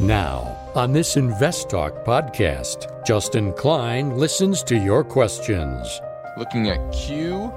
Now, 0.00 0.56
on 0.74 0.92
this 0.94 1.18
Invest 1.18 1.68
Talk 1.68 2.06
podcast, 2.06 3.04
Justin 3.04 3.52
Klein 3.52 4.16
listens 4.16 4.62
to 4.62 4.74
your 4.74 5.04
questions. 5.04 6.00
Looking 6.38 6.70
at 6.70 6.78
QYLD, 6.90 7.52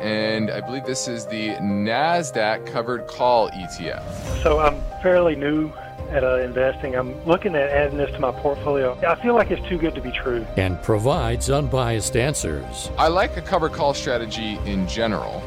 and 0.00 0.50
I 0.50 0.60
believe 0.60 0.84
this 0.84 1.06
is 1.06 1.26
the 1.26 1.50
NASDAQ 1.50 2.66
covered 2.66 3.06
call 3.06 3.50
ETF. 3.50 4.02
So 4.42 4.58
I'm 4.58 4.82
fairly 5.00 5.36
new 5.36 5.72
at 6.10 6.24
uh, 6.24 6.38
investing. 6.38 6.96
I'm 6.96 7.24
looking 7.24 7.54
at 7.54 7.70
adding 7.70 7.98
this 7.98 8.10
to 8.10 8.18
my 8.18 8.32
portfolio. 8.32 8.98
I 9.06 9.14
feel 9.22 9.34
like 9.34 9.52
it's 9.52 9.64
too 9.68 9.78
good 9.78 9.94
to 9.94 10.00
be 10.00 10.10
true. 10.10 10.44
And 10.56 10.82
provides 10.82 11.50
unbiased 11.50 12.16
answers. 12.16 12.90
I 12.98 13.06
like 13.06 13.36
a 13.36 13.42
covered 13.42 13.74
call 13.74 13.94
strategy 13.94 14.58
in 14.64 14.88
general. 14.88 15.40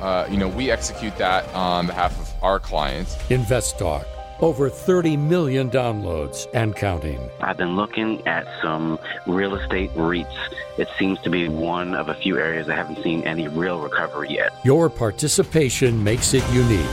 Uh, 0.00 0.28
you 0.30 0.36
know, 0.36 0.46
we 0.46 0.70
execute 0.70 1.16
that 1.16 1.52
on 1.52 1.88
behalf 1.88 2.16
of 2.20 2.32
our 2.44 2.60
clients. 2.60 3.16
Invest 3.28 3.76
Talk. 3.76 4.06
Over 4.40 4.70
30 4.70 5.16
million 5.16 5.68
downloads 5.70 6.46
and 6.54 6.76
counting. 6.76 7.18
I've 7.40 7.56
been 7.56 7.74
looking 7.74 8.24
at 8.26 8.46
some 8.62 8.98
real 9.26 9.56
estate 9.56 9.92
REITs. 9.94 10.32
It 10.76 10.88
seems 10.96 11.20
to 11.22 11.30
be 11.30 11.48
one 11.48 11.94
of 11.94 12.08
a 12.08 12.14
few 12.14 12.38
areas 12.38 12.68
that 12.68 12.76
haven't 12.76 13.02
seen 13.02 13.24
any 13.24 13.48
real 13.48 13.80
recovery 13.80 14.30
yet. 14.30 14.52
Your 14.64 14.88
participation 14.88 16.04
makes 16.04 16.34
it 16.34 16.44
unique. 16.52 16.86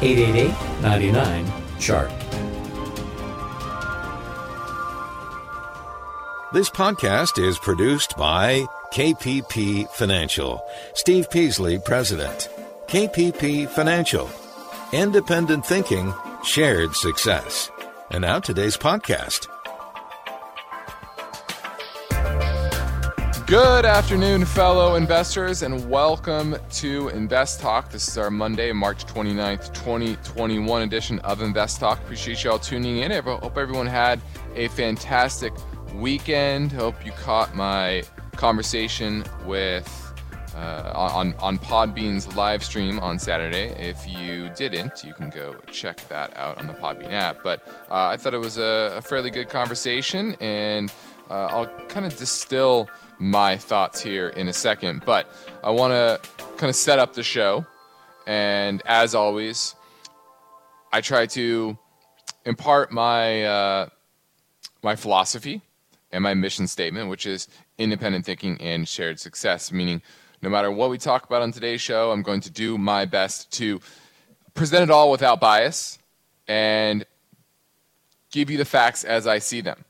888 0.00 0.82
99 0.82 1.52
Chart. 1.78 2.10
This 6.54 6.70
podcast 6.70 7.38
is 7.38 7.58
produced 7.58 8.16
by 8.16 8.64
KPP 8.94 9.90
Financial. 9.90 10.64
Steve 10.94 11.28
Peasley, 11.28 11.78
President. 11.78 12.48
KPP 12.86 13.68
Financial. 13.68 14.30
Independent 14.92 15.66
thinking, 15.66 16.14
shared 16.48 16.96
success. 16.96 17.70
And 18.10 18.22
now 18.22 18.40
today's 18.40 18.74
podcast. 18.74 19.48
Good 23.46 23.84
afternoon, 23.84 24.46
fellow 24.46 24.94
investors, 24.94 25.60
and 25.62 25.90
welcome 25.90 26.56
to 26.72 27.08
Invest 27.10 27.60
Talk. 27.60 27.90
This 27.90 28.08
is 28.08 28.16
our 28.16 28.30
Monday, 28.30 28.72
March 28.72 29.04
29th, 29.04 29.74
2021 29.74 30.82
edition 30.82 31.18
of 31.18 31.42
Invest 31.42 31.80
Talk. 31.80 31.98
Appreciate 31.98 32.42
you 32.42 32.50
all 32.50 32.58
tuning 32.58 32.98
in. 32.98 33.12
I 33.12 33.20
hope 33.20 33.58
everyone 33.58 33.86
had 33.86 34.18
a 34.54 34.68
fantastic 34.68 35.52
weekend. 35.94 36.72
Hope 36.72 37.04
you 37.04 37.12
caught 37.12 37.54
my 37.54 38.02
conversation 38.36 39.22
with 39.44 40.07
uh, 40.58 40.92
on 40.94 41.34
on 41.38 41.58
Podbean's 41.58 42.34
live 42.34 42.64
stream 42.64 42.98
on 42.98 43.18
Saturday. 43.18 43.68
If 43.78 44.08
you 44.08 44.50
didn't, 44.56 45.04
you 45.04 45.14
can 45.14 45.30
go 45.30 45.54
check 45.70 45.96
that 46.08 46.36
out 46.36 46.58
on 46.58 46.66
the 46.66 46.72
Podbean 46.72 47.12
app. 47.12 47.38
But 47.44 47.62
uh, 47.88 48.06
I 48.06 48.16
thought 48.16 48.34
it 48.34 48.38
was 48.38 48.58
a, 48.58 48.94
a 48.96 49.02
fairly 49.02 49.30
good 49.30 49.48
conversation, 49.48 50.34
and 50.40 50.92
uh, 51.30 51.46
I'll 51.50 51.66
kind 51.86 52.06
of 52.06 52.16
distill 52.16 52.88
my 53.20 53.56
thoughts 53.56 54.00
here 54.00 54.30
in 54.30 54.48
a 54.48 54.52
second. 54.52 55.04
But 55.04 55.32
I 55.62 55.70
want 55.70 55.92
to 55.92 56.20
kind 56.56 56.68
of 56.68 56.76
set 56.76 56.98
up 56.98 57.12
the 57.14 57.22
show, 57.22 57.64
and 58.26 58.82
as 58.84 59.14
always, 59.14 59.76
I 60.92 61.00
try 61.02 61.26
to 61.26 61.78
impart 62.44 62.90
my 62.90 63.44
uh, 63.44 63.88
my 64.82 64.96
philosophy 64.96 65.62
and 66.10 66.24
my 66.24 66.34
mission 66.34 66.66
statement, 66.66 67.10
which 67.10 67.26
is 67.26 67.46
independent 67.76 68.24
thinking 68.24 68.60
and 68.60 68.88
shared 68.88 69.20
success, 69.20 69.70
meaning 69.70 70.02
no 70.42 70.48
matter 70.48 70.70
what 70.70 70.90
we 70.90 70.98
talk 70.98 71.24
about 71.24 71.42
on 71.42 71.52
today's 71.52 71.80
show, 71.80 72.10
I'm 72.10 72.22
going 72.22 72.40
to 72.42 72.50
do 72.50 72.78
my 72.78 73.04
best 73.04 73.52
to 73.54 73.80
present 74.54 74.84
it 74.84 74.90
all 74.90 75.10
without 75.10 75.40
bias 75.40 75.98
and 76.46 77.04
give 78.30 78.50
you 78.50 78.58
the 78.58 78.64
facts 78.64 79.04
as 79.04 79.26
I 79.26 79.38
see 79.38 79.60
them. 79.60 79.84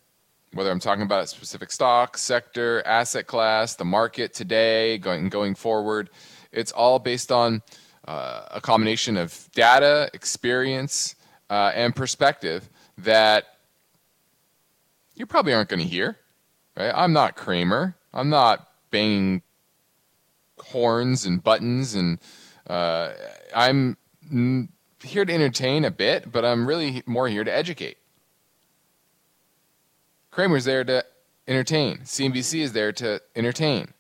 Whether 0.55 0.71
I'm 0.71 0.81
talking 0.81 1.03
about 1.03 1.25
a 1.25 1.27
specific 1.27 1.71
stock, 1.71 2.17
sector, 2.17 2.83
asset 2.87 3.27
class, 3.27 3.75
the 3.75 3.85
market 3.85 4.33
today, 4.33 4.97
going 4.97 5.29
going 5.29 5.55
forward, 5.55 6.09
it's 6.53 6.73
all 6.73 6.99
based 6.99 7.31
on 7.31 7.63
uh, 8.07 8.47
a 8.53 8.61
combination 8.61 9.19
of 9.19 9.49
data, 9.55 10.09
experience, 10.15 11.15
uh, 11.51 11.73
and 11.75 11.95
perspective 11.95 12.71
that 12.97 13.45
you 15.15 15.27
probably 15.27 15.53
aren't 15.53 15.69
going 15.69 15.83
to 15.83 15.87
hear. 15.87 16.17
Right? 16.75 16.93
I'm 16.95 17.13
not 17.13 17.37
Cramer. 17.37 17.95
I'm 18.15 18.31
not 18.31 18.67
banging 18.91 19.43
horns 20.69 21.25
and 21.25 21.43
buttons, 21.43 21.95
and 21.95 22.19
uh, 22.67 23.13
I'm 23.55 23.97
here 25.03 25.25
to 25.25 25.33
entertain 25.33 25.85
a 25.85 25.91
bit, 25.91 26.31
but 26.31 26.45
I'm 26.45 26.67
really 26.67 27.03
more 27.07 27.29
here 27.29 27.45
to 27.45 27.55
educate. 27.55 27.99
Cramer's 30.31 30.65
there 30.65 30.85
to 30.85 31.05
entertain. 31.47 31.99
CNBC 31.99 32.61
is 32.61 32.73
there 32.73 32.93
to 32.93 33.21
entertain. 33.35 33.95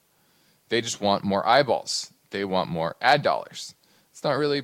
They 0.69 0.81
just 0.81 1.01
want 1.01 1.25
more 1.25 1.47
eyeballs. 1.47 2.12
They 2.31 2.45
want 2.45 2.69
more 2.69 2.97
ad 3.01 3.23
dollars. 3.23 3.75
It's 4.11 4.23
not 4.23 4.37
really 4.37 4.62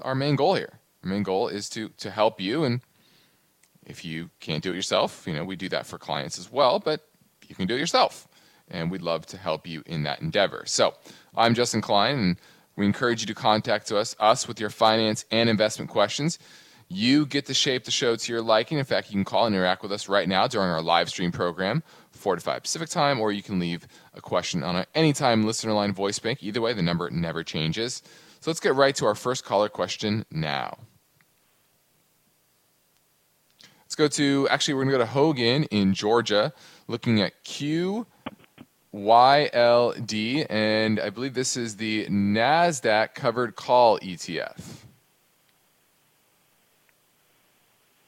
our 0.00 0.14
main 0.14 0.36
goal 0.36 0.54
here. 0.54 0.78
Our 1.02 1.10
main 1.10 1.22
goal 1.22 1.48
is 1.48 1.68
to 1.70 1.88
to 1.98 2.10
help 2.10 2.40
you 2.40 2.64
and 2.64 2.80
if 3.84 4.04
you 4.04 4.30
can't 4.40 4.62
do 4.62 4.70
it 4.70 4.76
yourself, 4.76 5.24
you 5.26 5.34
know, 5.34 5.44
we 5.44 5.56
do 5.56 5.68
that 5.70 5.86
for 5.86 5.98
clients 5.98 6.38
as 6.38 6.50
well, 6.50 6.78
but 6.78 7.00
you 7.48 7.54
can 7.54 7.66
do 7.66 7.74
it 7.74 7.80
yourself. 7.80 8.28
And 8.72 8.90
we'd 8.90 9.02
love 9.02 9.26
to 9.26 9.36
help 9.36 9.66
you 9.66 9.82
in 9.86 10.02
that 10.04 10.22
endeavor. 10.22 10.64
So 10.66 10.94
I'm 11.36 11.54
Justin 11.54 11.82
Klein, 11.82 12.18
and 12.18 12.36
we 12.74 12.86
encourage 12.86 13.20
you 13.20 13.26
to 13.26 13.34
contact 13.34 13.92
us, 13.92 14.16
us 14.18 14.48
with 14.48 14.58
your 14.58 14.70
finance 14.70 15.26
and 15.30 15.50
investment 15.50 15.90
questions. 15.90 16.38
You 16.88 17.26
get 17.26 17.46
to 17.46 17.54
shape 17.54 17.84
the 17.84 17.90
show 17.90 18.16
to 18.16 18.32
your 18.32 18.42
liking. 18.42 18.78
In 18.78 18.84
fact, 18.84 19.08
you 19.10 19.14
can 19.14 19.24
call 19.24 19.46
and 19.46 19.54
interact 19.54 19.82
with 19.82 19.92
us 19.92 20.08
right 20.08 20.28
now 20.28 20.46
during 20.46 20.70
our 20.70 20.82
live 20.82 21.10
stream 21.10 21.32
program, 21.32 21.82
4 22.12 22.36
to 22.36 22.42
5 22.42 22.62
Pacific 22.62 22.88
time, 22.88 23.20
or 23.20 23.30
you 23.30 23.42
can 23.42 23.58
leave 23.58 23.86
a 24.14 24.20
question 24.22 24.62
on 24.62 24.76
our 24.76 24.86
anytime 24.94 25.44
listener 25.44 25.72
line 25.74 25.92
voice 25.92 26.18
bank. 26.18 26.42
Either 26.42 26.60
way, 26.60 26.72
the 26.72 26.82
number 26.82 27.10
never 27.10 27.44
changes. 27.44 28.02
So 28.40 28.50
let's 28.50 28.60
get 28.60 28.74
right 28.74 28.94
to 28.96 29.06
our 29.06 29.14
first 29.14 29.44
caller 29.44 29.68
question 29.68 30.24
now. 30.30 30.78
Let's 33.84 33.94
go 33.94 34.08
to, 34.08 34.48
actually, 34.48 34.74
we're 34.74 34.84
going 34.84 34.92
to 34.92 34.98
go 34.98 35.04
to 35.04 35.10
Hogan 35.10 35.64
in 35.64 35.92
Georgia, 35.92 36.54
looking 36.88 37.20
at 37.20 37.44
Q 37.44 38.06
YLD, 38.94 40.46
and 40.50 41.00
I 41.00 41.10
believe 41.10 41.34
this 41.34 41.56
is 41.56 41.76
the 41.76 42.06
NASDAQ 42.06 43.14
covered 43.14 43.56
call 43.56 43.98
ETF. 44.00 44.82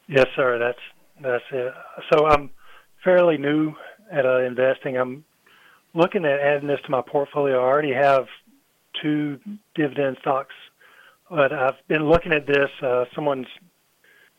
Yes, 0.06 0.26
sir. 0.36 0.58
That's 0.58 0.78
that's 1.22 1.44
it. 1.50 1.72
So 2.12 2.26
I'm 2.26 2.50
fairly 3.02 3.38
new 3.38 3.74
at 4.10 4.26
uh, 4.26 4.40
investing. 4.40 4.96
I'm 4.98 5.24
looking 5.94 6.24
at 6.24 6.40
adding 6.40 6.68
this 6.68 6.80
to 6.84 6.90
my 6.90 7.00
portfolio. 7.00 7.58
I 7.58 7.64
already 7.64 7.94
have 7.94 8.26
two 9.00 9.40
dividend 9.74 10.18
stocks, 10.20 10.54
but 11.30 11.52
I've 11.52 11.76
been 11.88 12.08
looking 12.08 12.32
at 12.32 12.46
this. 12.46 12.70
Uh, 12.82 13.06
someone's 13.14 13.46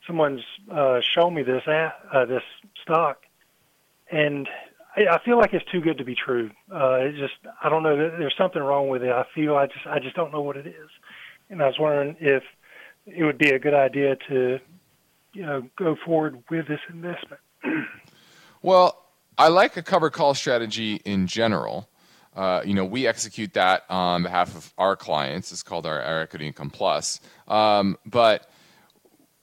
someone's 0.06 0.44
uh, 0.72 1.02
shown 1.02 1.34
me 1.34 1.42
this 1.42 1.64
uh, 1.68 2.26
this 2.26 2.44
stock, 2.84 3.24
and 4.12 4.48
I 4.98 5.20
feel 5.26 5.38
like 5.38 5.54
it's 5.54 5.66
too 5.72 5.82
good 5.82 5.98
to 5.98 6.06
be 6.06 6.16
true. 6.16 6.52
Uh, 6.74 6.96
it 6.96 7.16
just 7.16 7.34
I 7.64 7.70
don't 7.70 7.84
know. 7.84 7.96
There's 7.98 8.36
something 8.38 8.62
wrong 8.62 8.88
with 8.88 9.04
it. 9.04 9.12
I 9.12 9.26
feel 9.34 9.56
I 9.56 9.68
just 9.68 9.86
I 9.86 10.00
just 10.00 10.16
don't 10.16 10.32
know 10.32 10.42
what 10.42 10.58
it 10.58 10.68
is, 10.68 10.90
and 11.50 11.62
I 11.62 11.68
was 11.68 11.76
wondering 11.80 12.16
if 12.20 12.44
it 13.06 13.24
would 13.24 13.38
be 13.38 13.50
a 13.50 13.60
good 13.60 13.74
idea 13.74 14.16
to 14.30 14.60
you 15.34 15.46
know 15.46 15.64
go 15.78 15.96
forward 16.06 16.44
with 16.50 16.68
this 16.68 16.80
investment. 16.90 17.42
well, 18.62 19.06
I 19.38 19.50
like 19.50 19.76
a 19.76 19.84
cover 19.84 20.10
call 20.10 20.34
strategy 20.34 21.02
in 21.04 21.28
general. 21.28 21.90
Uh, 22.36 22.62
you 22.66 22.74
know, 22.74 22.84
we 22.84 23.08
execute 23.08 23.54
that 23.54 23.84
on 23.90 24.24
behalf 24.24 24.56
of 24.56 24.74
our 24.78 24.96
clients. 24.96 25.52
It's 25.54 25.64
called 25.64 25.86
our, 25.86 26.02
our 26.02 26.22
Equity 26.22 26.48
Income 26.48 26.72
Plus. 26.72 27.22
Um, 27.48 27.98
but 28.06 28.50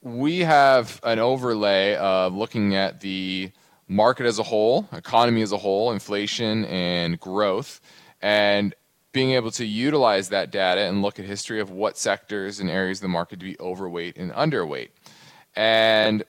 we 0.01 0.41
have 0.41 0.99
an 1.03 1.17
overlay 1.17 1.95
of 1.95 2.35
looking 2.35 2.75
at 2.75 2.99
the 2.99 3.51
market 3.93 4.25
as 4.25 4.39
a 4.39 4.43
whole, 4.43 4.87
economy 4.91 5.41
as 5.41 5.51
a 5.51 5.57
whole, 5.57 5.91
inflation 5.91 6.65
and 6.65 7.19
growth, 7.19 7.79
and 8.21 8.73
being 9.11 9.31
able 9.31 9.51
to 9.51 9.65
utilize 9.65 10.29
that 10.29 10.51
data 10.51 10.81
and 10.81 11.01
look 11.01 11.19
at 11.19 11.25
history 11.25 11.59
of 11.59 11.69
what 11.69 11.97
sectors 11.97 12.59
and 12.59 12.69
areas 12.69 12.97
of 12.97 13.03
the 13.03 13.07
market 13.07 13.39
to 13.39 13.45
be 13.45 13.59
overweight 13.59 14.17
and 14.17 14.31
underweight. 14.31 14.89
And 15.55 16.23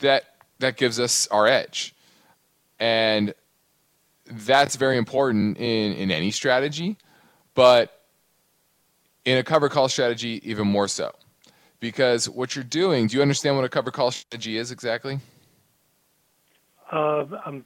that 0.00 0.24
that 0.58 0.76
gives 0.76 1.00
us 1.00 1.26
our 1.28 1.46
edge. 1.46 1.94
And 2.78 3.34
that's 4.30 4.76
very 4.76 4.98
important 4.98 5.56
in, 5.58 5.92
in 5.94 6.10
any 6.10 6.30
strategy, 6.30 6.96
but 7.54 8.02
in 9.24 9.38
a 9.38 9.42
cover 9.42 9.68
call 9.68 9.88
strategy, 9.88 10.40
even 10.44 10.66
more 10.66 10.88
so. 10.88 11.14
Because 11.80 12.28
what 12.28 12.54
you're 12.54 12.64
doing, 12.64 13.06
do 13.06 13.16
you 13.16 13.22
understand 13.22 13.56
what 13.56 13.64
a 13.64 13.68
cover 13.68 13.90
call 13.90 14.10
strategy 14.10 14.56
is 14.56 14.70
exactly? 14.70 15.20
Uh, 16.90 17.24
um, 17.44 17.64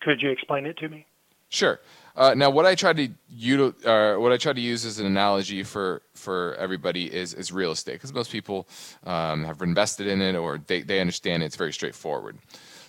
could 0.00 0.22
you 0.22 0.30
explain 0.30 0.66
it 0.66 0.76
to 0.78 0.88
me? 0.88 1.06
Sure. 1.48 1.80
Uh, 2.16 2.34
now, 2.34 2.50
what 2.50 2.64
I 2.66 2.74
try 2.74 2.92
to 2.92 3.08
util- 3.38 3.74
uh, 3.86 4.18
what 4.20 4.32
I 4.32 4.36
try 4.36 4.52
to 4.52 4.60
use 4.60 4.84
as 4.84 4.98
an 4.98 5.06
analogy 5.06 5.62
for 5.62 6.02
for 6.14 6.54
everybody 6.58 7.12
is 7.12 7.34
is 7.34 7.52
real 7.52 7.72
estate 7.72 7.94
because 7.94 8.12
most 8.12 8.32
people 8.32 8.66
um, 9.04 9.44
have 9.44 9.60
invested 9.62 10.06
in 10.06 10.22
it 10.22 10.34
or 10.34 10.58
they 10.66 10.82
they 10.82 11.00
understand 11.00 11.42
it. 11.42 11.46
it's 11.46 11.56
very 11.56 11.72
straightforward. 11.72 12.38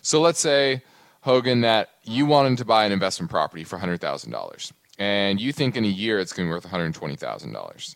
So 0.02 0.22
let's 0.22 0.40
say 0.40 0.82
Hogan 1.22 1.62
that 1.62 1.90
you 2.04 2.26
wanted 2.26 2.58
to 2.60 2.66
buy 2.66 2.86
an 2.86 2.92
investment 2.92 3.30
property 3.30 3.64
for 3.64 3.78
hundred 3.78 4.00
thousand 4.00 4.32
dollars, 4.32 4.72
and 4.98 5.42
you 5.42 5.52
think 5.52 5.76
in 5.76 5.84
a 5.84 5.88
year 5.88 6.20
it's 6.20 6.32
going 6.32 6.48
to 6.48 6.50
be 6.50 6.54
worth 6.54 6.64
one 6.64 6.72
hundred 6.72 6.94
twenty 6.94 7.16
thousand 7.16 7.52
dollars. 7.52 7.96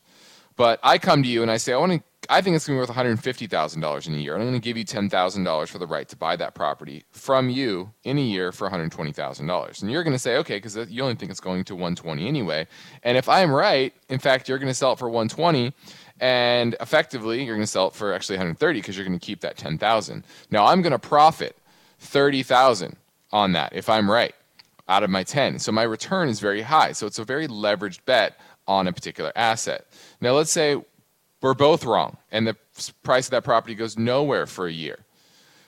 But 0.58 0.80
I 0.84 0.98
come 0.98 1.24
to 1.24 1.30
you 1.30 1.42
and 1.42 1.50
I 1.50 1.58
say, 1.58 1.74
I 1.74 1.78
want 1.78 1.94
to. 1.94 2.04
I 2.30 2.42
think 2.42 2.56
it's 2.56 2.68
going 2.68 2.76
to 2.76 2.78
be 2.78 2.82
worth 2.82 2.90
one 2.90 2.96
hundred 2.96 3.20
fifty 3.20 3.48
thousand 3.48 3.82
dollars 3.82 4.08
in 4.08 4.14
a 4.14 4.18
year. 4.18 4.36
And 4.36 4.44
I'm 4.44 4.50
going 4.50 4.62
to 4.62 4.64
give 4.64 4.78
you 4.78 4.84
ten 4.84 5.10
thousand 5.10 5.44
dollars 5.44 5.70
for 5.70 5.80
the 5.80 5.88
right 5.88 6.08
to 6.10 6.16
buy 6.16 6.36
that 6.36 6.54
property 6.54 7.04
from 7.12 7.50
you 7.50 7.92
in 8.04 8.18
a 8.18 8.22
year 8.22 8.52
for 8.52 8.66
one 8.66 8.72
hundred 8.72 8.92
twenty 8.92 9.12
thousand 9.12 9.48
dollars. 9.48 9.82
And 9.82 9.92
you're 9.92 10.04
going 10.04 10.14
to 10.14 10.20
say, 10.20 10.38
okay, 10.38 10.58
because 10.58 10.76
you 10.90 11.02
only 11.02 11.16
think 11.16 11.32
it's 11.32 11.40
going 11.40 11.64
to 11.66 11.76
one 11.76 11.96
twenty 11.96 12.28
anyway. 12.28 12.68
And 13.04 13.18
if 13.18 13.28
I'm 13.28 13.52
right, 13.52 13.94
in 14.10 14.20
fact, 14.20 14.48
you're 14.48 14.60
going 14.60 14.68
to 14.68 14.74
sell 14.74 14.94
it 14.94 15.00
for 15.00 15.10
one 15.10 15.28
twenty 15.28 15.74
and 16.22 16.76
effectively 16.80 17.44
you're 17.44 17.56
going 17.56 17.66
to 17.66 17.68
sell 17.68 17.88
it 17.88 17.96
for 17.96 18.14
actually 18.14 18.38
130 18.38 18.80
because 18.80 18.96
you're 18.96 19.06
going 19.06 19.18
to 19.18 19.26
keep 19.26 19.42
that 19.42 19.58
10,000. 19.58 20.24
Now 20.52 20.68
I'm 20.68 20.84
going 20.84 20.92
to 20.92 21.00
profit 21.00 21.58
30,000 22.00 22.96
on 23.32 23.54
that 23.54 23.74
if 23.74 23.90
I'm 23.90 24.10
right 24.10 24.36
out 24.88 25.04
of 25.04 25.10
my 25.10 25.24
10. 25.24 25.58
So 25.60 25.72
my 25.72 25.84
return 25.84 26.30
is 26.30 26.40
very 26.40 26.62
high. 26.62 26.92
So 26.92 27.08
it's 27.08 27.18
a 27.18 27.24
very 27.24 27.48
leveraged 27.48 28.06
bet 28.06 28.40
on 28.68 28.88
a 28.88 28.94
particular 28.94 29.32
asset. 29.36 29.88
Now, 30.22 30.34
let's 30.34 30.52
say 30.52 30.82
we're 31.42 31.54
both 31.54 31.86
wrong 31.86 32.18
and 32.32 32.48
the 32.48 32.56
price 33.04 33.28
of 33.28 33.32
that 33.32 33.44
property 33.44 33.76
goes 33.76 33.98
nowhere 33.98 34.46
for 34.46 34.68
a 34.68 34.72
year. 34.72 35.00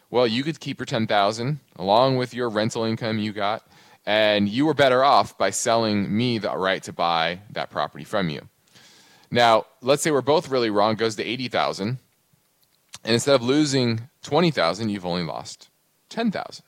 Well, 0.09 0.27
you 0.27 0.43
could 0.43 0.59
keep 0.59 0.79
your 0.79 0.85
10,000 0.85 1.59
along 1.75 2.17
with 2.17 2.33
your 2.33 2.49
rental 2.49 2.83
income 2.83 3.17
you 3.17 3.33
got 3.33 3.65
and 4.05 4.47
you 4.47 4.65
were 4.65 4.73
better 4.73 5.03
off 5.03 5.37
by 5.37 5.49
selling 5.49 6.15
me 6.15 6.37
the 6.37 6.55
right 6.55 6.83
to 6.83 6.93
buy 6.93 7.39
that 7.51 7.69
property 7.69 8.03
from 8.03 8.29
you. 8.29 8.47
Now, 9.31 9.65
let's 9.81 10.03
say 10.03 10.11
we're 10.11 10.21
both 10.21 10.49
really 10.49 10.69
wrong, 10.69 10.95
goes 10.95 11.15
to 11.15 11.23
80,000 11.23 11.97
and 13.03 13.13
instead 13.13 13.35
of 13.35 13.41
losing 13.41 14.01
20,000, 14.21 14.89
you've 14.89 15.05
only 15.05 15.23
lost 15.23 15.69
10,000. 16.09 16.63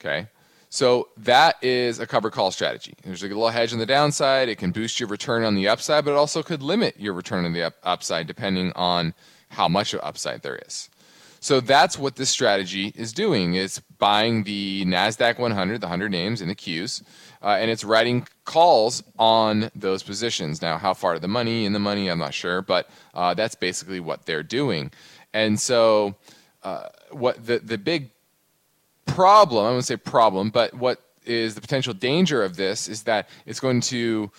Okay? 0.00 0.28
So 0.70 1.08
that 1.16 1.56
is 1.62 1.98
a 1.98 2.06
cover 2.06 2.30
call 2.30 2.50
strategy. 2.50 2.94
There's 3.02 3.22
a 3.22 3.28
little 3.28 3.48
hedge 3.48 3.72
on 3.72 3.78
the 3.78 3.86
downside. 3.86 4.48
It 4.48 4.58
can 4.58 4.70
boost 4.70 5.00
your 5.00 5.08
return 5.08 5.44
on 5.44 5.54
the 5.54 5.68
upside, 5.68 6.04
but 6.04 6.10
it 6.10 6.16
also 6.16 6.42
could 6.42 6.62
limit 6.62 6.98
your 6.98 7.14
return 7.14 7.44
on 7.44 7.52
the 7.52 7.62
up- 7.62 7.76
upside 7.82 8.26
depending 8.26 8.72
on 8.74 9.14
how 9.50 9.68
much 9.68 9.94
of 9.94 10.00
upside 10.02 10.42
there 10.42 10.60
is. 10.66 10.90
So 11.40 11.60
that's 11.60 11.98
what 11.98 12.16
this 12.16 12.30
strategy 12.30 12.92
is 12.96 13.12
doing. 13.12 13.54
It's 13.54 13.78
buying 13.98 14.42
the 14.42 14.84
Nasdaq 14.84 15.38
100, 15.38 15.80
the 15.80 15.86
100 15.86 16.10
names 16.10 16.42
in 16.42 16.48
the 16.48 16.54
Qs, 16.54 17.02
uh, 17.42 17.56
and 17.60 17.70
it's 17.70 17.84
writing 17.84 18.26
calls 18.44 19.02
on 19.18 19.70
those 19.74 20.02
positions. 20.02 20.60
Now, 20.60 20.78
how 20.78 20.94
far 20.94 21.14
to 21.14 21.20
the 21.20 21.28
money 21.28 21.64
in 21.64 21.72
the 21.72 21.78
money, 21.78 22.08
I'm 22.08 22.18
not 22.18 22.34
sure, 22.34 22.60
but 22.60 22.90
uh, 23.14 23.34
that's 23.34 23.54
basically 23.54 24.00
what 24.00 24.26
they're 24.26 24.42
doing. 24.42 24.90
And 25.32 25.60
so, 25.60 26.16
uh, 26.64 26.88
what 27.10 27.46
the 27.46 27.60
the 27.60 27.78
big 27.78 28.10
problem, 29.08 29.64
I 29.64 29.68
wouldn't 29.68 29.86
say 29.86 29.96
problem, 29.96 30.50
but 30.50 30.74
what 30.74 31.02
is 31.24 31.54
the 31.54 31.60
potential 31.60 31.92
danger 31.92 32.42
of 32.42 32.56
this 32.56 32.88
is 32.88 33.02
that 33.04 33.28
it's 33.46 33.60
going 33.60 33.80
to 33.82 34.30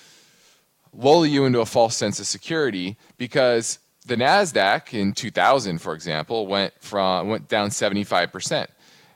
lull 0.94 1.26
you 1.26 1.46
into 1.46 1.60
a 1.60 1.66
false 1.66 1.96
sense 1.96 2.20
of 2.20 2.26
security 2.26 2.98
because 3.18 3.80
the 4.06 4.16
Nasdaq 4.16 4.94
in 4.94 5.14
2000, 5.14 5.80
for 5.80 5.94
example, 5.94 6.48
went 6.48 6.74
from 6.80 7.30
went 7.30 7.48
down 7.48 7.70
75%. 7.70 8.68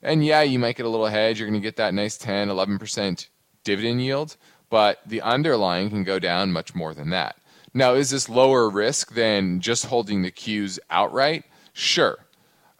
And 0.01 0.25
yeah, 0.25 0.41
you 0.41 0.59
might 0.59 0.75
get 0.75 0.85
a 0.85 0.89
little 0.89 1.07
hedge, 1.07 1.39
you're 1.39 1.49
going 1.49 1.59
to 1.59 1.65
get 1.65 1.77
that 1.77 1.93
nice 1.93 2.17
10, 2.17 2.49
11% 2.49 3.27
dividend 3.63 4.03
yield, 4.03 4.35
but 4.69 4.99
the 5.05 5.21
underlying 5.21 5.89
can 5.89 6.03
go 6.03 6.19
down 6.19 6.51
much 6.51 6.75
more 6.75 6.93
than 6.93 7.09
that. 7.11 7.37
Now, 7.73 7.95
is 7.95 8.11
this 8.11 8.29
lower 8.29 8.69
risk 8.69 9.13
than 9.13 9.59
just 9.61 9.85
holding 9.85 10.21
the 10.21 10.31
Qs 10.31 10.77
outright? 10.91 11.45
Sure, 11.73 12.19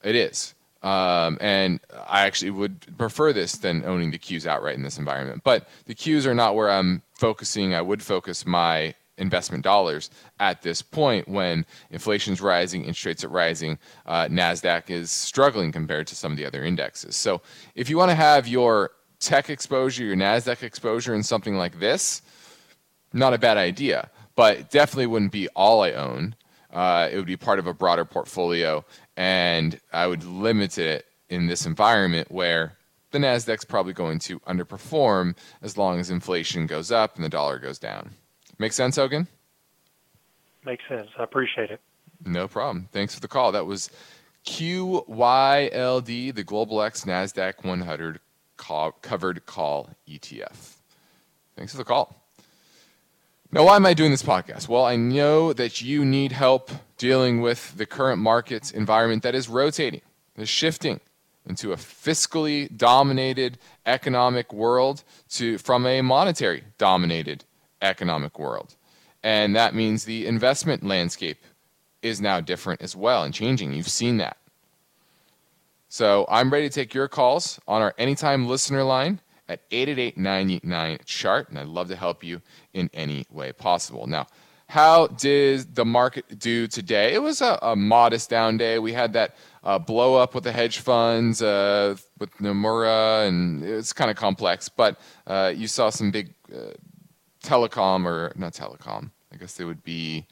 it 0.04 0.16
is. 0.16 0.54
Um, 0.83 1.38
and 1.39 1.80
I 2.07 2.25
actually 2.25 2.51
would 2.51 2.97
prefer 2.97 3.31
this 3.31 3.53
than 3.53 3.85
owning 3.85 4.12
the 4.12 4.19
Qs 4.19 4.45
outright 4.45 4.75
in 4.75 4.83
this 4.83 4.97
environment. 4.97 5.41
But 5.44 5.69
the 5.85 5.95
Qs 5.95 6.25
are 6.25 6.33
not 6.33 6.56
where 6.56 6.69
I'm 6.69 7.01
focusing. 7.13 7.74
I 7.74 7.81
would 7.81 8.03
focus 8.03 8.45
my 8.45 8.94
investment 9.18 9.63
dollars 9.63 10.09
at 10.39 10.62
this 10.62 10.81
point 10.81 11.27
when 11.27 11.65
inflation's 11.91 12.41
rising, 12.41 12.81
interest 12.81 13.06
rates 13.06 13.24
are 13.24 13.30
rising, 13.30 13.77
uh, 14.06 14.25
Nasdaq 14.25 14.89
is 14.89 15.12
struggling 15.12 15.71
compared 15.71 16.07
to 16.07 16.15
some 16.15 16.31
of 16.31 16.38
the 16.38 16.45
other 16.45 16.63
indexes. 16.63 17.15
So 17.15 17.41
if 17.75 17.89
you 17.89 17.97
want 17.97 18.12
to 18.12 18.15
have 18.15 18.47
your 18.47 18.91
tech 19.19 19.50
exposure, 19.50 20.03
your 20.03 20.15
Nasdaq 20.15 20.63
exposure 20.63 21.15
in 21.15 21.24
something 21.24 21.56
like 21.56 21.80
this, 21.80 22.21
not 23.13 23.33
a 23.33 23.38
bad 23.38 23.57
idea, 23.57 24.09
but 24.35 24.71
definitely 24.71 25.07
wouldn't 25.07 25.31
be 25.31 25.47
all 25.50 25.83
I 25.83 25.91
own. 25.91 26.35
Uh, 26.74 27.08
it 27.12 27.18
would 27.18 27.28
be 27.28 27.38
part 27.38 27.60
of 27.60 27.68
a 27.68 27.74
broader 27.74 28.04
portfolio 28.04 28.84
and 29.16 29.80
I 29.94 30.08
would 30.08 30.24
limit 30.24 30.80
it 30.80 31.06
in 31.30 31.46
this 31.46 31.68
environment 31.68 32.31
where 32.31 32.78
the 33.12 33.20
Nasdaq's 33.20 33.64
probably 33.64 33.94
going 33.94 34.18
to 34.20 34.40
underperform 34.42 35.38
as 35.62 35.78
long 35.78 36.00
as 36.00 36.10
inflation 36.10 36.66
goes 36.66 36.92
up 36.92 37.16
and 37.16 37.24
the 37.24 37.30
dollar 37.30 37.60
goes 37.60 37.78
down. 37.78 38.10
Make 38.58 38.74
sense, 38.74 38.96
Hogan? 38.96 39.28
Makes 40.66 40.84
sense. 40.90 41.10
I 41.18 41.24
appreciate 41.24 41.70
it. 41.70 41.80
No 42.25 42.48
problem. 42.48 42.90
Thanks 42.92 43.14
for 43.14 43.22
the 43.22 43.28
call. 43.28 43.52
That 43.52 43.66
was 43.66 43.92
QYLD, 44.46 46.34
the 46.34 46.44
Global 46.44 46.81
X 46.81 47.06
Nasdaq 47.06 47.64
100 47.64 48.19
call, 48.58 48.92
covered 48.94 49.46
call 49.46 49.90
ETF. 50.08 50.78
Thanks 51.56 51.72
for 51.72 51.78
the 51.78 51.84
call. 51.84 52.23
Now, 53.54 53.66
why 53.66 53.76
am 53.76 53.86
I 53.86 53.94
doing 53.94 54.10
this 54.10 54.24
podcast? 54.24 54.68
Well, 54.68 54.84
I 54.84 54.96
know 54.96 55.54
that 55.54 55.80
you 55.80 56.04
need 56.04 56.32
help 56.32 56.72
dealing 56.98 57.40
with 57.40 57.78
the 57.78 57.86
current 57.86 58.20
market 58.20 58.74
environment 58.74 59.22
that 59.22 59.36
is 59.36 59.48
rotating, 59.48 60.02
is 60.36 60.50
shifting 60.50 61.00
into 61.46 61.72
a 61.72 61.76
fiscally 61.76 62.76
dominated 62.76 63.60
economic 63.86 64.52
world 64.52 65.04
to 65.34 65.60
from 65.60 65.86
a 65.86 66.02
monetary 66.02 66.64
dominated 66.80 67.46
economic 67.80 68.40
world. 68.40 68.76
And 69.22 69.56
that 69.56 69.76
means 69.76 70.06
the 70.06 70.26
investment 70.26 70.84
landscape 70.84 71.38
is 72.02 72.20
now 72.20 72.42
different 72.42 72.82
as 72.82 72.96
well 72.96 73.22
and 73.22 73.36
changing. 73.36 73.72
You've 73.72 73.88
seen 73.88 74.18
that. 74.18 74.38
So 75.90 76.26
I'm 76.28 76.52
ready 76.52 76.70
to 76.70 76.74
take 76.74 76.96
your 76.96 77.08
calls 77.08 77.60
on 77.68 77.84
our 77.84 77.94
anytime 78.00 78.48
listener 78.48 78.84
line 78.84 79.20
at 79.48 79.62
888 79.72 81.06
chart 81.06 81.50
and 81.50 81.60
I'd 81.60 81.68
love 81.68 81.90
to 81.90 81.96
help 81.96 82.24
you 82.24 82.42
in 82.74 82.90
any 82.94 83.25
way 83.30 83.52
possible. 83.52 84.08
Now, 84.08 84.28
how 84.68 85.08
did 85.08 85.75
the 85.75 85.86
market 85.86 86.40
do 86.40 86.68
today? 86.68 87.14
It 87.14 87.22
was 87.22 87.42
a, 87.42 87.60
a 87.62 87.75
modest 87.75 88.30
down 88.30 88.58
day. 88.58 88.80
We 88.80 88.94
had 88.94 89.14
that 89.14 89.36
uh, 89.64 89.78
blow 89.78 90.16
up 90.16 90.34
with 90.34 90.44
the 90.44 90.52
hedge 90.52 90.80
funds, 90.80 91.42
uh, 91.42 91.95
with 92.18 92.31
Nomura, 92.38 93.28
and 93.28 93.64
it's 93.64 93.94
kind 93.94 94.09
of 94.09 94.18
complex. 94.18 94.69
But 94.69 95.00
uh, 95.28 95.54
you 95.56 95.68
saw 95.68 95.90
some 95.90 96.12
big 96.12 96.33
uh, 96.52 96.74
telecom, 97.44 98.06
or 98.06 98.31
not 98.36 98.54
telecom, 98.54 99.12
I 99.31 99.38
guess 99.38 99.54
they 99.56 99.66
would 99.66 99.83
be 99.83 100.26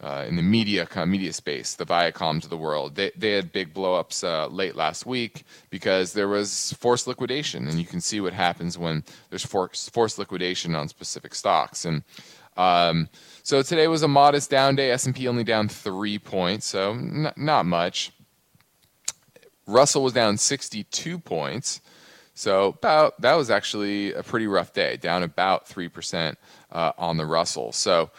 uh, 0.00 0.24
in 0.28 0.36
the 0.36 0.42
media 0.42 0.86
media 1.06 1.32
space, 1.32 1.74
the 1.74 1.86
Viacoms 1.86 2.44
of 2.44 2.50
the 2.50 2.56
world. 2.56 2.94
They, 2.94 3.10
they 3.16 3.32
had 3.32 3.52
big 3.52 3.72
blowups 3.72 4.24
uh, 4.24 4.48
late 4.48 4.76
last 4.76 5.06
week 5.06 5.44
because 5.70 6.12
there 6.12 6.28
was 6.28 6.72
forced 6.74 7.06
liquidation, 7.06 7.68
and 7.68 7.78
you 7.78 7.86
can 7.86 8.00
see 8.00 8.20
what 8.20 8.32
happens 8.32 8.76
when 8.76 9.04
there's 9.30 9.46
forced, 9.46 9.92
forced 9.92 10.18
liquidation 10.18 10.74
on 10.74 10.88
specific 10.88 11.34
stocks. 11.34 11.84
And 11.84 12.02
um, 12.56 13.08
so 13.42 13.62
today 13.62 13.88
was 13.88 14.02
a 14.02 14.08
modest 14.08 14.50
down 14.50 14.76
day. 14.76 14.90
S&P 14.90 15.26
only 15.28 15.44
down 15.44 15.68
three 15.68 16.18
points, 16.18 16.66
so 16.66 16.92
n- 16.92 17.32
not 17.36 17.64
much. 17.64 18.12
Russell 19.66 20.02
was 20.02 20.12
down 20.12 20.36
62 20.36 21.18
points. 21.18 21.80
So 22.34 22.68
about 22.68 23.20
that 23.20 23.34
was 23.34 23.48
actually 23.48 24.12
a 24.12 24.24
pretty 24.24 24.48
rough 24.48 24.72
day, 24.72 24.96
down 24.96 25.22
about 25.22 25.68
three 25.68 25.88
percent 25.88 26.36
uh, 26.72 26.90
on 26.98 27.16
the 27.16 27.24
Russell. 27.24 27.70
So 27.70 28.10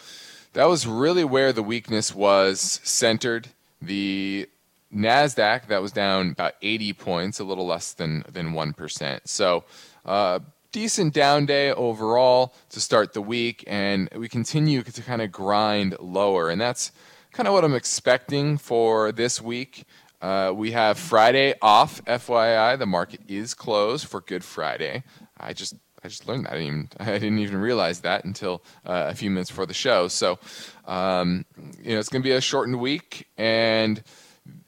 that 0.55 0.65
was 0.65 0.87
really 0.87 1.23
where 1.23 1.53
the 1.53 1.63
weakness 1.63 2.15
was 2.15 2.79
centered. 2.83 3.49
The 3.81 4.49
Nasdaq 4.93 5.67
that 5.67 5.81
was 5.81 5.91
down 5.91 6.31
about 6.31 6.53
80 6.61 6.93
points, 6.93 7.39
a 7.39 7.43
little 7.43 7.67
less 7.67 7.93
than 7.93 8.23
than 8.31 8.53
one 8.53 8.73
percent. 8.73 9.29
So. 9.29 9.63
Uh, 10.03 10.39
decent 10.71 11.13
down 11.13 11.45
day 11.45 11.71
overall 11.71 12.53
to 12.69 12.81
start 12.81 13.13
the 13.13 13.21
week, 13.21 13.63
and 13.65 14.09
we 14.13 14.27
continue 14.27 14.83
to 14.83 15.01
kind 15.01 15.21
of 15.21 15.31
grind 15.31 15.95
lower, 16.01 16.49
and 16.49 16.59
that's 16.59 16.91
kind 17.31 17.47
of 17.47 17.53
what 17.53 17.63
I'm 17.63 17.73
expecting 17.73 18.57
for 18.57 19.13
this 19.13 19.41
week. 19.41 19.85
Uh, 20.21 20.51
we 20.53 20.71
have 20.71 20.97
Friday 20.97 21.53
off, 21.61 22.03
FYI. 22.03 22.77
The 22.77 22.85
market 22.85 23.21
is 23.27 23.53
closed 23.53 24.07
for 24.07 24.21
Good 24.21 24.43
Friday. 24.43 25.03
I 25.39 25.53
just 25.53 25.75
I 26.05 26.07
just 26.07 26.27
learned 26.27 26.45
that. 26.45 26.53
I 26.53 26.57
didn't 26.57 26.67
even, 26.67 26.89
I 26.99 27.17
didn't 27.17 27.39
even 27.39 27.57
realize 27.57 28.01
that 28.01 28.25
until 28.25 28.63
uh, 28.85 29.07
a 29.09 29.15
few 29.15 29.31
minutes 29.31 29.49
before 29.49 29.65
the 29.65 29.73
show. 29.73 30.07
So, 30.07 30.37
um, 30.85 31.45
you 31.81 31.93
know, 31.93 31.99
it's 31.99 32.09
going 32.09 32.21
to 32.21 32.27
be 32.27 32.33
a 32.33 32.41
shortened 32.41 32.79
week. 32.79 33.27
And 33.37 34.03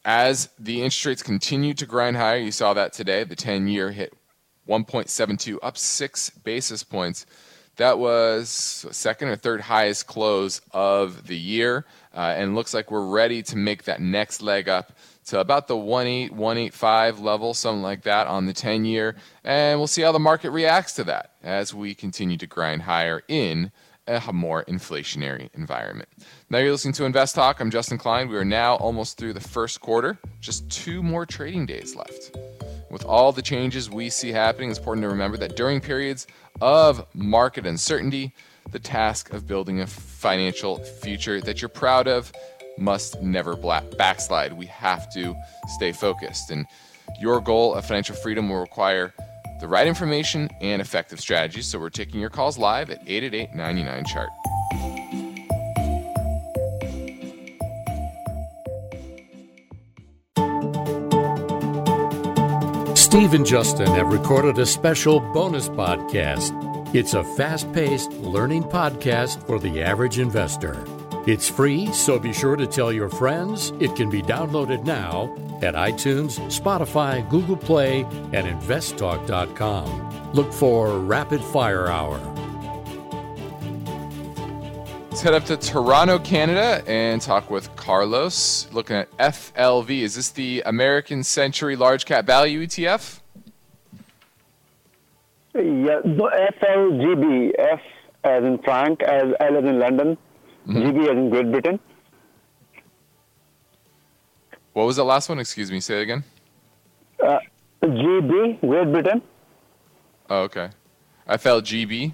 as 0.03 0.49
the 0.57 0.77
interest 0.77 1.05
rates 1.05 1.23
continue 1.23 1.75
to 1.75 1.85
grind 1.85 2.17
higher, 2.17 2.37
you 2.37 2.51
saw 2.51 2.73
that 2.73 2.91
today. 2.91 3.23
The 3.23 3.35
10 3.35 3.67
year 3.67 3.91
hit 3.91 4.13
1.72, 4.67 5.59
up 5.61 5.77
six 5.77 6.31
basis 6.31 6.83
points. 6.83 7.25
That 7.75 7.99
was 7.99 8.49
second 8.49 9.27
or 9.27 9.35
third 9.35 9.61
highest 9.61 10.07
close 10.07 10.61
of 10.71 11.27
the 11.27 11.37
year, 11.37 11.85
uh, 12.15 12.33
and 12.35 12.55
looks 12.55 12.73
like 12.73 12.89
we're 12.89 13.05
ready 13.05 13.43
to 13.43 13.55
make 13.55 13.83
that 13.83 14.01
next 14.01 14.41
leg 14.41 14.67
up 14.67 14.93
to 15.27 15.39
about 15.39 15.67
the 15.67 15.75
1.8, 15.75 16.31
185 16.31 17.19
level, 17.19 17.53
something 17.53 17.81
like 17.81 18.03
that 18.03 18.27
on 18.27 18.45
the 18.45 18.53
10 18.53 18.85
year. 18.85 19.15
And 19.43 19.79
we'll 19.79 19.87
see 19.87 20.01
how 20.01 20.11
the 20.11 20.19
market 20.19 20.51
reacts 20.51 20.93
to 20.93 21.03
that 21.05 21.31
as 21.43 21.73
we 21.73 21.93
continue 21.93 22.37
to 22.37 22.47
grind 22.47 22.83
higher 22.83 23.21
in 23.27 23.71
a 24.07 24.31
more 24.31 24.63
inflationary 24.65 25.49
environment. 25.53 26.07
Now 26.49 26.59
you're 26.59 26.71
listening 26.71 26.93
to 26.93 27.05
Invest 27.05 27.35
Talk. 27.35 27.59
I'm 27.59 27.69
Justin 27.69 27.97
Klein. 27.97 28.29
We 28.29 28.37
are 28.37 28.45
now 28.45 28.75
almost 28.75 29.17
through 29.17 29.33
the 29.33 29.41
first 29.41 29.81
quarter, 29.81 30.17
just 30.39 30.69
two 30.69 31.03
more 31.03 31.25
trading 31.25 31.65
days 31.65 31.93
left. 31.93 32.37
With 32.89 33.03
all 33.03 33.33
the 33.33 33.41
changes 33.41 33.89
we 33.89 34.09
see 34.09 34.31
happening, 34.31 34.69
it's 34.69 34.79
important 34.79 35.03
to 35.03 35.09
remember 35.09 35.35
that 35.37 35.57
during 35.57 35.81
periods 35.81 36.25
of 36.61 37.05
market 37.13 37.65
uncertainty, 37.65 38.33
the 38.71 38.79
task 38.79 39.33
of 39.33 39.45
building 39.45 39.81
a 39.81 39.87
financial 39.87 40.77
future 40.77 41.41
that 41.41 41.61
you're 41.61 41.69
proud 41.69 42.07
of 42.07 42.31
must 42.77 43.21
never 43.21 43.55
backslide. 43.55 44.53
We 44.53 44.67
have 44.67 45.11
to 45.13 45.35
stay 45.75 45.91
focused. 45.91 46.51
And 46.51 46.65
your 47.19 47.41
goal 47.41 47.75
of 47.75 47.85
financial 47.85 48.15
freedom 48.15 48.49
will 48.49 48.59
require 48.59 49.13
the 49.59 49.67
right 49.67 49.87
information 49.87 50.49
and 50.61 50.81
effective 50.81 51.19
strategies. 51.19 51.65
So 51.65 51.79
we're 51.79 51.89
taking 51.89 52.19
your 52.19 52.29
calls 52.29 52.57
live 52.57 52.89
at 52.89 53.01
888 53.07 53.55
99 53.55 54.05
chart. 54.05 54.29
Steve 62.97 63.33
and 63.33 63.45
Justin 63.45 63.87
have 63.87 64.11
recorded 64.11 64.59
a 64.59 64.65
special 64.65 65.19
bonus 65.19 65.69
podcast. 65.69 66.51
It's 66.93 67.13
a 67.13 67.23
fast 67.35 67.71
paced 67.73 68.11
learning 68.11 68.63
podcast 68.63 69.45
for 69.47 69.59
the 69.59 69.81
average 69.81 70.19
investor. 70.19 70.85
It's 71.27 71.49
free, 71.49 71.91
so 71.91 72.17
be 72.17 72.31
sure 72.31 72.55
to 72.55 72.65
tell 72.65 72.93
your 72.93 73.09
friends. 73.09 73.73
It 73.81 73.97
can 73.97 74.09
be 74.09 74.21
downloaded 74.21 74.85
now 74.85 75.35
at 75.61 75.75
iTunes, 75.75 76.39
Spotify, 76.47 77.29
Google 77.29 77.57
Play, 77.57 78.03
and 78.31 78.47
investtalk.com. 78.47 80.31
Look 80.31 80.53
for 80.53 80.97
Rapid 80.99 81.43
Fire 81.43 81.87
Hour. 81.87 82.17
Let's 85.09 85.21
head 85.21 85.33
up 85.33 85.43
to 85.47 85.57
Toronto, 85.57 86.17
Canada, 86.19 86.81
and 86.87 87.21
talk 87.21 87.49
with 87.49 87.75
Carlos. 87.75 88.71
Looking 88.71 88.95
at 88.95 89.11
FLV. 89.17 89.89
Is 89.89 90.15
this 90.15 90.29
the 90.29 90.63
American 90.65 91.25
Century 91.25 91.75
Large 91.75 92.05
Cap 92.05 92.25
Value 92.25 92.65
ETF? 92.65 93.19
Yeah, 95.55 95.99
the 96.05 96.51
FLGB. 96.61 97.51
F 97.59 97.81
as 98.23 98.45
in 98.45 98.59
Frank, 98.59 99.03
as 99.03 99.33
L 99.41 99.57
as 99.57 99.65
in 99.65 99.79
London. 99.79 100.17
GB 100.67 101.03
as 101.03 101.17
in 101.17 101.29
Great 101.29 101.51
Britain. 101.51 101.79
What 104.73 104.85
was 104.85 104.97
the 104.97 105.05
last 105.05 105.29
one? 105.29 105.39
Excuse 105.39 105.71
me. 105.71 105.79
Say 105.79 105.99
it 105.99 106.01
again. 106.03 106.23
Uh, 107.23 107.39
GB, 107.83 108.59
Great 108.61 108.91
Britain. 108.91 109.21
Oh, 110.29 110.41
okay. 110.41 110.69
FLGB. 111.27 112.13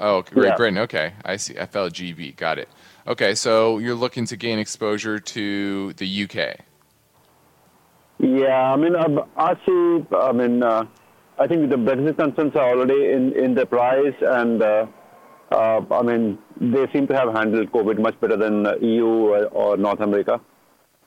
Oh, 0.00 0.22
Great 0.22 0.48
yeah. 0.48 0.56
Britain. 0.56 0.78
Okay, 0.78 1.14
I 1.24 1.36
see. 1.36 1.54
FLGB. 1.54 2.36
Got 2.36 2.58
it. 2.58 2.68
Okay, 3.06 3.34
so 3.34 3.78
you're 3.78 3.94
looking 3.94 4.24
to 4.26 4.36
gain 4.36 4.58
exposure 4.58 5.18
to 5.18 5.92
the 5.94 6.24
UK. 6.24 6.60
Yeah, 8.20 8.72
I 8.72 8.76
mean, 8.76 8.94
I 9.36 9.54
see. 9.66 10.06
I 10.14 10.32
mean, 10.32 10.62
uh, 10.62 10.84
I 11.38 11.46
think 11.46 11.70
the 11.70 11.76
Brexit 11.76 12.16
concerns 12.18 12.54
are 12.56 12.70
already 12.70 13.10
in 13.12 13.32
in 13.32 13.54
the 13.54 13.64
price, 13.66 14.14
and 14.20 14.62
uh, 14.62 14.86
uh, 15.50 15.80
I 15.90 16.02
mean, 16.02 16.38
they 16.60 16.86
seem 16.92 17.06
to 17.06 17.16
have 17.16 17.32
handled 17.32 17.72
COVID 17.72 17.98
much 17.98 18.20
better 18.20 18.36
than 18.36 18.66
EU 18.82 19.06
or 19.06 19.76
North 19.76 20.00
America. 20.00 20.40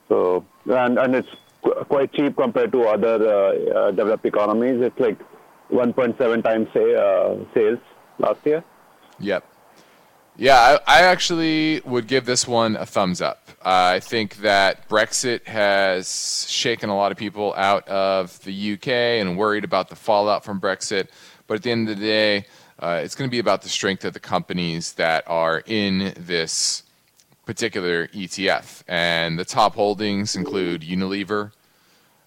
So, 0.09 0.45
and, 0.65 0.97
and 0.97 1.15
it's 1.15 1.29
qu- 1.63 1.85
quite 1.85 2.11
cheap 2.13 2.35
compared 2.35 2.71
to 2.71 2.83
other 2.83 3.15
uh, 3.15 3.79
uh, 3.79 3.91
developed 3.91 4.25
economies. 4.25 4.81
It's 4.81 4.99
like 4.99 5.19
1.7 5.71 6.43
times 6.43 6.67
say, 6.73 6.95
uh, 6.95 7.35
sales 7.53 7.79
last 8.17 8.45
year. 8.45 8.63
Yep. 9.19 9.45
Yeah, 10.37 10.79
I, 10.87 10.99
I, 10.99 11.01
actually 11.03 11.81
would 11.81 12.07
give 12.07 12.25
this 12.25 12.47
one 12.47 12.75
a 12.77 12.85
thumbs 12.85 13.21
up. 13.21 13.49
Uh, 13.63 13.95
I 13.95 13.99
think 13.99 14.37
that 14.37 14.87
Brexit 14.87 15.45
has 15.45 16.49
shaken 16.49 16.89
a 16.89 16.95
lot 16.95 17.11
of 17.11 17.17
people 17.17 17.53
out 17.55 17.87
of 17.87 18.41
the 18.43 18.73
UK 18.73 18.87
and 18.87 19.37
worried 19.37 19.65
about 19.65 19.89
the 19.89 19.95
fallout 19.95 20.43
from 20.43 20.59
Brexit. 20.59 21.09
But 21.47 21.55
at 21.55 21.63
the 21.63 21.71
end 21.71 21.89
of 21.89 21.99
the 21.99 22.05
day, 22.05 22.45
uh, 22.81 22.99
it's 23.03 23.15
going 23.15 23.29
to 23.29 23.31
be 23.31 23.39
about 23.39 23.61
the 23.61 23.69
strength 23.69 24.03
of 24.03 24.13
the 24.13 24.19
companies 24.19 24.93
that 24.93 25.23
are 25.27 25.63
in 25.65 26.13
this 26.17 26.83
particular 27.45 28.07
ETF. 28.07 28.83
And 28.87 29.37
the 29.37 29.45
top 29.45 29.75
holdings 29.75 30.35
include 30.35 30.81
Unilever, 30.81 31.51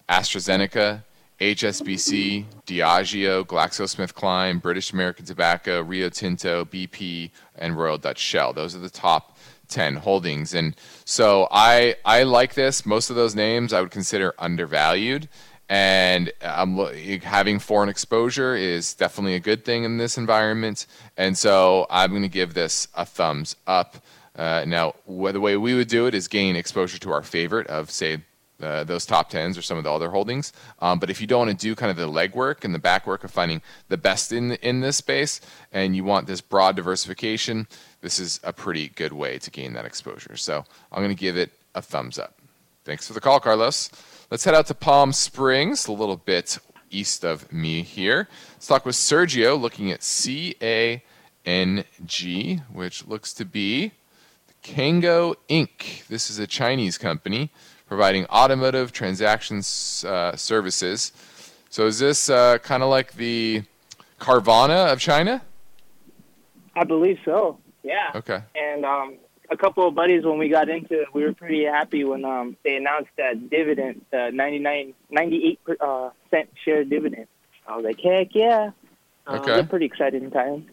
AstraZeneca, 0.07 1.03
HSBC, 1.41 2.45
Diageo, 2.65 3.43
GlaxoSmithKline, 3.43 4.61
British 4.61 4.93
American 4.93 5.25
Tobacco, 5.25 5.81
Rio 5.81 6.07
Tinto, 6.09 6.63
BP, 6.63 7.31
and 7.57 7.77
Royal 7.77 7.97
Dutch 7.97 8.19
Shell. 8.19 8.53
Those 8.53 8.75
are 8.75 8.79
the 8.79 8.89
top 8.89 9.37
10 9.67 9.95
holdings. 9.95 10.53
And 10.53 10.75
so 11.03 11.49
I, 11.51 11.95
I 12.05 12.23
like 12.23 12.53
this. 12.53 12.85
Most 12.85 13.09
of 13.09 13.17
those 13.17 13.35
names 13.35 13.73
I 13.73 13.81
would 13.81 13.91
consider 13.91 14.33
undervalued 14.39 15.27
and 15.69 16.31
um, 16.41 16.77
having 17.23 17.59
foreign 17.59 17.89
exposure 17.89 18.55
is 18.55 18.93
definitely 18.93 19.35
a 19.35 19.39
good 19.39 19.65
thing 19.65 19.83
in 19.83 19.97
this 19.97 20.17
environment. 20.17 20.85
And 21.17 21.37
so 21.37 21.87
I'm 21.89 22.11
going 22.11 22.21
to 22.21 22.29
give 22.29 22.53
this 22.53 22.87
a 22.95 23.05
thumbs 23.05 23.55
up. 23.65 23.97
Uh, 24.35 24.65
now, 24.67 24.93
the 25.07 25.39
way 25.39 25.57
we 25.57 25.73
would 25.73 25.87
do 25.87 26.07
it 26.07 26.13
is 26.13 26.27
gain 26.27 26.55
exposure 26.55 26.97
to 26.99 27.11
our 27.11 27.23
favorite 27.23 27.67
of, 27.67 27.89
say, 27.89 28.21
uh, 28.61 28.83
those 28.83 29.05
top 29.05 29.29
tens 29.29 29.57
or 29.57 29.61
some 29.61 29.77
of 29.77 29.83
the 29.83 29.91
other 29.91 30.09
holdings. 30.09 30.53
Um, 30.79 30.99
but 30.99 31.09
if 31.09 31.19
you 31.19 31.27
don't 31.27 31.47
want 31.47 31.59
to 31.59 31.67
do 31.67 31.75
kind 31.75 31.91
of 31.91 31.97
the 31.97 32.07
legwork 32.07 32.63
and 32.63 32.73
the 32.73 32.79
backwork 32.79 33.23
of 33.23 33.31
finding 33.31 33.61
the 33.89 33.97
best 33.97 34.31
in 34.31 34.53
in 34.53 34.79
this 34.79 34.97
space, 34.97 35.41
and 35.73 35.95
you 35.95 36.03
want 36.03 36.27
this 36.27 36.41
broad 36.41 36.75
diversification, 36.75 37.67
this 38.01 38.17
is 38.19 38.39
a 38.43 38.53
pretty 38.53 38.89
good 38.89 39.11
way 39.11 39.39
to 39.39 39.51
gain 39.51 39.73
that 39.73 39.85
exposure. 39.85 40.37
So 40.37 40.63
I'm 40.91 41.03
going 41.03 41.15
to 41.15 41.19
give 41.19 41.37
it 41.37 41.51
a 41.73 41.81
thumbs 41.81 42.17
up. 42.17 42.39
Thanks 42.85 43.07
for 43.07 43.13
the 43.13 43.21
call, 43.21 43.39
Carlos. 43.39 43.89
Let's 44.31 44.43
head 44.43 44.55
out 44.55 44.65
to 44.67 44.73
Palm 44.73 45.13
Springs, 45.13 45.85
a 45.85 45.91
little 45.91 46.17
bit 46.17 46.57
east 46.89 47.23
of 47.23 47.53
me 47.53 47.83
here. 47.83 48.27
Let's 48.53 48.65
talk 48.65 48.83
with 48.83 48.95
Sergio 48.95 49.59
looking 49.59 49.91
at 49.91 49.99
CANG, 51.43 52.63
which 52.73 53.05
looks 53.05 53.33
to 53.33 53.45
be 53.45 53.91
Cango 54.63 55.35
Inc. 55.47 56.07
This 56.07 56.31
is 56.31 56.39
a 56.39 56.47
Chinese 56.47 56.97
company 56.97 57.51
providing 57.87 58.25
automotive 58.25 58.91
transactions 58.91 60.03
uh, 60.05 60.35
services. 60.35 61.11
So 61.69 61.85
is 61.85 61.99
this 61.99 62.27
uh, 62.27 62.57
kind 62.57 62.81
of 62.81 62.89
like 62.89 63.13
the 63.13 63.61
Carvana 64.19 64.91
of 64.91 64.99
China? 64.99 65.43
I 66.75 66.83
believe 66.83 67.19
so. 67.23 67.59
Yeah. 67.83 68.09
Okay. 68.15 68.41
And 68.55 68.85
um, 68.85 69.17
a 69.49 69.57
couple 69.57 69.87
of 69.87 69.95
buddies 69.95 70.23
when 70.23 70.37
we 70.37 70.49
got 70.49 70.69
into 70.69 71.01
it, 71.01 71.13
we 71.13 71.23
were 71.23 71.33
pretty 71.33 71.65
happy 71.65 72.03
when 72.03 72.25
um, 72.25 72.57
they 72.63 72.75
announced 72.75 73.09
that 73.17 73.49
dividend, 73.49 74.01
uh, 74.13 74.29
99, 74.31 74.93
98 75.09 75.59
uh, 75.79 76.09
cent 76.31 76.49
share 76.63 76.83
dividend. 76.83 77.27
I 77.67 77.75
was 77.75 77.85
like, 77.85 77.99
heck 78.01 78.29
yeah. 78.33 78.71
Uh, 79.27 79.37
okay. 79.37 79.59
It 79.59 79.69
pretty 79.69 79.85
exciting 79.85 80.29
time. 80.31 80.67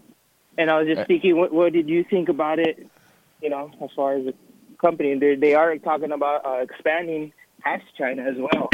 And 0.59 0.71
I 0.71 0.79
was 0.79 0.87
just 0.87 1.00
uh, 1.00 1.05
thinking, 1.07 1.37
what, 1.37 1.52
what 1.52 1.73
did 1.73 1.88
you 1.88 2.05
think 2.05 2.29
about 2.29 2.59
it? 2.59 2.87
You 3.41 3.50
know, 3.50 3.71
as 3.83 3.91
far 3.97 4.14
as 4.14 4.26
the 4.26 4.35
company, 4.81 5.19
they 5.19 5.35
they 5.35 5.55
are 5.55 5.76
talking 5.79 6.12
about 6.12 6.45
uh, 6.45 6.62
expanding 6.62 7.33
past 7.61 7.85
China 7.97 8.23
as 8.23 8.37
well. 8.37 8.69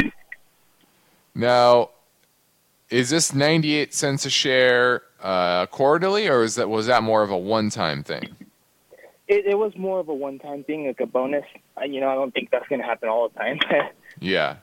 Now, 1.33 1.91
is 2.89 3.09
this 3.09 3.33
98 3.33 3.93
cents 3.93 4.25
a 4.25 4.29
share 4.29 5.03
uh, 5.21 5.65
quarterly, 5.67 6.27
or 6.27 6.43
is 6.43 6.55
that 6.55 6.69
was 6.69 6.87
that 6.87 7.03
more 7.03 7.23
of 7.23 7.31
a 7.31 7.37
one-time 7.37 8.03
thing? 8.03 8.35
It, 9.29 9.45
it 9.45 9.57
was 9.57 9.71
more 9.77 9.99
of 9.99 10.09
a 10.09 10.13
one 10.13 10.39
time 10.39 10.63
thing, 10.63 10.87
like 10.87 10.99
a 10.99 11.05
bonus. 11.05 11.45
You 11.87 12.01
know, 12.01 12.09
I 12.09 12.15
don't 12.15 12.33
think 12.33 12.49
that's 12.51 12.67
going 12.67 12.81
to 12.81 12.87
happen 12.87 13.07
all 13.07 13.29
the 13.29 13.35
time. 13.39 13.59
yeah. 14.19 14.57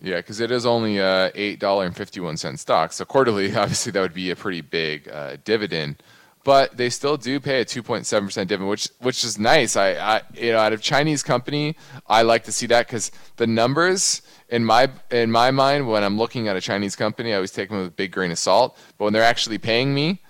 Yeah, 0.00 0.16
because 0.16 0.40
it 0.40 0.50
is 0.50 0.66
only 0.66 1.00
uh, 1.00 1.30
eight 1.34 1.60
dollar 1.60 1.86
and 1.86 1.94
fifty 1.94 2.20
one 2.20 2.36
cent 2.36 2.58
stock. 2.58 2.92
So 2.92 3.04
quarterly, 3.04 3.54
obviously, 3.56 3.92
that 3.92 4.00
would 4.00 4.14
be 4.14 4.30
a 4.30 4.36
pretty 4.36 4.62
big 4.62 5.08
uh, 5.08 5.36
dividend. 5.44 6.02
But 6.42 6.76
they 6.76 6.90
still 6.90 7.16
do 7.16 7.40
pay 7.40 7.60
a 7.60 7.64
two 7.64 7.82
point 7.82 8.06
seven 8.06 8.28
percent 8.28 8.48
dividend, 8.48 8.70
which 8.70 8.88
which 9.00 9.24
is 9.24 9.38
nice. 9.38 9.76
I, 9.76 9.92
I 9.94 10.22
you 10.34 10.52
know, 10.52 10.58
out 10.58 10.72
of 10.72 10.82
Chinese 10.82 11.22
company, 11.22 11.76
I 12.06 12.22
like 12.22 12.44
to 12.44 12.52
see 12.52 12.66
that 12.66 12.86
because 12.86 13.12
the 13.36 13.46
numbers 13.46 14.20
in 14.50 14.64
my 14.64 14.90
in 15.10 15.30
my 15.30 15.50
mind 15.50 15.88
when 15.88 16.04
I'm 16.04 16.18
looking 16.18 16.48
at 16.48 16.56
a 16.56 16.60
Chinese 16.60 16.96
company, 16.96 17.32
I 17.32 17.36
always 17.36 17.52
take 17.52 17.70
them 17.70 17.78
with 17.78 17.88
a 17.88 17.90
big 17.90 18.12
grain 18.12 18.30
of 18.30 18.38
salt. 18.38 18.76
But 18.98 19.04
when 19.04 19.12
they're 19.14 19.22
actually 19.22 19.58
paying 19.58 19.94
me, 19.94 20.20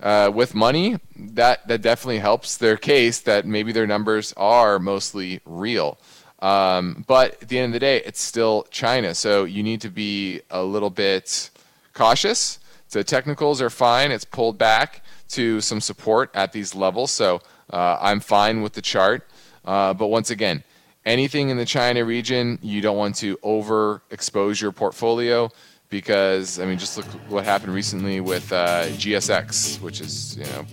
uh, 0.00 0.30
with 0.34 0.54
money, 0.54 0.98
that 1.16 1.66
that 1.68 1.82
definitely 1.82 2.18
helps 2.18 2.56
their 2.56 2.76
case 2.76 3.20
that 3.20 3.46
maybe 3.46 3.72
their 3.72 3.86
numbers 3.86 4.34
are 4.36 4.78
mostly 4.78 5.40
real. 5.44 5.98
Um, 6.40 7.04
but 7.06 7.42
at 7.42 7.48
the 7.48 7.58
end 7.58 7.66
of 7.66 7.72
the 7.72 7.78
day, 7.78 8.02
it's 8.04 8.20
still 8.20 8.66
China, 8.70 9.14
so 9.14 9.44
you 9.44 9.62
need 9.62 9.80
to 9.80 9.90
be 9.90 10.42
a 10.50 10.62
little 10.62 10.90
bit 10.90 11.50
cautious. 11.94 12.58
The 12.90 13.02
technicals 13.02 13.60
are 13.62 13.70
fine. 13.70 14.12
It's 14.12 14.24
pulled 14.24 14.58
back 14.58 15.02
to 15.30 15.60
some 15.60 15.80
support 15.80 16.30
at 16.34 16.52
these 16.52 16.74
levels. 16.74 17.10
So 17.10 17.40
uh, 17.72 17.98
I'm 18.00 18.20
fine 18.20 18.62
with 18.62 18.74
the 18.74 18.82
chart. 18.82 19.26
Uh, 19.64 19.94
but 19.94 20.08
once 20.08 20.30
again, 20.30 20.62
anything 21.04 21.48
in 21.48 21.56
the 21.56 21.64
China 21.64 22.04
region, 22.04 22.58
you 22.62 22.80
don't 22.80 22.96
want 22.96 23.16
to 23.16 23.36
overexpose 23.38 24.60
your 24.60 24.70
portfolio 24.70 25.50
because 25.94 26.58
I 26.58 26.66
mean, 26.66 26.76
just 26.76 26.96
look 26.96 27.06
what 27.28 27.44
happened 27.44 27.72
recently 27.72 28.20
with 28.20 28.52
uh, 28.52 28.86
GSX, 28.98 29.80
which 29.80 30.00
is 30.00 30.36
you 30.36 30.44
know 30.46 30.66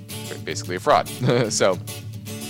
basically 0.43 0.77
a 0.77 0.79
fraud. 0.79 1.07
so 1.49 1.77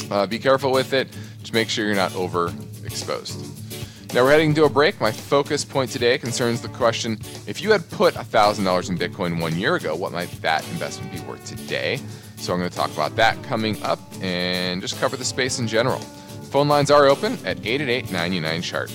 uh, 0.09 0.25
be 0.25 0.39
careful 0.39 0.71
with 0.71 0.93
it. 0.93 1.09
Just 1.41 1.53
make 1.53 1.67
sure 1.67 1.85
you're 1.85 1.95
not 1.95 2.11
overexposed. 2.11 4.13
Now 4.13 4.23
we're 4.23 4.31
heading 4.31 4.53
to 4.53 4.63
a 4.63 4.69
break. 4.69 5.01
My 5.01 5.11
focus 5.11 5.65
point 5.65 5.91
today 5.91 6.17
concerns 6.17 6.61
the 6.61 6.69
question 6.69 7.19
if 7.45 7.61
you 7.61 7.71
had 7.71 7.89
put 7.89 8.13
$1,000 8.13 8.89
in 8.89 8.97
Bitcoin 8.97 9.41
one 9.41 9.57
year 9.57 9.75
ago, 9.75 9.93
what 9.93 10.13
might 10.13 10.29
that 10.41 10.65
investment 10.69 11.11
be 11.11 11.19
worth 11.21 11.45
today? 11.45 11.99
So 12.37 12.53
I'm 12.53 12.59
going 12.59 12.69
to 12.69 12.75
talk 12.75 12.91
about 12.91 13.17
that 13.17 13.41
coming 13.43 13.81
up 13.83 13.99
and 14.21 14.81
just 14.81 14.97
cover 14.99 15.17
the 15.17 15.25
space 15.25 15.59
in 15.59 15.67
general. 15.67 15.99
Phone 16.51 16.69
lines 16.69 16.89
are 16.89 17.07
open 17.07 17.33
at 17.45 17.65
888 17.65 18.11
99 18.11 18.61
chart. 18.61 18.91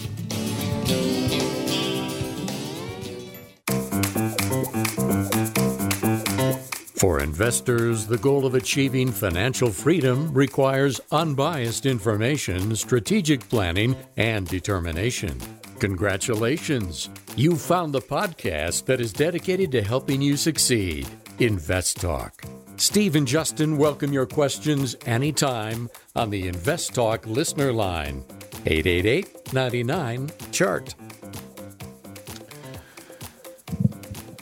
For 6.97 7.23
investors, 7.23 8.07
the 8.07 8.17
goal 8.17 8.47
of 8.47 8.55
achieving 8.55 9.13
financial 9.13 9.69
freedom 9.69 10.33
requires 10.33 10.99
unbiased 11.13 11.85
information, 11.85 12.75
strategic 12.75 13.47
planning, 13.51 13.95
and 14.17 14.49
determination. 14.49 15.39
Congratulations! 15.79 17.11
You 17.37 17.55
found 17.55 17.93
the 17.93 18.01
podcast 18.01 18.87
that 18.87 19.03
is 19.03 19.13
dedicated 19.13 19.71
to 19.73 19.83
helping 19.83 20.23
you 20.23 20.39
succeed. 20.39 21.07
Invest 21.39 22.01
Talk. 22.01 22.43
Steve 22.79 23.15
and 23.15 23.29
Justin 23.29 23.77
welcome 23.77 24.11
your 24.11 24.25
questions 24.25 24.97
anytime 25.05 25.91
on 26.15 26.31
the 26.31 26.49
Invest 26.49 26.95
Talk 26.95 27.27
listener 27.27 27.75
line 27.75 28.25
888 28.65 29.53
99 29.53 30.31
Chart. 30.51 30.95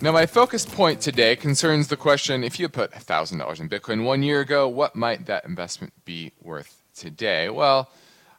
Now, 0.04 0.12
my 0.12 0.26
focus 0.26 0.66
point 0.66 1.00
today 1.00 1.34
concerns 1.34 1.88
the 1.88 1.96
question 1.96 2.44
if 2.44 2.60
you 2.60 2.68
put 2.68 2.90
$1,000 2.90 3.58
in 3.58 3.70
Bitcoin 3.70 4.04
one 4.04 4.22
year 4.22 4.40
ago, 4.40 4.68
what 4.68 4.94
might 4.94 5.24
that 5.24 5.46
investment 5.46 5.94
be 6.04 6.32
worth 6.42 6.82
today? 6.94 7.48
Well, 7.48 7.88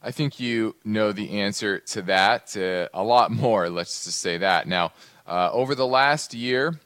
I 0.04 0.12
think 0.12 0.40
you 0.40 0.76
know 0.86 1.12
the 1.12 1.42
answer 1.42 1.80
to 1.80 2.04
that. 2.04 2.56
Uh, 2.56 2.88
a 2.94 3.02
lot 3.04 3.32
more, 3.32 3.68
let's 3.72 4.06
just 4.06 4.20
say 4.20 4.38
that. 4.38 4.68
Now, 4.68 4.92
uh, 5.26 5.50
over 5.52 5.74
the 5.74 5.88
last 5.88 6.36
year, 6.36 6.80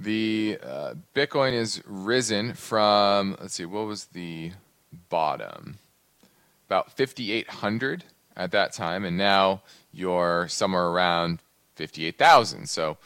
the 0.00 0.56
uh, 0.62 0.94
Bitcoin 1.14 1.52
has 1.52 1.82
risen 1.84 2.54
from, 2.54 3.36
let's 3.38 3.56
see, 3.56 3.66
what 3.66 3.86
was 3.86 4.06
the 4.06 4.52
bottom? 5.10 5.76
About 6.66 6.96
5,800 6.96 8.04
at 8.38 8.52
that 8.52 8.72
time, 8.72 9.04
and 9.04 9.18
now 9.18 9.60
you're 9.92 10.48
somewhere 10.48 10.86
around 10.86 11.40
58,000. 11.78 12.68
So 12.68 12.98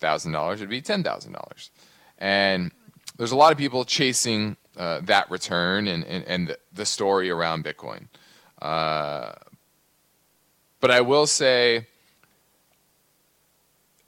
that 0.00 0.06
thousand 0.06 0.32
dollars 0.32 0.60
would 0.60 0.68
be 0.68 0.80
ten 0.80 1.02
thousand 1.02 1.32
dollars, 1.32 1.70
and 2.18 2.70
there's 3.16 3.32
a 3.32 3.36
lot 3.36 3.52
of 3.52 3.58
people 3.58 3.84
chasing 3.84 4.56
uh, 4.76 5.00
that 5.02 5.30
return 5.30 5.88
and 5.88 6.04
and, 6.04 6.24
and 6.26 6.48
the, 6.48 6.58
the 6.72 6.86
story 6.86 7.30
around 7.30 7.64
Bitcoin. 7.64 8.06
Uh, 8.60 9.32
but 10.80 10.90
I 10.90 11.00
will 11.00 11.26
say 11.26 11.86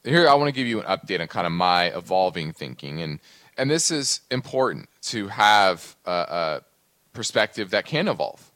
here 0.04 0.28
I 0.28 0.34
want 0.34 0.48
to 0.48 0.52
give 0.52 0.66
you 0.66 0.80
an 0.80 0.86
update 0.86 1.20
on 1.20 1.26
kind 1.28 1.46
of 1.46 1.52
my 1.52 1.86
evolving 1.86 2.52
thinking 2.52 3.02
and 3.02 3.20
and 3.56 3.70
this 3.70 3.90
is 3.90 4.20
important 4.30 4.88
to 5.02 5.28
have 5.28 5.96
a, 6.06 6.10
a 6.10 6.60
perspective 7.12 7.70
that 7.70 7.84
can 7.84 8.08
evolve. 8.08 8.50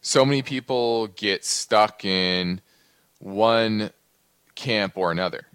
So 0.00 0.24
many 0.24 0.42
people 0.42 1.08
get 1.08 1.44
stuck 1.44 2.04
in 2.04 2.60
one 3.18 3.90
camp 4.54 4.96
or 4.96 5.10
another. 5.10 5.46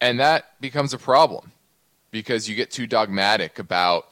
And 0.00 0.20
that 0.20 0.60
becomes 0.60 0.92
a 0.92 0.98
problem 0.98 1.52
because 2.10 2.48
you 2.48 2.54
get 2.54 2.70
too 2.70 2.86
dogmatic 2.86 3.58
about 3.58 4.08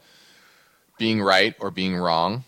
being 0.99 1.21
right 1.21 1.55
or 1.61 1.71
being 1.71 1.97
wrong. 1.97 2.45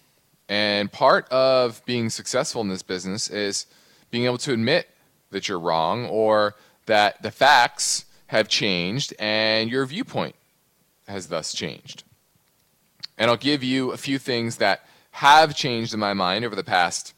And 0.49 0.91
part 0.91 1.29
of 1.31 1.85
being 1.87 2.09
successful 2.09 2.61
in 2.61 2.69
this 2.69 2.83
business 2.83 3.29
is 3.29 3.67
being 4.11 4.25
able 4.25 4.39
to 4.39 4.53
admit 4.53 4.89
that 5.31 5.49
you're 5.49 5.59
wrong 5.59 6.07
or 6.07 6.55
that 6.87 7.21
the 7.23 7.31
facts 7.31 8.05
have 8.29 8.49
changed 8.49 9.13
and 9.19 9.71
your 9.71 9.85
viewpoint 9.87 10.37
has 11.09 11.29
thus 11.29 11.53
changed. 11.53 12.05
And 13.19 13.31
I'll 13.31 13.37
give 13.37 13.63
you 13.63 13.93
a 13.93 13.97
few 13.97 14.19
things 14.19 14.57
that 14.57 14.87
have 15.13 15.57
changed 15.57 15.95
in 15.95 16.01
my 16.01 16.13
mind 16.13 16.45
over 16.45 16.55
the 16.55 16.65
past 16.65 17.15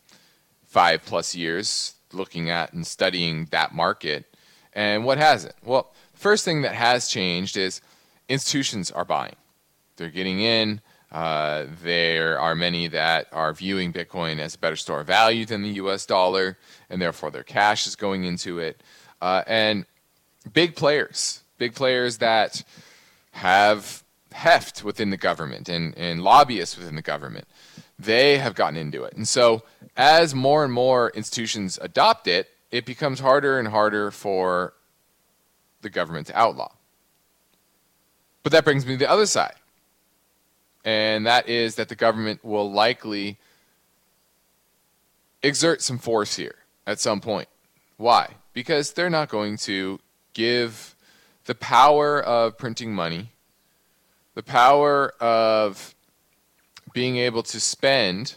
five 0.65 1.05
plus 1.05 1.35
years 1.35 1.95
looking 2.13 2.51
at 2.51 2.73
and 2.73 2.87
studying 2.87 3.47
that 3.51 3.75
market. 3.75 4.25
And 4.73 5.05
what 5.05 5.19
hasn't? 5.19 5.55
Well, 5.65 5.93
first 6.19 6.45
thing 6.45 6.63
that 6.63 6.75
has 6.75 7.09
changed 7.09 7.57
is 7.57 7.81
institutions 8.29 8.91
are 8.91 9.05
buying. 9.05 9.37
They're 9.97 10.11
getting 10.11 10.41
in. 10.41 10.81
Uh, 11.11 11.65
there 11.83 12.39
are 12.39 12.55
many 12.55 12.87
that 12.89 13.29
are 13.33 13.53
viewing 13.55 13.93
Bitcoin 13.93 14.39
as 14.39 14.55
a 14.55 14.59
better 14.59 14.77
store 14.77 15.01
of 15.01 15.07
value 15.07 15.47
than 15.47 15.63
the 15.63 15.71
US 15.71 16.05
dollar, 16.05 16.59
and 16.91 17.01
therefore 17.01 17.31
their 17.31 17.43
cash 17.43 17.87
is 17.87 17.97
going 17.97 18.25
into 18.25 18.59
it. 18.59 18.83
Uh, 19.23 19.43
and 19.47 19.87
big 20.53 20.77
players, 20.77 21.43
big 21.57 21.75
players 21.75 22.19
that 22.19 22.63
have 23.33 24.05
heft 24.33 24.85
within 24.85 25.11
the 25.11 25.17
government 25.17 25.69
and, 25.69 25.97
and 25.97 26.23
lobbyists 26.23 26.77
within 26.77 26.97
the 26.97 27.03
government, 27.03 27.49
they 27.99 28.39
have 28.39 28.55
gotten 28.55 28.77
into 28.77 29.03
it. 29.05 29.15
And 29.15 29.27
so 29.27 29.63
as 29.97 30.35
more 30.35 30.63
and 30.63 30.73
more 30.73 31.11
institutions 31.11 31.79
adopt 31.81 32.27
it, 32.29 32.49
it 32.71 32.85
becomes 32.85 33.21
harder 33.21 33.59
and 33.59 33.69
harder 33.69 34.11
for 34.11 34.75
the 35.83 35.91
government 35.91 36.27
to 36.29 36.39
outlaw. 36.39 36.73
But 38.43 38.53
that 38.53 38.65
brings 38.65 38.87
me 38.87 38.93
to 38.95 38.99
the 38.99 39.11
other 39.11 39.27
side. 39.27 39.55
And 40.85 41.27
that 41.27 41.49
is 41.49 41.75
that 41.75 41.89
the 41.89 41.95
government 41.95 42.45
will 42.45 42.71
likely 42.71 43.37
exert 45.43 45.83
some 45.83 45.99
force 45.99 46.37
here 46.37 46.55
at 46.87 46.99
some 46.99 47.21
point. 47.21 47.49
Why? 47.97 48.35
Because 48.53 48.93
they're 48.93 49.11
not 49.11 49.29
going 49.29 49.57
to 49.59 50.01
give 50.35 50.95
the 51.45 51.55
power 51.55 52.23
of 52.23 52.57
printing 52.57 52.95
money, 52.95 53.33
the 54.35 54.43
power 54.43 55.13
of 55.21 55.95
being 56.93 57.17
able 57.17 57.43
to 57.43 57.61
spend 57.61 58.37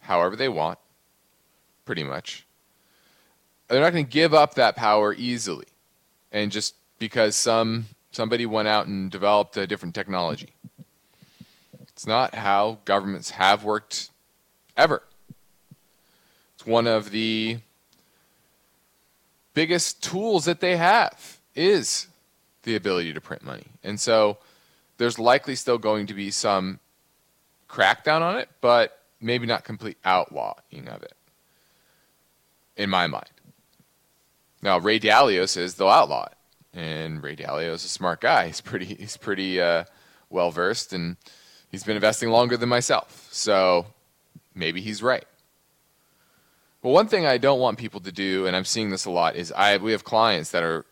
however 0.00 0.36
they 0.36 0.48
want, 0.48 0.78
pretty 1.84 2.04
much. 2.04 2.46
They're 3.68 3.80
not 3.80 3.92
going 3.92 4.06
to 4.06 4.10
give 4.10 4.34
up 4.34 4.54
that 4.54 4.76
power 4.76 5.14
easily, 5.14 5.66
and 6.32 6.50
just 6.50 6.74
because 6.98 7.36
some 7.36 7.86
somebody 8.10 8.46
went 8.46 8.68
out 8.68 8.86
and 8.86 9.10
developed 9.10 9.56
a 9.56 9.66
different 9.66 9.94
technology. 9.94 10.54
It's 11.80 12.06
not 12.06 12.34
how 12.34 12.78
governments 12.84 13.30
have 13.30 13.64
worked 13.64 14.10
ever. 14.76 15.02
It's 16.54 16.66
one 16.66 16.86
of 16.86 17.10
the 17.10 17.58
biggest 19.52 20.02
tools 20.02 20.44
that 20.44 20.60
they 20.60 20.76
have 20.76 21.38
is 21.54 22.06
the 22.62 22.76
ability 22.76 23.12
to 23.12 23.20
print 23.20 23.42
money. 23.42 23.66
And 23.82 24.00
so 24.00 24.38
there's 24.96 25.18
likely 25.18 25.56
still 25.56 25.78
going 25.78 26.06
to 26.06 26.14
be 26.14 26.30
some 26.30 26.78
crackdown 27.68 28.20
on 28.20 28.38
it, 28.38 28.48
but 28.60 29.02
maybe 29.20 29.46
not 29.46 29.64
complete 29.64 29.98
outlawing 30.04 30.88
of 30.88 31.02
it, 31.02 31.14
in 32.76 32.88
my 32.88 33.06
mind. 33.06 33.30
Now, 34.62 34.78
Ray 34.78 34.98
Dalio 34.98 35.48
says 35.48 35.74
they'll 35.74 35.88
outlaw 35.88 36.26
it, 36.26 36.78
and 36.78 37.22
Ray 37.22 37.36
Dalio 37.36 37.72
is 37.72 37.84
a 37.84 37.88
smart 37.88 38.20
guy. 38.20 38.46
He's 38.48 38.60
pretty, 38.60 38.86
he's 38.86 39.16
pretty 39.16 39.60
uh, 39.60 39.84
well 40.30 40.50
versed, 40.50 40.92
and 40.92 41.16
he's 41.70 41.84
been 41.84 41.96
investing 41.96 42.30
longer 42.30 42.56
than 42.56 42.68
myself. 42.68 43.28
So 43.30 43.86
maybe 44.54 44.80
he's 44.80 45.02
right. 45.02 45.24
Well, 46.82 46.92
one 46.92 47.08
thing 47.08 47.26
I 47.26 47.38
don't 47.38 47.60
want 47.60 47.78
people 47.78 48.00
to 48.00 48.12
do, 48.12 48.46
and 48.46 48.54
I'm 48.56 48.64
seeing 48.64 48.90
this 48.90 49.04
a 49.04 49.10
lot, 49.10 49.36
is 49.36 49.52
I 49.52 49.76
we 49.78 49.92
have 49.92 50.04
clients 50.04 50.50
that 50.52 50.62
are 50.62 50.84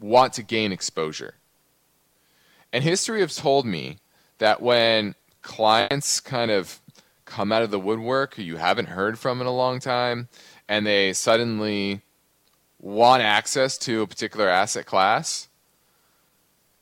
want 0.00 0.32
to 0.34 0.42
gain 0.42 0.72
exposure. 0.72 1.34
And 2.72 2.82
history 2.82 3.20
has 3.20 3.36
told 3.36 3.66
me 3.66 3.98
that 4.38 4.60
when 4.60 5.14
clients 5.42 6.20
kind 6.20 6.50
of 6.50 6.80
come 7.24 7.52
out 7.52 7.62
of 7.62 7.70
the 7.70 7.78
woodwork 7.78 8.34
who 8.34 8.42
you 8.42 8.56
haven't 8.56 8.86
heard 8.86 9.18
from 9.18 9.40
in 9.40 9.46
a 9.46 9.54
long 9.54 9.78
time 9.78 10.28
and 10.68 10.86
they 10.86 11.12
suddenly 11.12 12.00
want 12.80 13.22
access 13.22 13.78
to 13.78 14.02
a 14.02 14.06
particular 14.06 14.48
asset 14.48 14.86
class 14.86 15.48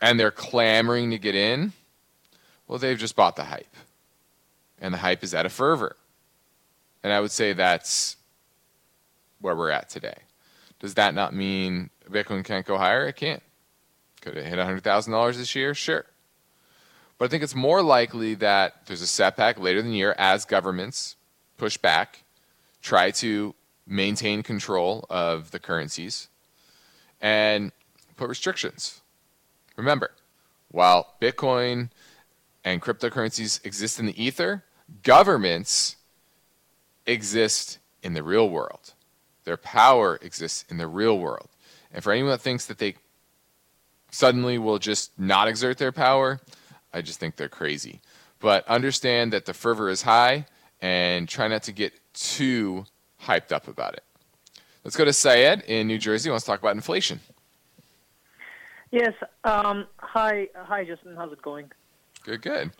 and 0.01 0.19
they're 0.19 0.33
clamoring 0.33 1.11
to 1.11 1.19
get 1.19 1.35
in, 1.35 1.73
well, 2.67 2.79
they've 2.79 2.99
just 2.99 3.15
bought 3.15 3.37
the 3.37 3.45
hype. 3.45 3.75
And 4.81 4.93
the 4.93 4.99
hype 4.99 5.23
is 5.23 5.33
at 5.33 5.47
a 5.47 5.49
fervor. 5.49 5.97
And 7.05 7.13
I 7.13 7.21
would 7.21 7.31
say 7.31 7.53
that's 7.53 8.17
where 9.41 9.55
we're 9.55 9.71
at 9.71 9.89
today. 9.89 10.17
Does 10.81 10.95
that 10.95 11.15
not 11.15 11.35
mean 11.35 11.91
Bitcoin 12.11 12.45
can't 12.45 12.67
go 12.67 12.79
higher? 12.79 13.07
It 13.07 13.17
can't. 13.17 13.43
Could 14.21 14.37
it 14.37 14.47
hit 14.47 14.59
$100,000 14.59 15.37
this 15.37 15.55
year? 15.55 15.75
Sure. 15.75 16.05
But 17.19 17.27
I 17.27 17.29
think 17.29 17.45
it's 17.45 17.55
more 17.55 17.83
likely 17.83 18.35
that 18.35 18.87
there's 18.87 19.03
a 19.03 19.07
setback 19.07 19.61
later 19.61 19.79
in 19.79 19.87
the 19.87 19.97
year 19.97 20.15
as 20.19 20.45
governments 20.45 21.15
push 21.57 21.77
back, 21.77 22.25
try 22.81 23.13
to 23.13 23.55
maintain 23.87 24.43
control 24.43 25.05
of 25.11 25.51
the 25.51 25.59
currencies, 25.59 26.29
and 27.21 27.73
put 28.17 28.29
restrictions. 28.29 29.01
Remember, 29.77 30.13
while 30.71 31.15
Bitcoin 31.21 31.91
and 32.65 32.81
cryptocurrencies 32.81 33.65
exist 33.65 33.99
in 33.99 34.07
the 34.07 34.23
ether, 34.23 34.65
governments 35.03 35.97
exist 37.07 37.79
in 38.03 38.15
the 38.15 38.23
real 38.23 38.49
world. 38.49 38.95
Their 39.45 39.57
power 39.57 40.19
exists 40.23 40.65
in 40.69 40.77
the 40.79 40.87
real 40.87 41.19
world. 41.19 41.49
And 41.93 42.03
for 42.03 42.13
anyone 42.13 42.31
that 42.31 42.41
thinks 42.41 42.67
that 42.67 42.79
they 42.79 42.97
suddenly 44.11 44.59
will 44.59 44.79
just 44.79 45.19
not 45.19 45.49
exert 45.49 45.79
their 45.79 45.93
power, 45.93 46.41
I 46.93 47.03
just 47.03 47.19
think 47.19 47.37
they're 47.37 47.49
crazy. 47.49 48.01
But 48.39 48.67
understand 48.69 49.33
that 49.33 49.47
the 49.47 49.55
fervor 49.55 49.89
is 49.89 50.03
high 50.03 50.47
and 50.81 51.29
try 51.29 51.49
not 51.49 51.63
to 51.65 51.73
get 51.73 51.93
too 52.15 52.85
hyped 53.23 53.53
up 53.53 53.69
about 53.69 53.95
it. 53.95 54.05
Let's 54.85 54.97
go 54.97 55.05
to 55.05 55.13
Syed 55.13 55.63
in 55.63 55.87
New 55.87 55.99
Jersey. 55.99 56.29
Wants 56.29 56.45
to 56.45 56.51
talk 56.51 56.61
about 56.61 56.75
inflation. 56.75 57.21
Yes. 58.91 59.13
Um, 59.45 59.87
hi, 59.99 60.49
hi, 60.55 60.85
Justin. 60.85 61.17
How's 61.17 61.33
it 61.33 61.41
going? 61.41 61.71
Good, 62.25 62.43
good. 62.43 62.71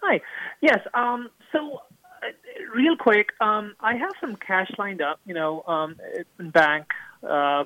Hi. 0.00 0.20
Yes. 0.60 0.78
Um, 0.94 1.28
so, 1.52 1.80
uh, 2.22 2.26
real 2.74 2.96
quick, 2.96 3.30
um, 3.40 3.74
I 3.80 3.96
have 3.96 4.12
some 4.20 4.36
cash 4.36 4.70
lined 4.78 5.02
up, 5.02 5.20
you 5.26 5.34
know, 5.34 5.62
um, 5.66 5.96
in 6.38 6.50
bank 6.50 6.86
uh, 7.22 7.64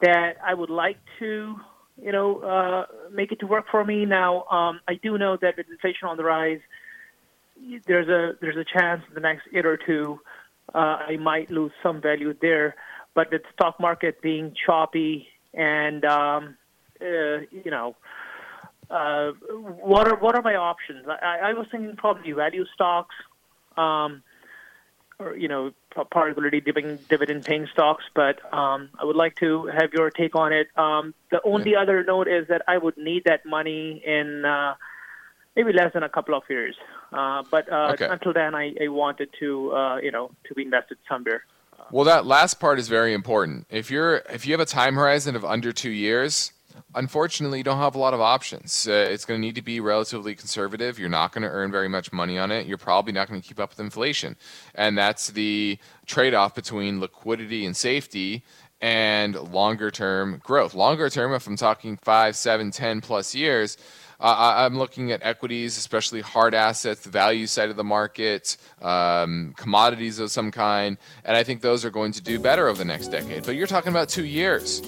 that 0.00 0.36
I 0.44 0.52
would 0.52 0.70
like 0.70 0.98
to, 1.20 1.56
you 2.02 2.12
know, 2.12 2.40
uh, 2.40 2.86
make 3.12 3.32
it 3.32 3.40
to 3.40 3.46
work 3.46 3.66
for 3.70 3.84
me. 3.84 4.04
Now, 4.04 4.44
um, 4.44 4.80
I 4.88 4.94
do 4.94 5.16
know 5.16 5.38
that 5.40 5.56
with 5.56 5.66
inflation 5.70 6.08
on 6.08 6.16
the 6.16 6.24
rise, 6.24 6.60
there's 7.86 8.08
a 8.08 8.36
there's 8.40 8.56
a 8.56 8.64
chance 8.64 9.02
in 9.08 9.14
the 9.14 9.20
next 9.20 9.46
year 9.52 9.66
or 9.70 9.76
two 9.76 10.20
I 10.74 11.16
might 11.16 11.50
lose 11.50 11.72
some 11.82 12.00
value 12.00 12.34
there. 12.40 12.74
But 13.14 13.30
with 13.30 13.42
stock 13.52 13.78
market 13.78 14.22
being 14.22 14.54
choppy 14.66 15.28
and 15.52 16.04
um, 16.04 16.56
uh, 17.00 17.44
you 17.50 17.70
know 17.70 17.94
uh, 18.92 19.32
what 19.80 20.06
are 20.06 20.16
what 20.16 20.34
are 20.36 20.42
my 20.42 20.54
options? 20.54 21.06
I, 21.08 21.38
I 21.50 21.52
was 21.54 21.66
thinking 21.70 21.96
probably 21.96 22.32
value 22.32 22.66
stocks, 22.74 23.14
um, 23.76 24.22
or 25.18 25.34
you 25.34 25.48
know, 25.48 25.72
particularly 25.90 26.60
dividend 26.60 27.08
dividend 27.08 27.44
paying 27.44 27.66
stocks. 27.72 28.04
But 28.14 28.40
um, 28.52 28.90
I 28.98 29.04
would 29.04 29.16
like 29.16 29.36
to 29.36 29.66
have 29.66 29.94
your 29.94 30.10
take 30.10 30.36
on 30.36 30.52
it. 30.52 30.68
Um, 30.76 31.14
the 31.30 31.40
only 31.42 31.72
yeah. 31.72 31.80
other 31.80 32.04
note 32.04 32.28
is 32.28 32.48
that 32.48 32.62
I 32.68 32.76
would 32.76 32.98
need 32.98 33.24
that 33.24 33.46
money 33.46 34.02
in 34.04 34.44
uh, 34.44 34.74
maybe 35.56 35.72
less 35.72 35.92
than 35.92 36.02
a 36.02 36.08
couple 36.08 36.34
of 36.34 36.42
years. 36.48 36.76
Uh, 37.12 37.42
but 37.50 37.70
uh, 37.70 37.92
okay. 37.94 38.08
until 38.08 38.32
then, 38.32 38.54
I, 38.54 38.74
I 38.82 38.88
wanted 38.88 39.30
to 39.40 39.72
uh, 39.72 39.96
you 39.96 40.10
know 40.10 40.30
to 40.46 40.54
be 40.54 40.62
invested 40.62 40.98
somewhere. 41.08 41.44
Well, 41.90 42.04
that 42.04 42.24
last 42.26 42.60
part 42.60 42.78
is 42.78 42.88
very 42.88 43.12
important. 43.12 43.66
If 43.70 43.90
you're 43.90 44.22
if 44.30 44.46
you 44.46 44.52
have 44.52 44.60
a 44.60 44.66
time 44.66 44.94
horizon 44.94 45.36
of 45.36 45.44
under 45.44 45.72
two 45.72 45.90
years 45.90 46.52
unfortunately, 46.94 47.58
you 47.58 47.64
don't 47.64 47.78
have 47.78 47.94
a 47.94 47.98
lot 47.98 48.14
of 48.14 48.20
options. 48.20 48.86
Uh, 48.86 48.92
it's 48.92 49.24
going 49.24 49.40
to 49.40 49.46
need 49.46 49.54
to 49.54 49.62
be 49.62 49.80
relatively 49.80 50.34
conservative. 50.34 50.98
You're 50.98 51.08
not 51.08 51.32
going 51.32 51.42
to 51.42 51.48
earn 51.48 51.70
very 51.70 51.88
much 51.88 52.12
money 52.12 52.38
on 52.38 52.50
it. 52.50 52.66
You're 52.66 52.78
probably 52.78 53.12
not 53.12 53.28
going 53.28 53.40
to 53.40 53.46
keep 53.46 53.60
up 53.60 53.70
with 53.70 53.80
inflation. 53.80 54.36
And 54.74 54.96
that's 54.96 55.28
the 55.28 55.78
trade 56.06 56.34
off 56.34 56.54
between 56.54 57.00
liquidity 57.00 57.64
and 57.66 57.76
safety 57.76 58.44
and 58.80 59.36
longer 59.52 59.90
term 59.90 60.40
growth. 60.42 60.74
Longer 60.74 61.08
term, 61.08 61.32
if 61.32 61.46
I'm 61.46 61.56
talking 61.56 61.96
five, 61.98 62.36
seven, 62.36 62.70
ten 62.70 63.00
plus 63.00 63.34
years, 63.34 63.76
uh, 64.22 64.54
I'm 64.56 64.78
looking 64.78 65.10
at 65.10 65.20
equities, 65.24 65.76
especially 65.76 66.20
hard 66.20 66.54
assets, 66.54 67.00
the 67.00 67.10
value 67.10 67.48
side 67.48 67.70
of 67.70 67.76
the 67.76 67.84
market, 67.84 68.56
um, 68.80 69.52
commodities 69.56 70.20
of 70.20 70.30
some 70.30 70.52
kind, 70.52 70.96
and 71.24 71.36
I 71.36 71.42
think 71.42 71.60
those 71.60 71.84
are 71.84 71.90
going 71.90 72.12
to 72.12 72.22
do 72.22 72.38
better 72.38 72.68
over 72.68 72.78
the 72.78 72.84
next 72.84 73.08
decade. 73.08 73.44
But 73.44 73.56
you're 73.56 73.66
talking 73.66 73.90
about 73.90 74.08
two 74.08 74.24
years. 74.24 74.80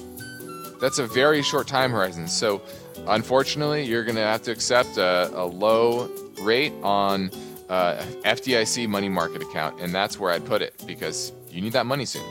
That's 0.81 0.99
a 0.99 1.07
very 1.07 1.43
short 1.43 1.67
time 1.67 1.91
horizon. 1.91 2.29
So, 2.29 2.63
unfortunately, 3.09 3.85
you're 3.85 4.05
going 4.05 4.17
to 4.17 4.23
have 4.23 4.43
to 4.43 4.53
accept 4.53 4.99
a, 4.99 5.31
a 5.35 5.45
low 5.45 6.09
rate 6.41 6.73
on 6.83 7.31
uh, 7.69 8.05
FDIC 8.25 8.89
money 8.89 9.09
market 9.09 9.43
account, 9.43 9.81
and 9.81 9.93
that's 9.93 10.17
where 10.17 10.31
I'd 10.31 10.45
put 10.45 10.63
it 10.63 10.81
because 10.87 11.33
you 11.51 11.61
need 11.61 11.73
that 11.73 11.87
money 11.87 12.05
soon. 12.05 12.25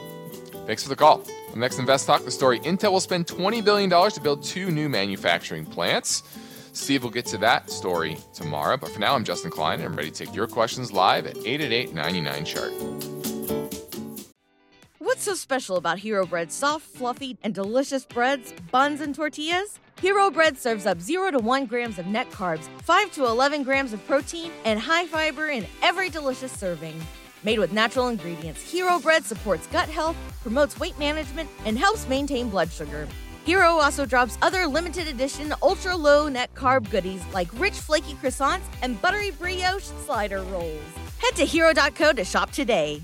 Thanks 0.65 0.83
for 0.83 0.89
the 0.89 0.95
call. 0.95 1.21
next 1.53 1.79
Invest 1.79 2.07
Talk, 2.07 2.23
the 2.23 2.31
story 2.31 2.59
Intel 2.61 2.93
will 2.93 3.01
spend 3.01 3.27
$20 3.27 3.63
billion 3.65 3.89
to 3.89 4.21
build 4.21 4.43
two 4.43 4.71
new 4.71 4.87
manufacturing 4.87 5.65
plants. 5.65 6.23
Steve 6.73 7.03
will 7.03 7.11
get 7.11 7.27
to 7.27 7.37
that 7.37 7.69
story 7.69 8.17
tomorrow, 8.33 8.77
but 8.77 8.89
for 8.89 8.99
now, 8.99 9.13
I'm 9.13 9.23
Justin 9.23 9.51
Klein, 9.51 9.79
and 9.79 9.85
I'm 9.85 9.95
ready 9.95 10.09
to 10.09 10.25
take 10.25 10.35
your 10.35 10.47
questions 10.47 10.91
live 10.91 11.27
at 11.27 11.37
888 11.37 11.93
99 11.93 12.45
Chart. 12.45 12.73
What's 14.97 15.23
so 15.23 15.35
special 15.35 15.77
about 15.77 15.99
Hero 15.99 16.25
Bread's 16.25 16.55
soft, 16.55 16.87
fluffy, 16.87 17.37
and 17.43 17.53
delicious 17.53 18.05
breads, 18.05 18.53
buns, 18.71 19.01
and 19.01 19.13
tortillas? 19.13 19.79
Hero 20.01 20.31
Bread 20.31 20.57
serves 20.57 20.87
up 20.87 20.99
0 20.99 21.31
to 21.31 21.39
1 21.39 21.65
grams 21.67 21.99
of 21.99 22.07
net 22.07 22.29
carbs, 22.31 22.67
5 22.81 23.11
to 23.13 23.25
11 23.25 23.61
grams 23.61 23.93
of 23.93 24.05
protein, 24.07 24.51
and 24.65 24.79
high 24.79 25.05
fiber 25.05 25.49
in 25.49 25.67
every 25.83 26.09
delicious 26.09 26.51
serving. 26.51 26.99
Made 27.43 27.59
with 27.59 27.71
natural 27.71 28.07
ingredients, 28.07 28.63
Hero 28.63 28.99
Bread 28.99 29.23
supports 29.23 29.67
gut 29.67 29.89
health, 29.89 30.15
promotes 30.41 30.79
weight 30.79 30.97
management, 30.97 31.49
and 31.65 31.77
helps 31.77 32.07
maintain 32.07 32.49
blood 32.49 32.71
sugar. 32.71 33.07
Hero 33.45 33.71
also 33.71 34.05
drops 34.05 34.37
other 34.41 34.65
limited 34.65 35.07
edition 35.07 35.53
ultra 35.61 35.95
low 35.95 36.29
net 36.29 36.53
carb 36.55 36.89
goodies 36.89 37.21
like 37.33 37.49
rich 37.59 37.73
flaky 37.73 38.13
croissants 38.13 38.63
and 38.81 39.01
buttery 39.01 39.31
brioche 39.31 39.83
slider 40.05 40.43
rolls. 40.43 40.81
Head 41.19 41.35
to 41.35 41.45
hero.co 41.45 42.13
to 42.13 42.23
shop 42.23 42.51
today. 42.51 43.01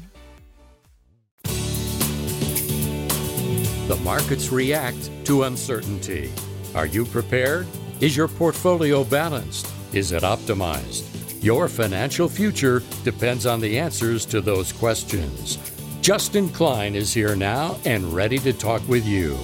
The 3.88 4.00
markets 4.04 4.52
react 4.52 5.10
to 5.26 5.44
uncertainty. 5.44 6.32
Are 6.76 6.86
you 6.86 7.06
prepared? 7.06 7.68
Is 8.00 8.16
your 8.16 8.28
portfolio 8.28 9.04
balanced? 9.04 9.68
Is 9.94 10.12
it 10.12 10.24
optimized? 10.24 11.04
Your 11.44 11.68
financial 11.68 12.30
future 12.30 12.84
depends 13.04 13.46
on 13.46 13.60
the 13.60 13.80
answers 13.80 14.26
to 14.28 14.40
those 14.42 14.72
questions. 14.72 15.58
Justin 16.02 16.50
Klein 16.50 16.96
is 16.96 17.14
here 17.14 17.36
now 17.36 17.78
and 17.84 18.14
ready 18.14 18.38
to 18.40 18.54
talk 18.54 18.88
with 18.88 19.06
you. 19.06 19.38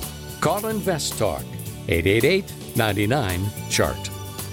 Call 0.45 0.67
Invest 0.67 1.17
Talk 1.17 1.41
888 1.87 2.77
99 2.77 3.49
Chart. 3.67 3.97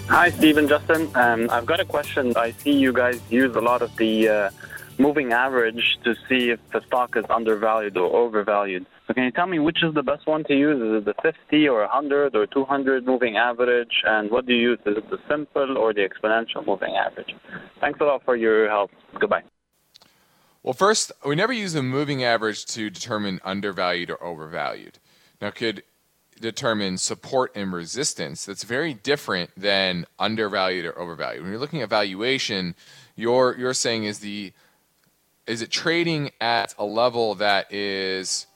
Hi, 0.08 0.30
Stephen 0.30 0.66
Justin. 0.66 1.14
Um, 1.14 1.50
I've 1.50 1.66
got 1.66 1.80
a 1.80 1.84
question. 1.84 2.32
I 2.34 2.52
see 2.52 2.72
you 2.72 2.94
guys 2.94 3.20
use 3.28 3.54
a 3.54 3.60
lot 3.60 3.82
of 3.82 3.94
the 3.96 4.26
uh, 4.26 4.50
moving 4.96 5.34
average 5.34 5.98
to 6.04 6.14
see 6.26 6.48
if 6.48 6.60
the 6.72 6.80
stock 6.86 7.14
is 7.14 7.26
undervalued 7.28 7.98
or 7.98 8.10
overvalued. 8.10 8.86
So 9.06 9.12
can 9.12 9.24
you 9.24 9.32
tell 9.32 9.46
me 9.46 9.58
which 9.58 9.82
is 9.82 9.92
the 9.92 10.02
best 10.02 10.26
one 10.26 10.44
to 10.44 10.54
use? 10.54 10.80
Is 10.80 11.02
it 11.02 11.04
the 11.04 11.30
50 11.30 11.68
or 11.68 11.80
100 11.80 12.36
or 12.36 12.46
200 12.46 13.04
moving 13.04 13.36
average? 13.36 13.92
And 14.06 14.30
what 14.30 14.46
do 14.46 14.54
you 14.54 14.70
use? 14.70 14.78
Is 14.86 14.96
it 14.96 15.10
the 15.10 15.18
simple 15.28 15.76
or 15.76 15.92
the 15.92 16.08
exponential 16.08 16.66
moving 16.66 16.94
average? 16.94 17.34
Thanks 17.82 18.00
a 18.00 18.04
lot 18.04 18.24
for 18.24 18.34
your 18.34 18.66
help. 18.66 18.92
Goodbye. 19.20 19.42
Well, 20.62 20.72
first, 20.72 21.12
we 21.26 21.34
never 21.34 21.52
use 21.52 21.74
a 21.74 21.82
moving 21.82 22.24
average 22.24 22.64
to 22.76 22.88
determine 22.88 23.42
undervalued 23.44 24.10
or 24.10 24.24
overvalued. 24.24 24.98
Now, 25.42 25.50
could 25.50 25.82
determine 26.40 26.98
support 26.98 27.50
and 27.56 27.72
resistance. 27.72 28.46
That's 28.46 28.62
very 28.62 28.94
different 28.94 29.50
than 29.56 30.06
undervalued 30.16 30.84
or 30.84 30.96
overvalued. 30.96 31.42
When 31.42 31.50
you're 31.50 31.60
looking 31.60 31.82
at 31.82 31.88
valuation, 31.88 32.76
you're 33.16 33.56
you're 33.58 33.74
saying 33.74 34.04
is 34.04 34.20
the 34.20 34.52
is 35.48 35.60
it 35.60 35.70
trading 35.70 36.30
at 36.40 36.76
a 36.78 36.84
level 36.84 37.34
that 37.34 37.72
is 37.72 38.46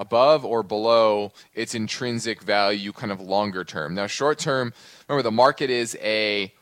above 0.00 0.44
or 0.44 0.64
below 0.64 1.32
its 1.54 1.76
intrinsic 1.76 2.42
value 2.42 2.92
kind 2.92 3.12
of 3.12 3.20
longer 3.20 3.62
term. 3.62 3.94
Now, 3.94 4.08
short 4.08 4.40
term, 4.40 4.72
remember 5.06 5.22
the 5.22 5.30
market 5.30 5.70
is 5.70 5.96
a 6.02 6.52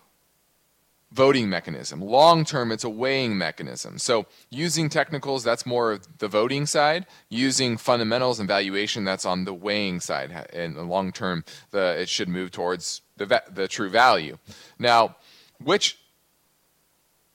voting 1.12 1.48
mechanism. 1.48 2.00
Long 2.00 2.44
term, 2.44 2.70
it's 2.70 2.84
a 2.84 2.90
weighing 2.90 3.36
mechanism. 3.36 3.98
So, 3.98 4.26
using 4.48 4.88
technicals, 4.88 5.42
that's 5.42 5.66
more 5.66 5.92
of 5.92 6.18
the 6.18 6.28
voting 6.28 6.66
side. 6.66 7.06
Using 7.28 7.76
fundamentals 7.76 8.38
and 8.38 8.48
valuation, 8.48 9.04
that's 9.04 9.24
on 9.24 9.44
the 9.44 9.54
weighing 9.54 10.00
side. 10.00 10.48
In 10.52 10.74
the 10.74 10.82
long 10.82 11.12
term, 11.12 11.44
the, 11.70 12.00
it 12.00 12.08
should 12.08 12.28
move 12.28 12.50
towards 12.50 13.02
the, 13.16 13.42
the 13.50 13.68
true 13.68 13.90
value. 13.90 14.38
Now, 14.78 15.16
which 15.62 15.98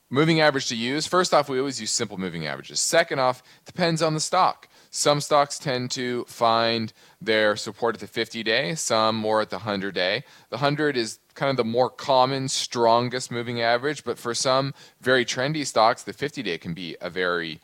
moving 0.09 0.39
average 0.39 0.67
to 0.67 0.75
use? 0.75 1.05
First 1.05 1.33
off, 1.33 1.49
we 1.49 1.59
always 1.59 1.81
use 1.81 1.91
simple 1.91 2.17
moving 2.17 2.47
averages. 2.47 2.79
Second 2.79 3.19
off, 3.19 3.43
depends 3.65 4.01
on 4.01 4.13
the 4.13 4.19
stock. 4.19 4.69
Some 4.89 5.19
stocks 5.19 5.59
tend 5.59 5.91
to 5.91 6.23
find 6.23 6.93
their 7.19 7.57
support 7.57 7.95
at 7.95 7.99
the 7.99 8.07
50 8.07 8.43
day, 8.43 8.75
some 8.75 9.17
more 9.17 9.41
at 9.41 9.49
the 9.49 9.57
100 9.57 9.93
day. 9.93 10.23
The 10.49 10.55
100 10.55 10.95
is 10.95 11.19
kind 11.35 11.51
of 11.51 11.57
the 11.57 11.65
more 11.65 11.89
common, 11.89 12.47
strongest 12.47 13.29
moving 13.29 13.61
average, 13.61 14.03
but 14.03 14.17
for 14.17 14.33
some 14.33 14.73
very 15.01 15.25
trendy 15.25 15.65
stocks, 15.65 16.03
the 16.03 16.13
50 16.13 16.41
day 16.41 16.57
can 16.57 16.73
be 16.73 16.95
a 17.01 17.09
very 17.09 17.59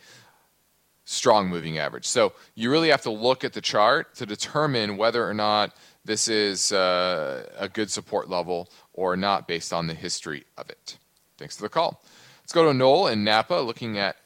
strong 1.05 1.49
moving 1.49 1.77
average. 1.77 2.05
So 2.05 2.34
you 2.53 2.69
really 2.69 2.89
have 2.89 3.01
to 3.03 3.12
look 3.12 3.43
at 3.43 3.53
the 3.53 3.62
chart 3.62 4.13
to 4.15 4.25
determine 4.25 4.97
whether 4.97 5.27
or 5.27 5.34
not 5.34 5.75
this 6.05 6.27
is 6.27 6.71
uh, 6.71 7.49
a 7.57 7.67
good 7.67 7.89
support 7.89 8.29
level 8.29 8.69
or 8.93 9.17
not 9.17 9.47
based 9.47 9.73
on 9.73 9.88
the 9.88 9.93
history 9.93 10.43
of 10.57 10.69
it. 10.69 10.97
Thanks 11.38 11.55
for 11.57 11.63
the 11.63 11.69
call. 11.69 12.01
Let's 12.41 12.53
go 12.53 12.65
to 12.65 12.73
Noel 12.73 13.07
in 13.07 13.23
Napa 13.23 13.55
looking 13.55 13.97
at 13.97 14.17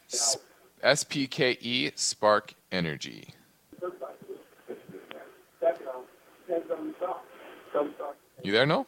SPKE 0.82 1.98
Spark 1.98 2.54
Energy. 2.72 3.28
You 8.42 8.52
there, 8.52 8.66
Noel? 8.66 8.86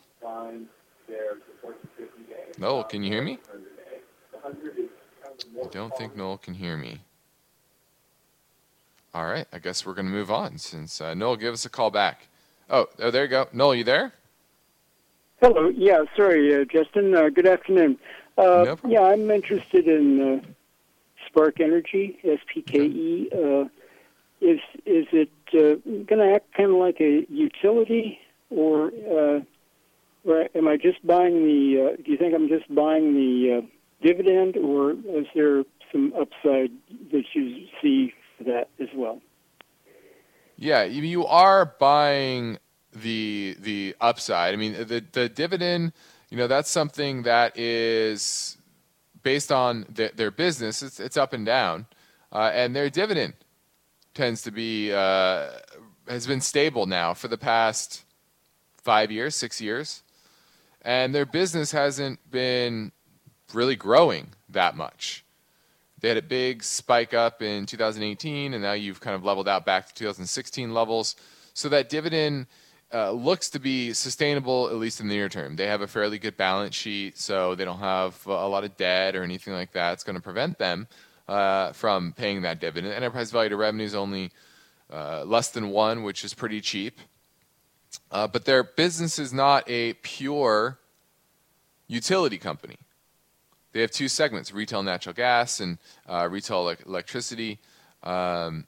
Noel, 2.59 2.85
can 2.85 3.03
you 3.03 3.11
hear 3.11 3.23
me? 3.23 3.39
I 4.45 5.67
don't 5.71 5.97
think 5.97 6.17
Noel 6.17 6.39
can 6.39 6.55
hear 6.55 6.77
me. 6.77 7.01
All 9.15 9.27
right, 9.27 9.47
I 9.53 9.59
guess 9.59 9.87
we're 9.87 9.95
going 9.95 10.07
to 10.07 10.13
move 10.13 10.31
on 10.31 10.59
since 10.59 11.01
uh, 11.01 11.15
Noel, 11.15 11.37
give 11.37 11.55
us 11.55 11.65
a 11.65 11.71
call 11.71 11.91
back. 11.91 12.27
Oh, 12.69 12.87
oh, 12.99 13.11
there 13.11 13.25
you 13.25 13.31
go. 13.31 13.49
Noel, 13.53 13.75
you 13.75 13.85
there? 13.85 14.13
Hello. 15.41 15.69
Yeah, 15.69 16.03
sorry, 16.17 16.55
uh, 16.55 16.65
Justin. 16.65 17.15
Uh, 17.15 17.29
good 17.29 17.47
afternoon. 17.47 17.99
Uh, 18.37 18.65
no 18.65 18.79
yeah, 18.87 19.03
I'm 19.03 19.31
interested 19.31 19.87
in 19.87 20.21
uh, 20.21 20.47
Spark 21.27 21.61
Energy, 21.61 22.19
SPKE. 22.25 23.33
Uh, 23.33 23.69
is 24.41 24.61
is 24.85 25.07
it 25.13 25.31
uh, 25.55 25.81
going 26.05 26.19
to 26.19 26.35
act 26.35 26.53
kind 26.55 26.71
of 26.71 26.77
like 26.77 27.01
a 27.01 27.25
utility, 27.31 28.19
or, 28.51 28.91
or 30.29 30.49
am 30.55 30.69
I 30.69 30.77
just 30.77 31.05
buying 31.07 31.45
the? 31.45 31.97
do 32.05 32.11
you 32.11 32.19
think 32.19 32.35
I'm 32.35 32.49
just 32.49 32.73
buying 32.75 33.15
the 33.15 33.67
dividend, 34.03 34.57
or 34.57 34.93
is 34.93 35.27
there 35.35 35.65
some 35.91 36.13
upside 36.15 36.71
that 37.13 37.25
you 37.35 37.67
see 37.83 38.13
for 38.37 38.45
that 38.45 38.69
as 38.79 38.89
well? 38.95 39.21
Yeah, 40.57 40.85
you 40.85 41.25
are 41.27 41.75
buying 41.79 42.59
the 42.93 43.57
the 43.61 43.97
upside. 44.01 44.55
I 44.55 44.57
mean, 44.57 44.75
the 44.75 45.05
the 45.13 45.29
dividend, 45.29 45.93
you 46.31 46.37
know, 46.37 46.47
that's 46.47 46.71
something 46.71 47.23
that 47.23 47.59
is 47.59 48.57
based 49.23 49.53
on 49.53 49.87
the, 49.89 50.11
their 50.15 50.31
business. 50.31 50.83
It's 50.83 51.01
it's 51.01 51.17
up 51.17 51.33
and 51.33 51.47
down, 51.47 51.87
uh, 52.33 52.51
and 52.53 52.75
their 52.75 52.91
dividend 52.91 53.35
tends 54.15 54.43
to 54.43 54.51
be 54.51 54.93
uh, 54.93 55.51
has 56.09 56.27
been 56.27 56.41
stable 56.41 56.87
now 56.87 57.15
for 57.15 57.29
the 57.29 57.39
past 57.39 58.05
five 58.83 59.13
years, 59.13 59.37
six 59.37 59.61
years, 59.61 60.03
and 60.83 61.15
their 61.15 61.27
business 61.27 61.73
hasn't 61.73 62.31
been 62.31 62.93
really 63.53 63.77
growing 63.77 64.29
that 64.49 64.77
much. 64.77 65.25
They 66.01 66.09
had 66.09 66.17
a 66.17 66.23
big 66.23 66.63
spike 66.63 67.13
up 67.13 67.43
in 67.43 67.67
2018, 67.67 68.55
and 68.55 68.63
now 68.63 68.73
you've 68.73 69.01
kind 69.01 69.17
of 69.17 69.25
leveled 69.25 69.49
out 69.49 69.67
back 69.67 69.89
to 69.89 69.95
2016 69.95 70.73
levels. 70.73 71.17
So 71.55 71.69
that 71.71 71.89
dividend 71.89 72.47
uh, 72.95 73.11
looks 73.11 73.51
to 73.51 73.59
be 73.59 73.93
sustainable, 73.93 74.69
at 74.69 74.77
least 74.77 75.01
in 75.01 75.09
the 75.09 75.15
near 75.15 75.29
term. 75.29 75.57
They 75.57 75.67
have 75.67 75.81
a 75.81 75.89
fairly 75.89 76.19
good 76.19 76.37
balance 76.37 76.75
sheet, 76.75 77.19
so 77.19 77.55
they 77.55 77.65
don't 77.65 77.81
have 77.81 78.25
a 78.27 78.49
lot 78.49 78.65
of 78.65 78.77
debt 78.77 79.17
or 79.17 79.25
anything 79.25 79.55
like 79.55 79.73
that. 79.73 79.95
It's 79.95 80.05
going 80.05 80.17
to 80.17 80.23
prevent 80.23 80.59
them 80.59 80.87
uh, 81.27 81.73
from 81.73 82.13
paying 82.13 82.43
that 82.43 82.61
dividend. 82.61 82.95
Enterprise 82.95 83.31
value 83.33 83.51
to 83.51 83.57
revenue 83.57 83.85
is 83.85 83.95
only 83.95 84.31
uh, 84.93 85.25
less 85.25 85.51
than 85.51 85.71
one, 85.71 86.05
which 86.05 86.25
is 86.25 86.33
pretty 86.33 86.61
cheap. 86.61 86.99
Uh, 88.11 88.27
but 88.27 88.45
their 88.45 88.63
business 88.63 89.19
is 89.19 89.33
not 89.33 89.69
a 89.69 89.95
pure 89.95 90.79
utility 91.87 92.39
company. 92.39 92.77
They 93.73 93.81
have 93.81 93.91
two 93.91 94.09
segments: 94.09 94.53
retail 94.53 94.83
natural 94.83 95.15
gas 95.15 95.61
and 95.61 95.79
uh, 96.09 96.29
retail 96.31 96.75
electricity, 96.87 97.59
um, 98.03 98.67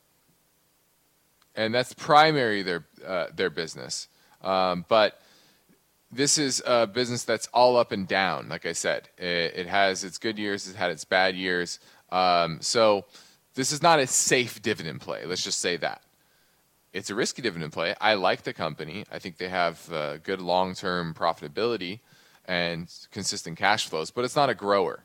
and 1.55 1.75
that's 1.75 1.93
primary 1.95 2.63
their 2.63 2.85
uh, 3.07 3.27
their 3.35 3.51
business. 3.51 4.09
Um, 4.43 4.85
but 4.89 5.21
this 6.13 6.39
is 6.39 6.63
a 6.67 6.87
business 6.87 7.25
that's 7.25 7.47
all 7.49 7.77
up 7.77 7.93
and 7.93 8.07
down. 8.07 8.49
Like 8.49 8.67
I 8.67 8.73
said, 8.73 9.09
it, 9.17 9.55
it 9.57 9.67
has 9.67 10.05
its 10.05 10.19
good 10.19 10.39
years, 10.39 10.67
it's 10.67 10.77
had 10.77 10.91
its 10.91 11.05
bad 11.05 11.35
years. 11.35 11.79
Um, 12.11 12.59
so 12.61 13.05
this 13.55 13.73
is 13.73 13.83
not 13.83 14.01
a 14.01 14.07
safe 14.07 14.61
dividend 14.61 15.01
play. 15.01 15.25
Let's 15.25 15.45
just 15.45 15.61
say 15.61 15.77
that. 15.79 16.03
It's 16.93 17.11
a 17.11 17.15
risky 17.15 17.41
dividend 17.43 17.73
play. 17.73 17.95
I 18.01 18.15
like 18.15 18.43
the 18.43 18.53
company. 18.53 19.05
I 19.13 19.19
think 19.19 19.37
they 19.37 19.49
have 19.49 19.93
uh, 19.93 20.17
good 20.19 20.41
long 20.41 20.75
term 20.75 21.15
profitability 21.15 22.01
and 22.47 22.93
consistent 23.13 23.59
cash 23.59 23.89
flows, 23.89 24.11
but 24.11 24.25
it's 24.25 24.35
not 24.35 24.51
a 24.51 24.55
grower. 24.55 25.05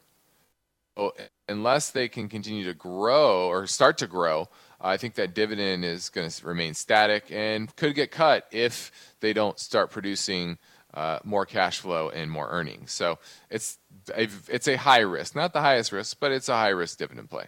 So 0.98 1.14
unless 1.48 1.92
they 1.92 2.08
can 2.08 2.30
continue 2.30 2.64
to 2.66 2.74
grow 2.74 3.48
or 3.50 3.68
start 3.68 3.98
to 4.00 4.08
grow, 4.08 4.50
I 4.80 4.98
think 4.98 5.16
that 5.16 5.36
dividend 5.36 5.86
is 5.86 6.10
going 6.10 6.30
to 6.30 6.48
remain 6.48 6.74
static 6.74 7.26
and 7.32 7.74
could 7.76 7.96
get 7.96 8.12
cut 8.12 8.46
if 8.52 8.92
they 9.20 9.34
don't 9.34 9.60
start 9.60 9.92
producing 9.92 10.58
uh, 10.94 11.20
more 11.24 11.46
cash 11.46 11.80
flow 11.80 12.10
and 12.10 12.32
more 12.32 12.48
earnings. 12.50 12.92
So 12.92 13.20
it's 13.50 13.78
a, 14.16 14.28
it's 14.48 14.68
a 14.68 14.78
high 14.78 15.02
risk, 15.02 15.36
not 15.36 15.54
the 15.54 15.62
highest 15.62 15.92
risk, 15.92 16.18
but 16.20 16.32
it's 16.32 16.50
a 16.50 16.56
high 16.56 16.70
risk 16.70 16.98
dividend 16.98 17.30
play. 17.30 17.46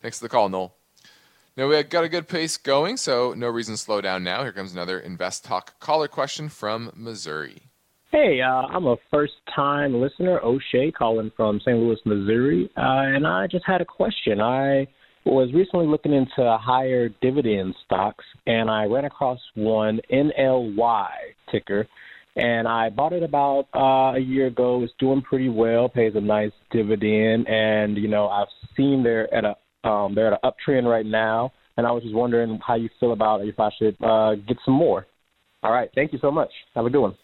Thanks 0.00 0.18
for 0.18 0.24
the 0.24 0.28
call, 0.28 0.48
Noel. 0.48 0.74
Now 1.56 1.68
we 1.68 1.76
have 1.76 1.88
got 1.88 2.04
a 2.04 2.10
good 2.10 2.28
pace 2.28 2.58
going, 2.58 2.98
so 2.98 3.32
no 3.34 3.48
reason 3.48 3.76
to 3.76 3.78
slow 3.78 4.02
down 4.02 4.22
now. 4.22 4.42
Here 4.42 4.52
comes 4.52 4.74
another 4.74 4.98
Invest 4.98 5.42
Talk 5.42 5.80
caller 5.80 6.06
question 6.06 6.50
from 6.50 6.92
Missouri. 6.94 7.62
Hey, 8.12 8.42
uh, 8.42 8.66
I'm 8.66 8.86
a 8.86 8.96
first 9.10 9.32
time 9.54 9.98
listener, 9.98 10.38
O'Shea, 10.40 10.92
calling 10.92 11.32
from 11.34 11.58
St. 11.60 11.78
Louis, 11.78 11.96
Missouri. 12.04 12.70
Uh, 12.76 13.08
and 13.08 13.26
I 13.26 13.46
just 13.46 13.64
had 13.64 13.80
a 13.80 13.86
question. 13.86 14.38
I 14.38 14.86
was 15.24 15.50
recently 15.54 15.86
looking 15.86 16.12
into 16.12 16.58
higher 16.60 17.08
dividend 17.22 17.74
stocks, 17.86 18.24
and 18.46 18.70
I 18.70 18.84
ran 18.84 19.06
across 19.06 19.40
one 19.54 19.98
NLY 20.12 21.08
ticker. 21.50 21.88
And 22.36 22.68
I 22.68 22.90
bought 22.90 23.14
it 23.14 23.22
about 23.22 23.68
uh, 23.74 24.18
a 24.18 24.20
year 24.20 24.48
ago. 24.48 24.82
It's 24.82 24.92
doing 24.98 25.22
pretty 25.22 25.48
well, 25.48 25.88
pays 25.88 26.12
a 26.16 26.20
nice 26.20 26.52
dividend, 26.70 27.48
and 27.48 27.96
you 27.96 28.08
know 28.08 28.28
I've 28.28 28.48
seen 28.76 29.02
they're 29.02 29.32
at 29.34 29.46
a 29.46 29.56
um, 29.86 30.14
they're 30.14 30.32
at 30.32 30.40
an 30.42 30.50
uptrend 30.50 30.84
right 30.84 31.06
now. 31.06 31.52
And 31.76 31.86
I 31.86 31.92
was 31.92 32.02
just 32.02 32.14
wondering 32.14 32.58
how 32.66 32.74
you 32.74 32.88
feel 32.98 33.12
about 33.12 33.44
if 33.44 33.60
I 33.60 33.70
should 33.78 33.96
uh, 34.02 34.34
get 34.34 34.56
some 34.64 34.74
more. 34.74 35.06
All 35.62 35.72
right, 35.72 35.90
thank 35.94 36.12
you 36.12 36.18
so 36.20 36.30
much. 36.30 36.50
Have 36.74 36.86
a 36.86 36.90
good 36.90 37.00
one. 37.00 37.16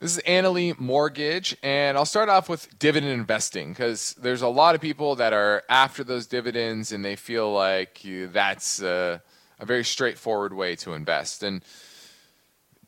This 0.00 0.16
is 0.16 0.22
Annaly 0.26 0.78
Mortgage, 0.78 1.54
and 1.62 1.98
I'll 1.98 2.06
start 2.06 2.30
off 2.30 2.48
with 2.48 2.78
dividend 2.78 3.12
investing 3.12 3.70
because 3.70 4.14
there's 4.14 4.40
a 4.40 4.48
lot 4.48 4.74
of 4.74 4.80
people 4.80 5.16
that 5.16 5.34
are 5.34 5.62
after 5.68 6.02
those 6.02 6.26
dividends 6.26 6.92
and 6.92 7.04
they 7.04 7.16
feel 7.16 7.52
like 7.52 8.02
you, 8.02 8.28
that's 8.28 8.80
a, 8.80 9.20
a 9.58 9.66
very 9.66 9.84
straightforward 9.84 10.54
way 10.54 10.74
to 10.76 10.94
invest. 10.94 11.42
And 11.42 11.62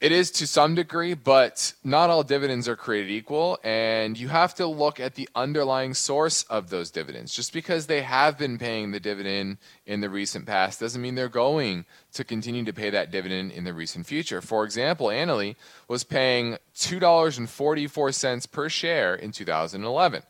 it 0.02 0.10
is 0.10 0.32
to 0.32 0.48
some 0.48 0.74
degree, 0.74 1.14
but 1.14 1.74
not 1.84 2.10
all 2.10 2.24
dividends 2.24 2.66
are 2.66 2.74
created 2.74 3.12
equal. 3.12 3.60
And 3.62 4.18
you 4.18 4.26
have 4.26 4.52
to 4.56 4.66
look 4.66 4.98
at 4.98 5.14
the 5.14 5.28
underlying 5.36 5.94
source 5.94 6.42
of 6.50 6.70
those 6.70 6.90
dividends. 6.90 7.32
Just 7.32 7.52
because 7.52 7.86
they 7.86 8.02
have 8.02 8.36
been 8.36 8.58
paying 8.58 8.90
the 8.90 8.98
dividend 8.98 9.58
in 9.86 10.00
the 10.00 10.10
recent 10.10 10.44
past 10.44 10.80
doesn't 10.80 11.00
mean 11.00 11.14
they're 11.14 11.28
going 11.28 11.84
to 12.14 12.24
continue 12.24 12.64
to 12.64 12.72
pay 12.72 12.90
that 12.90 13.12
dividend 13.12 13.52
in 13.52 13.62
the 13.62 13.72
recent 13.72 14.04
future. 14.04 14.40
For 14.40 14.64
example, 14.64 15.06
Annaly 15.06 15.54
was 15.86 16.02
paying 16.02 16.58
$2.44 16.74 18.50
per 18.50 18.68
share 18.68 19.14
in 19.14 19.30
2011. 19.30 20.22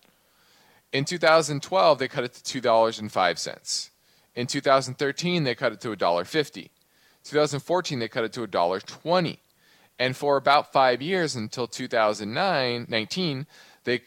In 0.92 1.06
2012, 1.06 1.98
they 1.98 2.08
cut 2.08 2.24
it 2.24 2.34
to 2.34 2.60
$2.05. 2.60 3.90
In 4.34 4.46
2013, 4.46 5.44
they 5.44 5.54
cut 5.54 5.72
it 5.72 5.80
to 5.80 5.96
$1.50. 5.96 6.68
2014, 7.24 7.98
they 8.00 8.08
cut 8.08 8.24
it 8.24 8.34
to 8.34 8.46
$1.20. 8.46 9.38
And 10.02 10.16
for 10.16 10.36
about 10.36 10.72
five 10.72 11.00
years 11.00 11.36
until 11.36 11.68
2009, 11.68 12.86
19, 12.88 13.46
they 13.84 14.00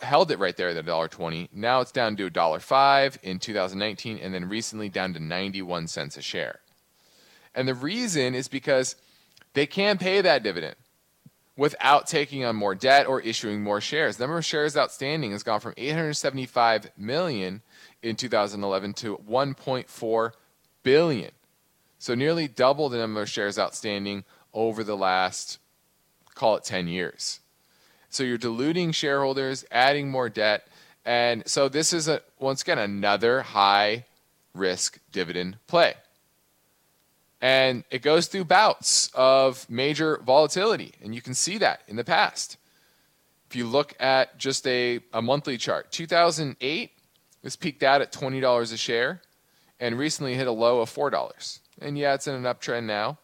held 0.00 0.30
it 0.30 0.38
right 0.38 0.56
there 0.56 0.70
at 0.70 0.82
$1.20. 0.82 1.50
Now 1.52 1.82
it's 1.82 1.92
down 1.92 2.16
to 2.16 2.30
$1.05 2.30 3.18
in 3.22 3.38
2019, 3.38 4.16
and 4.22 4.32
then 4.32 4.48
recently 4.48 4.88
down 4.88 5.12
to 5.12 5.20
91 5.20 5.86
cents 5.88 6.16
a 6.16 6.22
share. 6.22 6.60
And 7.54 7.68
the 7.68 7.74
reason 7.74 8.34
is 8.34 8.48
because 8.48 8.96
they 9.52 9.66
can 9.66 9.98
pay 9.98 10.22
that 10.22 10.42
dividend 10.42 10.76
without 11.58 12.06
taking 12.06 12.46
on 12.46 12.56
more 12.56 12.74
debt 12.74 13.06
or 13.06 13.20
issuing 13.20 13.62
more 13.62 13.82
shares. 13.82 14.16
The 14.16 14.24
number 14.24 14.38
of 14.38 14.46
shares 14.46 14.78
outstanding 14.78 15.32
has 15.32 15.42
gone 15.42 15.60
from 15.60 15.74
875 15.76 16.92
million 16.96 17.60
in 18.02 18.16
2011 18.16 18.94
to 18.94 19.18
1.4 19.18 20.30
billion. 20.82 21.32
So 21.98 22.14
nearly 22.14 22.48
double 22.48 22.88
the 22.88 22.96
number 22.96 23.20
of 23.20 23.28
shares 23.28 23.58
outstanding 23.58 24.24
over 24.52 24.84
the 24.84 24.96
last, 24.96 25.58
call 26.34 26.56
it 26.56 26.64
10 26.64 26.88
years. 26.88 27.40
So 28.10 28.22
you're 28.22 28.38
diluting 28.38 28.92
shareholders, 28.92 29.64
adding 29.70 30.10
more 30.10 30.28
debt. 30.28 30.66
And 31.04 31.46
so 31.46 31.68
this 31.68 31.92
is 31.92 32.08
a 32.08 32.22
once 32.38 32.62
again 32.62 32.78
another 32.78 33.42
high 33.42 34.06
risk 34.54 34.98
dividend 35.12 35.58
play. 35.66 35.94
And 37.40 37.84
it 37.90 38.02
goes 38.02 38.26
through 38.26 38.44
bouts 38.46 39.10
of 39.14 39.68
major 39.70 40.20
volatility. 40.24 40.94
And 41.02 41.14
you 41.14 41.22
can 41.22 41.34
see 41.34 41.58
that 41.58 41.82
in 41.86 41.96
the 41.96 42.04
past. 42.04 42.56
If 43.48 43.56
you 43.56 43.66
look 43.66 43.94
at 44.00 44.38
just 44.38 44.66
a, 44.66 45.00
a 45.12 45.22
monthly 45.22 45.56
chart, 45.56 45.90
2008, 45.92 46.90
this 47.42 47.56
peaked 47.56 47.82
out 47.82 48.02
at 48.02 48.12
$20 48.12 48.72
a 48.72 48.76
share. 48.76 49.22
and 49.80 49.96
recently 49.96 50.34
hit 50.34 50.48
a 50.48 50.52
low 50.52 50.80
of 50.80 50.92
$4. 50.92 51.60
And 51.80 51.96
yeah, 51.96 52.14
it's 52.14 52.26
in 52.26 52.34
an 52.34 52.42
uptrend 52.42 52.84
now. 52.84 53.18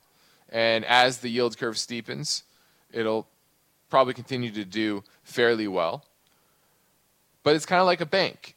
And 0.54 0.84
as 0.84 1.18
the 1.18 1.28
yield 1.28 1.58
curve 1.58 1.74
steepens, 1.74 2.44
it'll 2.92 3.26
probably 3.90 4.14
continue 4.14 4.52
to 4.52 4.64
do 4.64 5.02
fairly 5.24 5.66
well. 5.66 6.04
But 7.42 7.56
it's 7.56 7.66
kind 7.66 7.80
of 7.80 7.86
like 7.86 8.00
a 8.00 8.06
bank, 8.06 8.54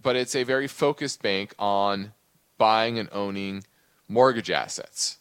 but 0.00 0.14
it's 0.14 0.36
a 0.36 0.44
very 0.44 0.68
focused 0.68 1.20
bank 1.22 1.52
on 1.58 2.12
buying 2.56 3.00
and 3.00 3.08
owning 3.10 3.64
mortgage 4.08 4.48
assets. 4.48 5.18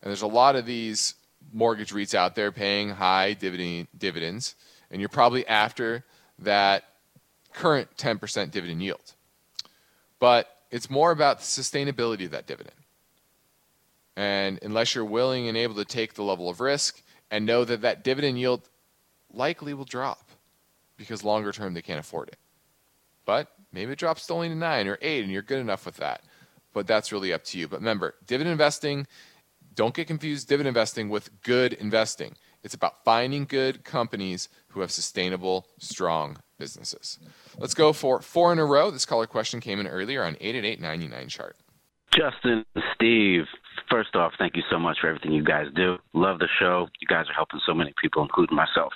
And 0.00 0.08
there's 0.08 0.22
a 0.22 0.28
lot 0.28 0.54
of 0.54 0.66
these 0.66 1.14
mortgage 1.52 1.92
REITs 1.92 2.14
out 2.14 2.36
there 2.36 2.52
paying 2.52 2.90
high 2.90 3.32
dividend, 3.32 3.88
dividends, 3.98 4.54
and 4.88 5.00
you're 5.00 5.08
probably 5.08 5.44
after 5.48 6.04
that 6.38 6.84
current 7.52 7.96
10% 7.96 8.52
dividend 8.52 8.82
yield. 8.84 9.14
But 10.20 10.48
it's 10.70 10.88
more 10.88 11.10
about 11.10 11.38
the 11.38 11.44
sustainability 11.44 12.24
of 12.24 12.30
that 12.30 12.46
dividend. 12.46 12.76
And 14.16 14.58
unless 14.62 14.94
you're 14.94 15.04
willing 15.04 15.48
and 15.48 15.56
able 15.56 15.74
to 15.76 15.84
take 15.84 16.14
the 16.14 16.22
level 16.22 16.48
of 16.48 16.60
risk 16.60 17.02
and 17.30 17.44
know 17.44 17.64
that 17.64 17.80
that 17.82 18.04
dividend 18.04 18.38
yield 18.38 18.68
likely 19.32 19.74
will 19.74 19.84
drop 19.84 20.30
because 20.96 21.24
longer 21.24 21.52
term 21.52 21.74
they 21.74 21.82
can't 21.82 21.98
afford 21.98 22.28
it. 22.28 22.36
But 23.24 23.52
maybe 23.72 23.92
it 23.92 23.98
drops 23.98 24.26
to 24.26 24.34
only 24.34 24.48
to 24.48 24.54
nine 24.54 24.86
or 24.86 24.98
eight 25.02 25.22
and 25.24 25.32
you're 25.32 25.42
good 25.42 25.58
enough 25.58 25.86
with 25.86 25.96
that. 25.96 26.22
But 26.72 26.86
that's 26.86 27.12
really 27.12 27.32
up 27.32 27.44
to 27.44 27.58
you. 27.58 27.68
But 27.68 27.80
remember, 27.80 28.14
dividend 28.26 28.52
investing, 28.52 29.06
don't 29.74 29.94
get 29.94 30.06
confused 30.06 30.48
dividend 30.48 30.76
investing 30.76 31.08
with 31.08 31.42
good 31.42 31.72
investing. 31.72 32.36
It's 32.62 32.74
about 32.74 33.04
finding 33.04 33.44
good 33.44 33.84
companies 33.84 34.48
who 34.68 34.80
have 34.80 34.90
sustainable, 34.90 35.66
strong 35.78 36.38
businesses. 36.58 37.18
Let's 37.58 37.74
go 37.74 37.92
for 37.92 38.20
four 38.20 38.52
in 38.52 38.58
a 38.58 38.64
row. 38.64 38.90
This 38.90 39.04
caller 39.04 39.26
question 39.26 39.60
came 39.60 39.80
in 39.80 39.86
earlier 39.86 40.24
on 40.24 40.36
888 40.40 41.28
chart. 41.28 41.56
Justin, 42.10 42.64
Steve, 42.94 43.44
first 43.90 44.14
off, 44.14 44.32
thank 44.38 44.56
you 44.56 44.62
so 44.70 44.78
much 44.78 44.98
for 45.00 45.08
everything 45.08 45.32
you 45.32 45.44
guys 45.44 45.66
do. 45.74 45.96
Love 46.12 46.38
the 46.38 46.48
show. 46.58 46.88
You 47.00 47.06
guys 47.06 47.26
are 47.28 47.34
helping 47.34 47.60
so 47.66 47.74
many 47.74 47.92
people, 48.00 48.22
including 48.22 48.56
myself. 48.56 48.92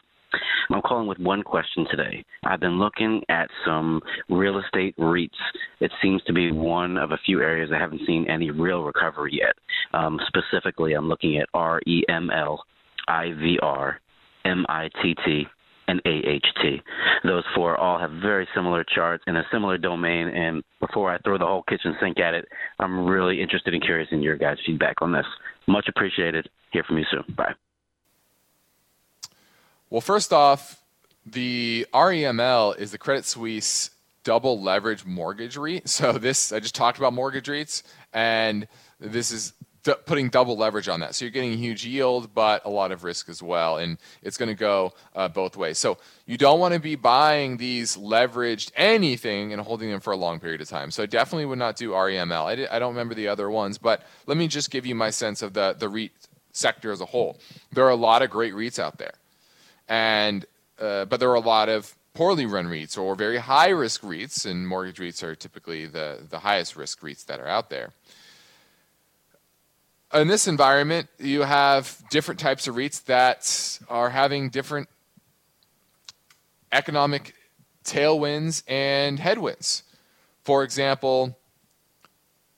I'm 0.70 0.82
calling 0.82 1.06
with 1.06 1.18
one 1.18 1.42
question 1.42 1.86
today. 1.90 2.24
I've 2.44 2.60
been 2.60 2.78
looking 2.78 3.22
at 3.28 3.48
some 3.64 4.00
real 4.28 4.58
estate 4.58 4.94
REITs. 4.98 5.30
It 5.80 5.90
seems 6.02 6.22
to 6.24 6.32
be 6.32 6.52
one 6.52 6.98
of 6.98 7.12
a 7.12 7.18
few 7.24 7.40
areas 7.40 7.70
I 7.74 7.78
haven't 7.78 8.02
seen 8.06 8.28
any 8.28 8.50
real 8.50 8.82
recovery 8.82 9.40
yet. 9.40 9.54
Um, 9.98 10.18
specifically, 10.26 10.92
I'm 10.92 11.08
looking 11.08 11.38
at 11.38 11.48
REML, 11.54 12.58
IVR, 13.08 13.94
MITT, 14.44 15.46
and 15.88 16.00
AHT. 16.04 16.82
Those 17.24 17.44
four 17.54 17.76
all 17.76 17.98
have 17.98 18.12
very 18.12 18.46
similar 18.54 18.84
charts 18.84 19.24
in 19.26 19.36
a 19.36 19.42
similar 19.50 19.78
domain. 19.78 20.28
And 20.28 20.62
before 20.78 21.10
I 21.10 21.18
throw 21.18 21.38
the 21.38 21.46
whole 21.46 21.62
kitchen 21.62 21.96
sink 22.00 22.20
at 22.20 22.34
it, 22.34 22.46
I'm 22.78 23.06
really 23.06 23.40
interested 23.42 23.74
and 23.74 23.82
curious 23.82 24.08
in 24.12 24.22
your 24.22 24.36
guys' 24.36 24.58
feedback 24.64 25.02
on 25.02 25.12
this. 25.12 25.26
Much 25.66 25.88
appreciated. 25.88 26.48
Hear 26.72 26.84
from 26.84 26.98
you 26.98 27.04
soon. 27.10 27.24
Bye. 27.34 27.54
Well, 29.90 30.02
first 30.02 30.32
off, 30.32 30.82
the 31.24 31.86
REML 31.92 32.78
is 32.78 32.92
the 32.92 32.98
Credit 32.98 33.24
Suisse 33.24 33.90
double 34.24 34.60
leverage 34.60 35.06
mortgage 35.06 35.56
REIT. 35.56 35.88
So 35.88 36.12
this 36.12 36.52
I 36.52 36.60
just 36.60 36.74
talked 36.74 36.98
about 36.98 37.14
mortgage 37.14 37.46
REITs, 37.46 37.82
and 38.12 38.68
this 39.00 39.30
is 39.30 39.54
d- 39.82 39.94
putting 40.06 40.28
double 40.28 40.56
leverage 40.56 40.88
on 40.88 41.00
that. 41.00 41.14
So 41.14 41.24
you're 41.24 41.32
getting 41.32 41.56
huge 41.56 41.84
yield, 41.84 42.34
but 42.34 42.64
a 42.64 42.70
lot 42.70 42.92
of 42.92 43.04
risk 43.04 43.28
as 43.28 43.42
well, 43.42 43.78
and 43.78 43.98
it's 44.22 44.36
going 44.36 44.48
to 44.48 44.54
go 44.54 44.92
uh, 45.14 45.28
both 45.28 45.56
ways. 45.56 45.78
So 45.78 45.98
you 46.26 46.36
don't 46.36 46.60
want 46.60 46.74
to 46.74 46.80
be 46.80 46.96
buying 46.96 47.56
these 47.56 47.96
leveraged 47.96 48.72
anything 48.76 49.52
and 49.52 49.62
holding 49.62 49.90
them 49.90 50.00
for 50.00 50.12
a 50.12 50.16
long 50.16 50.40
period 50.40 50.60
of 50.60 50.68
time. 50.68 50.90
So 50.90 51.02
I 51.02 51.06
definitely 51.06 51.46
would 51.46 51.58
not 51.58 51.76
do 51.76 51.90
REML. 51.90 52.44
I, 52.44 52.54
did, 52.54 52.68
I 52.68 52.78
don't 52.78 52.90
remember 52.94 53.14
the 53.14 53.28
other 53.28 53.50
ones, 53.50 53.78
but 53.78 54.02
let 54.26 54.36
me 54.36 54.48
just 54.48 54.70
give 54.70 54.86
you 54.86 54.94
my 54.94 55.10
sense 55.10 55.42
of 55.42 55.54
the 55.54 55.74
the 55.78 55.88
REIT 55.88 56.12
sector 56.52 56.92
as 56.92 57.00
a 57.00 57.06
whole. 57.06 57.38
There 57.72 57.84
are 57.84 57.90
a 57.90 57.96
lot 57.96 58.22
of 58.22 58.30
great 58.30 58.54
REITs 58.54 58.78
out 58.78 58.98
there, 58.98 59.14
and 59.88 60.44
uh, 60.78 61.04
but 61.06 61.20
there 61.20 61.30
are 61.30 61.34
a 61.34 61.40
lot 61.40 61.68
of 61.68 61.94
poorly 62.14 62.46
run 62.46 62.66
REITs 62.66 62.98
or 62.98 63.14
very 63.14 63.38
high 63.38 63.68
risk 63.68 64.02
REITs, 64.02 64.44
and 64.44 64.66
mortgage 64.66 64.98
REITs 64.98 65.22
are 65.22 65.36
typically 65.36 65.86
the, 65.86 66.18
the 66.28 66.40
highest 66.40 66.76
risk 66.76 67.00
REITs 67.00 67.24
that 67.26 67.38
are 67.38 67.46
out 67.46 67.70
there 67.70 67.92
in 70.14 70.28
this 70.28 70.48
environment, 70.48 71.08
you 71.18 71.42
have 71.42 72.02
different 72.10 72.40
types 72.40 72.66
of 72.66 72.76
REITs 72.76 73.04
that 73.04 73.78
are 73.88 74.10
having 74.10 74.48
different 74.48 74.88
economic 76.72 77.34
tailwinds 77.84 78.62
and 78.66 79.18
headwinds. 79.18 79.82
For 80.44 80.64
example, 80.64 81.36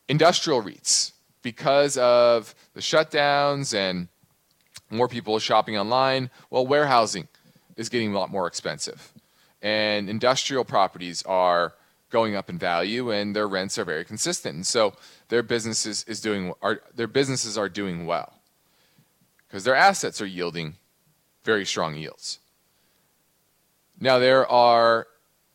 industrial 0.08 0.62
REITs, 0.62 1.12
because 1.42 1.96
of 1.96 2.54
the 2.74 2.80
shutdowns 2.80 3.74
and 3.74 4.08
more 4.90 5.08
people 5.08 5.38
shopping 5.38 5.76
online, 5.76 6.30
well, 6.50 6.66
warehousing 6.66 7.28
is 7.76 7.88
getting 7.88 8.14
a 8.14 8.18
lot 8.18 8.30
more 8.30 8.46
expensive. 8.46 9.12
And 9.62 10.08
industrial 10.08 10.64
properties 10.64 11.22
are 11.24 11.74
going 12.10 12.34
up 12.34 12.50
in 12.50 12.58
value 12.58 13.10
and 13.10 13.34
their 13.34 13.48
rents 13.48 13.78
are 13.78 13.84
very 13.84 14.04
consistent. 14.04 14.54
And 14.54 14.66
so 14.66 14.94
their 15.28 15.42
businesses 15.42 16.04
is 16.04 16.20
doing 16.20 16.52
are 16.60 16.82
their 16.94 17.06
businesses 17.06 17.56
are 17.56 17.68
doing 17.68 18.04
well 18.04 18.34
because 19.46 19.64
their 19.64 19.74
assets 19.74 20.20
are 20.20 20.26
yielding 20.26 20.74
very 21.44 21.64
strong 21.64 21.94
yields. 21.94 22.40
Now 23.98 24.18
there 24.18 24.46
are 24.50 25.06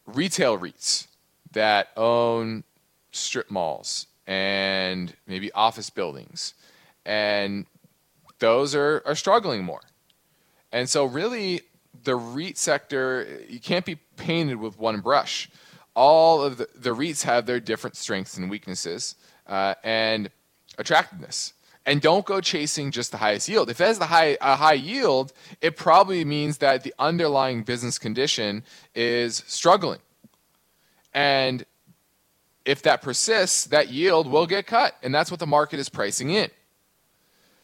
retail 0.06 0.58
REITs 0.58 1.08
that 1.52 1.90
own 1.98 2.64
strip 3.12 3.52
malls 3.52 4.08
and 4.28 5.14
maybe 5.28 5.52
office 5.52 5.90
buildings 5.90 6.54
and 7.06 7.66
those 8.40 8.76
are, 8.76 9.02
are 9.06 9.16
struggling 9.16 9.64
more. 9.64 9.82
And 10.72 10.90
so 10.90 11.06
really 11.06 11.62
the 12.04 12.16
REIT 12.16 12.58
sector 12.58 13.42
you 13.50 13.60
can't 13.60 13.86
be 13.86 13.96
painted 14.18 14.58
with 14.58 14.78
one 14.80 15.02
brush 15.02 15.50
all 15.96 16.42
of 16.42 16.58
the, 16.58 16.68
the 16.76 16.92
REITs 16.92 17.24
have 17.24 17.46
their 17.46 17.60
different 17.60 17.96
strengths 17.96 18.38
and 18.38 18.50
weaknesses 18.50 19.16
uh, 19.48 19.76
and 19.84 20.30
attractiveness. 20.78 21.54
And 21.86 22.02
don't 22.02 22.26
go 22.26 22.42
chasing 22.42 22.90
just 22.92 23.12
the 23.12 23.18
highest 23.18 23.48
yield. 23.48 23.70
If 23.70 23.80
it 23.80 23.86
has 23.86 24.00
the 24.00 24.08
high 24.08 24.38
a 24.42 24.56
high 24.56 24.74
yield, 24.74 25.34
it 25.62 25.78
probably 25.78 26.26
means 26.26 26.58
that 26.58 26.84
the 26.84 26.94
underlying 26.98 27.62
business 27.62 28.00
condition 28.00 28.64
is 28.96 29.44
struggling. 29.46 30.00
And 31.14 31.66
if 32.66 32.82
that 32.82 33.04
persists, 33.04 33.66
that 33.66 33.90
yield 33.90 34.28
will 34.28 34.48
get 34.48 34.66
cut, 34.66 34.96
and 35.04 35.14
that's 35.14 35.30
what 35.30 35.40
the 35.40 35.48
market 35.48 35.80
is 35.80 35.88
pricing 35.88 36.32
in. 36.32 36.50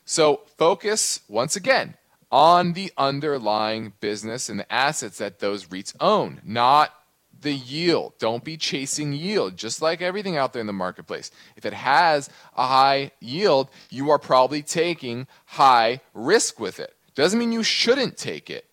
So 0.05 0.41
focus 0.57 1.21
once 1.27 1.55
again 1.55 1.95
on 2.31 2.73
the 2.73 2.93
underlying 2.97 3.93
business 3.99 4.49
and 4.49 4.59
the 4.59 4.71
assets 4.71 5.17
that 5.17 5.39
those 5.39 5.65
REITs 5.65 5.95
own, 5.99 6.41
not 6.45 6.93
the 7.41 7.53
yield. 7.53 8.13
Don't 8.19 8.43
be 8.43 8.57
chasing 8.57 9.13
yield, 9.13 9.57
just 9.57 9.81
like 9.81 10.01
everything 10.01 10.37
out 10.37 10.53
there 10.53 10.61
in 10.61 10.67
the 10.67 10.73
marketplace. 10.73 11.31
If 11.55 11.65
it 11.65 11.73
has 11.73 12.29
a 12.55 12.67
high 12.67 13.11
yield, 13.19 13.69
you 13.89 14.09
are 14.09 14.19
probably 14.19 14.61
taking 14.61 15.27
high 15.45 16.01
risk 16.13 16.59
with 16.59 16.79
it. 16.79 16.95
Doesn't 17.15 17.39
mean 17.39 17.51
you 17.51 17.63
shouldn't 17.63 18.17
take 18.17 18.49
it. 18.49 18.65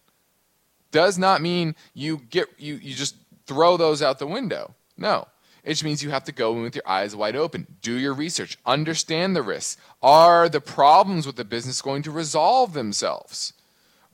Does 0.91 1.19
not 1.19 1.43
mean 1.43 1.75
you 1.93 2.23
get 2.31 2.49
you 2.59 2.75
you 2.77 2.95
just 2.95 3.17
throw 3.47 3.77
those 3.77 4.03
out 4.03 4.19
the 4.19 4.27
window. 4.27 4.75
No. 4.97 5.29
It 5.65 5.71
just 5.73 5.85
means 5.85 6.03
you 6.03 6.11
have 6.11 6.25
to 6.25 6.33
go 6.33 6.55
in 6.55 6.63
with 6.63 6.77
your 6.77 6.89
eyes 6.89 7.15
wide 7.15 7.37
open. 7.37 7.67
Do 7.83 7.93
your 7.95 8.15
research. 8.15 8.57
Understand 8.65 9.37
the 9.37 9.43
risks. 9.43 9.77
Are 10.03 10.49
the 10.49 10.61
problems 10.61 11.27
with 11.27 11.37
the 11.37 11.45
business 11.45 11.83
going 11.83 12.03
to 12.05 12.11
resolve 12.11 12.73
themselves 12.73 13.53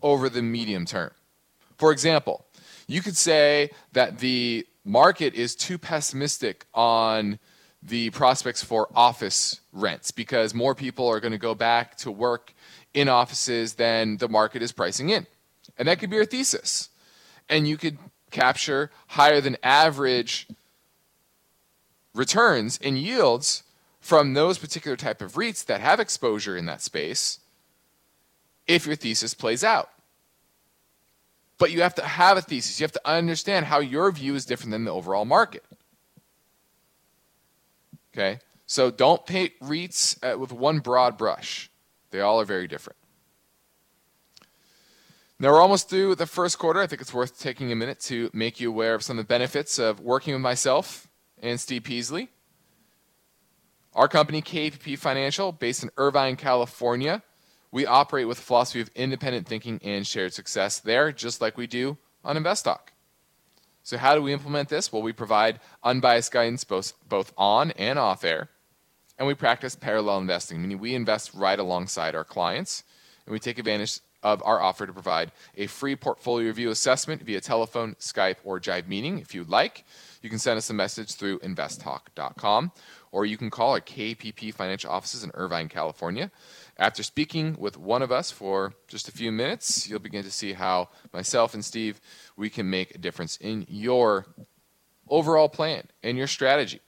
over 0.03 0.29
the 0.29 0.43
medium 0.43 0.85
term? 0.85 1.13
For 1.77 1.93
example, 1.93 2.44
you 2.87 3.03
could 3.03 3.17
say 3.17 3.71
that 3.93 4.19
the 4.19 4.67
market 4.85 5.35
is 5.35 5.55
too 5.55 5.79
pessimistic 5.79 6.67
on 6.75 7.39
the 7.83 8.11
prospects 8.11 8.63
for 8.63 8.89
office 8.95 9.61
rents 9.73 10.11
because 10.11 10.55
more 10.55 10.75
people 10.75 11.07
are 11.09 11.21
going 11.21 11.33
to 11.33 11.39
go 11.39 11.55
back 11.55 11.97
to 11.97 12.11
work 12.11 12.55
in 12.95 13.09
offices 13.09 13.75
than 13.75 14.17
the 14.19 14.29
market 14.29 14.63
is 14.63 14.73
pricing 14.73 15.11
in. 15.11 15.27
And 15.77 15.89
that 15.89 15.99
could 15.99 16.11
be 16.11 16.17
your 16.17 16.25
thesis. 16.25 16.91
And 17.49 17.69
you 17.69 17.77
could 17.77 17.99
capture 18.31 18.91
higher 19.09 19.41
than 19.41 19.57
average 19.63 20.47
returns 22.15 22.79
and 22.83 22.99
yields 22.99 23.65
from 24.01 24.35
those 24.35 24.59
particular 24.59 24.97
type 24.97 25.21
of 25.21 25.35
REITs 25.35 25.65
that 25.67 25.81
have 25.81 26.01
exposure 26.01 26.57
in 26.57 26.67
that 26.67 26.83
space 26.83 27.41
if 28.67 28.87
your 28.87 28.97
thesis 28.97 29.35
plays 29.35 29.65
out. 29.65 29.91
But 31.59 31.71
you 31.71 31.83
have 31.83 31.95
to 31.97 32.05
have 32.05 32.37
a 32.37 32.41
thesis. 32.43 32.81
You 32.81 32.85
have 32.85 32.93
to 32.93 33.09
understand 33.09 33.67
how 33.67 33.79
your 33.79 34.11
view 34.11 34.35
is 34.35 34.45
different 34.45 34.73
than 34.73 34.85
the 34.85 34.91
overall 34.91 35.25
market. 35.25 35.65
Okay? 38.13 38.41
So 38.67 38.91
don't 38.91 39.25
paint 39.27 39.53
REITs 39.61 40.19
uh, 40.23 40.39
with 40.39 40.53
one 40.53 40.81
broad 40.81 41.17
brush. 41.19 41.71
They 42.11 42.21
all 42.21 42.41
are 42.41 42.45
very 42.45 42.67
different. 42.67 42.97
Now 45.39 45.51
we're 45.51 45.61
almost 45.61 45.91
through 45.91 46.15
the 46.15 46.27
first 46.27 46.59
quarter. 46.59 46.81
I 46.81 46.87
think 46.87 47.03
it's 47.03 47.13
worth 47.13 47.41
taking 47.41 47.73
a 47.73 47.77
minute 47.77 48.01
to 48.03 48.31
make 48.33 48.61
you 48.61 48.71
aware 48.71 48.95
of 48.95 49.03
some 49.03 49.19
of 49.19 49.25
the 49.25 49.29
benefits 49.29 49.79
of 49.79 50.01
working 50.01 50.33
with 50.33 50.41
myself 50.41 51.09
and 51.43 51.61
Steve 51.61 51.85
Peasley. 51.85 52.29
Our 53.95 54.09
company, 54.09 54.43
KPP 54.43 54.99
Financial, 54.99 55.53
based 55.53 55.83
in 55.83 55.91
Irvine, 55.97 56.37
California, 56.37 57.23
we 57.75 57.87
operate 57.87 58.29
with 58.29 58.39
a 58.39 58.43
philosophy 58.43 58.81
of 58.81 58.89
independent 58.95 59.49
thinking 59.49 59.81
and 59.83 60.07
shared 60.07 60.33
success 60.33 60.79
there, 60.79 61.11
just 61.11 61.41
like 61.41 61.57
we 61.59 61.67
do 61.67 61.99
on 62.25 62.37
InvestTalk. 62.37 62.93
So, 63.83 63.99
how 63.99 64.15
do 64.15 64.23
we 64.23 64.33
implement 64.33 64.69
this? 64.69 64.93
Well, 64.93 65.03
we 65.03 65.13
provide 65.13 65.59
unbiased 65.83 66.31
guidance 66.31 66.63
both, 66.63 66.93
both 67.09 67.33
on 67.37 67.73
and 67.73 67.99
off 67.99 68.23
air, 68.23 68.49
and 69.19 69.27
we 69.27 69.35
practice 69.35 69.75
parallel 69.75 70.19
investing, 70.19 70.63
meaning 70.63 70.79
we 70.79 70.95
invest 70.95 71.35
right 71.35 71.59
alongside 71.59 72.15
our 72.15 72.23
clients, 72.23 72.85
and 73.27 73.33
we 73.33 73.41
take 73.41 73.59
advantage 73.59 73.99
of 74.23 74.41
our 74.45 74.63
offer 74.63 74.87
to 74.87 74.93
provide 74.93 75.33
a 75.57 75.67
free 75.67 75.97
portfolio 75.97 76.47
review 76.47 76.71
assessment 76.71 77.23
via 77.23 77.41
telephone, 77.41 77.97
Skype, 77.97 78.37
or 78.45 78.61
Jive 78.61 78.87
meeting 78.87 79.19
if 79.19 79.35
you'd 79.35 79.51
like. 79.51 79.85
You 80.25 80.31
can 80.31 80.39
send 80.39 80.57
us 80.57 80.71
a 80.71 80.75
message 80.75 81.17
through 81.17 81.41
investtalk.com 81.41 82.73
or 83.13 83.27
you 83.27 83.37
can 83.37 83.51
call 83.51 83.73
our 83.73 83.81
KPP 83.83 84.55
financial 84.55 84.91
offices 84.91 85.23
in 85.23 85.31
Irvine, 85.35 85.69
California. 85.69 86.31
After 86.79 87.03
speaking 87.03 87.57
with 87.59 87.77
one 87.77 88.01
of 88.01 88.11
us 88.11 88.31
for 88.31 88.73
just 88.89 89.07
a 89.07 89.13
few 89.13 89.31
minutes, 89.31 89.87
you'll 89.87 89.99
begin 89.99 90.25
to 90.25 90.31
see 90.31 90.55
how 90.55 90.89
myself 91.13 91.53
and 91.53 91.63
Steve 91.63 92.01
we 92.39 92.49
can 92.49 92.71
make 92.71 92.95
a 92.95 92.99
difference 92.99 93.37
in 93.37 93.67
your 93.69 94.25
overall 95.11 95.51
plan 95.51 95.89
and 96.03 96.17
your 96.17 96.27
strategy. 96.27 96.81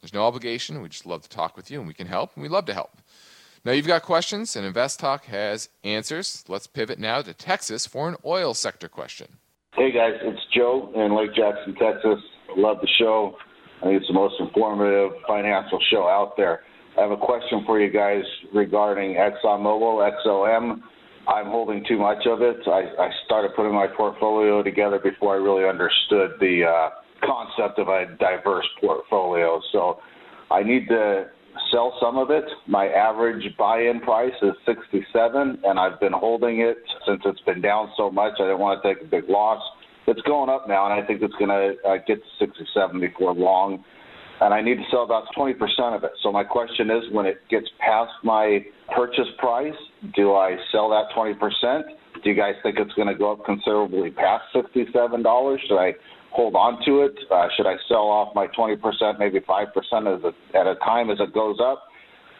There's 0.00 0.14
no 0.14 0.22
obligation. 0.22 0.80
We 0.80 0.88
just 0.88 1.04
love 1.04 1.22
to 1.22 1.28
talk 1.28 1.56
with 1.56 1.72
you 1.72 1.80
and 1.80 1.88
we 1.88 1.94
can 1.94 2.06
help 2.06 2.36
and 2.36 2.44
we 2.44 2.48
love 2.48 2.66
to 2.66 2.74
help. 2.74 2.98
Now 3.64 3.72
you've 3.72 3.88
got 3.88 4.02
questions 4.02 4.54
and 4.54 4.64
Invest 4.64 5.00
Talk 5.00 5.24
has 5.24 5.68
answers. 5.82 6.44
Let's 6.46 6.68
pivot 6.68 7.00
now 7.00 7.22
to 7.22 7.34
Texas 7.34 7.88
for 7.88 8.08
an 8.08 8.14
oil 8.24 8.54
sector 8.54 8.88
question. 8.88 9.38
Hey 9.74 9.90
guys, 9.90 10.14
it's 10.22 10.46
Joe 10.54 10.92
in 10.94 11.16
Lake 11.16 11.34
Jackson, 11.34 11.74
Texas. 11.74 12.20
Love 12.56 12.78
the 12.80 12.88
show. 12.98 13.34
I 13.80 13.86
think 13.86 14.00
it's 14.00 14.08
the 14.08 14.14
most 14.14 14.34
informative 14.40 15.12
financial 15.26 15.78
show 15.90 16.08
out 16.08 16.34
there. 16.36 16.62
I 16.98 17.02
have 17.02 17.10
a 17.12 17.16
question 17.16 17.62
for 17.64 17.80
you 17.80 17.92
guys 17.92 18.24
regarding 18.52 19.14
ExxonMobil, 19.14 20.10
XOM. 20.26 20.80
I'm 21.28 21.46
holding 21.46 21.84
too 21.86 21.98
much 21.98 22.26
of 22.26 22.42
it. 22.42 22.56
I, 22.66 22.84
I 22.98 23.10
started 23.26 23.52
putting 23.54 23.74
my 23.74 23.86
portfolio 23.86 24.62
together 24.62 24.98
before 24.98 25.34
I 25.34 25.38
really 25.38 25.68
understood 25.68 26.32
the 26.40 26.64
uh, 26.64 26.90
concept 27.24 27.78
of 27.78 27.88
a 27.88 28.16
diverse 28.18 28.66
portfolio. 28.80 29.60
So 29.70 30.00
I 30.50 30.62
need 30.62 30.88
to 30.88 31.26
sell 31.70 31.96
some 32.00 32.16
of 32.16 32.30
it. 32.30 32.44
My 32.66 32.86
average 32.88 33.44
buy-in 33.56 34.00
price 34.00 34.32
is 34.42 34.54
67, 34.66 35.60
and 35.64 35.78
I've 35.78 36.00
been 36.00 36.14
holding 36.14 36.60
it 36.60 36.78
since 37.06 37.20
it's 37.26 37.40
been 37.42 37.60
down 37.60 37.92
so 37.96 38.10
much. 38.10 38.32
I 38.38 38.44
didn't 38.44 38.60
want 38.60 38.82
to 38.82 38.94
take 38.94 39.02
a 39.02 39.06
big 39.06 39.28
loss 39.28 39.62
it's 40.08 40.22
going 40.22 40.48
up 40.48 40.68
now, 40.68 40.90
and 40.90 40.94
I 41.00 41.06
think 41.06 41.22
it's 41.22 41.34
going 41.34 41.50
to 41.50 41.76
uh, 41.88 41.96
get 42.06 42.16
to 42.16 42.46
67 42.46 43.00
before 43.00 43.34
long. 43.34 43.84
And 44.40 44.54
I 44.54 44.62
need 44.62 44.76
to 44.76 44.84
sell 44.90 45.02
about 45.02 45.24
20% 45.36 45.54
of 45.96 46.04
it. 46.04 46.12
So 46.22 46.30
my 46.30 46.44
question 46.44 46.90
is, 46.90 47.02
when 47.10 47.26
it 47.26 47.38
gets 47.50 47.66
past 47.80 48.12
my 48.22 48.64
purchase 48.94 49.26
price, 49.38 49.74
do 50.14 50.34
I 50.34 50.56
sell 50.70 50.88
that 50.90 51.10
20%? 51.16 51.34
Do 52.22 52.30
you 52.30 52.36
guys 52.36 52.54
think 52.62 52.78
it's 52.78 52.92
going 52.94 53.08
to 53.08 53.16
go 53.16 53.32
up 53.32 53.44
considerably 53.44 54.10
past 54.10 54.44
$67? 54.54 55.58
Should 55.66 55.78
I 55.78 55.92
hold 56.30 56.54
on 56.54 56.84
to 56.84 57.02
it? 57.02 57.18
Uh, 57.30 57.48
should 57.56 57.66
I 57.66 57.74
sell 57.88 58.06
off 58.06 58.34
my 58.34 58.46
20%, 58.48 59.18
maybe 59.18 59.40
5% 59.40 59.66
as 59.66 60.22
a, 60.24 60.56
at 60.56 60.66
a 60.66 60.76
time 60.84 61.10
as 61.10 61.18
it 61.20 61.34
goes 61.34 61.58
up? 61.60 61.87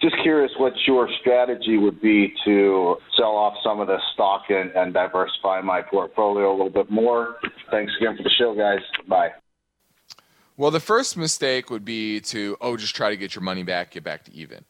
Just 0.01 0.17
curious 0.23 0.53
what 0.59 0.75
your 0.87 1.09
strategy 1.21 1.77
would 1.77 2.01
be 2.01 2.33
to 2.45 2.97
sell 3.17 3.37
off 3.37 3.55
some 3.65 3.81
of 3.81 3.89
the 3.89 3.99
stock 4.15 4.45
and, 4.49 4.71
and 4.73 4.95
diversify 4.95 5.61
my 5.61 5.83
portfolio 5.83 6.51
a 6.51 6.57
little 6.57 6.71
bit 6.71 6.91
more. 6.91 7.37
Thanks 7.71 7.93
again 8.01 8.17
for 8.17 8.23
the 8.23 8.31
show, 8.31 8.55
guys. 8.55 8.81
Bye. 9.09 9.31
Well, 10.57 10.71
the 10.71 10.81
first 10.81 11.17
mistake 11.17 11.71
would 11.71 11.85
be 11.85 12.21
to, 12.21 12.57
oh, 12.61 12.77
just 12.77 12.95
try 12.95 13.11
to 13.11 13.17
get 13.17 13.35
your 13.35 13.43
money 13.43 13.63
back, 13.63 13.93
get 13.93 14.05
back 14.05 14.25
to 14.25 14.33
even. 14.33 14.65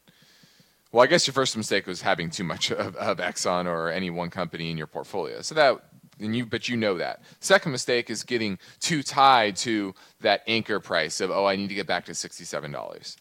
Well, 0.91 1.03
I 1.03 1.07
guess 1.07 1.27
your 1.27 1.33
first 1.33 1.55
mistake 1.55 1.85
was 1.85 2.01
having 2.01 2.29
too 2.29 2.43
much 2.43 2.71
of, 2.71 2.95
of 2.95 3.17
Exxon 3.17 3.65
or 3.65 3.89
any 3.89 4.09
one 4.09 4.29
company 4.29 4.71
in 4.71 4.77
your 4.77 4.87
portfolio. 4.87 5.41
So 5.41 5.55
that, 5.55 5.79
and 6.19 6.35
you, 6.35 6.45
but 6.45 6.69
you 6.69 6.77
know 6.77 6.97
that. 6.97 7.21
Second 7.39 7.71
mistake 7.71 8.09
is 8.09 8.23
getting 8.23 8.57
too 8.79 9.03
tied 9.03 9.55
to 9.57 9.93
that 10.21 10.41
anchor 10.47 10.79
price 10.79 11.21
of, 11.21 11.31
oh, 11.31 11.45
I 11.45 11.55
need 11.55 11.69
to 11.69 11.75
get 11.75 11.87
back 11.87 12.05
to 12.05 12.11
$67. 12.13 13.15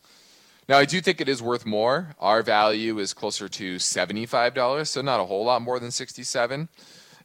Now, 0.68 0.76
I 0.76 0.84
do 0.84 1.00
think 1.00 1.22
it 1.22 1.30
is 1.30 1.40
worth 1.40 1.64
more. 1.64 2.14
Our 2.18 2.42
value 2.42 2.98
is 2.98 3.14
closer 3.14 3.48
to 3.48 3.76
$75, 3.76 4.86
so 4.86 5.00
not 5.00 5.18
a 5.18 5.24
whole 5.24 5.46
lot 5.46 5.62
more 5.62 5.80
than 5.80 5.90
67 5.90 6.68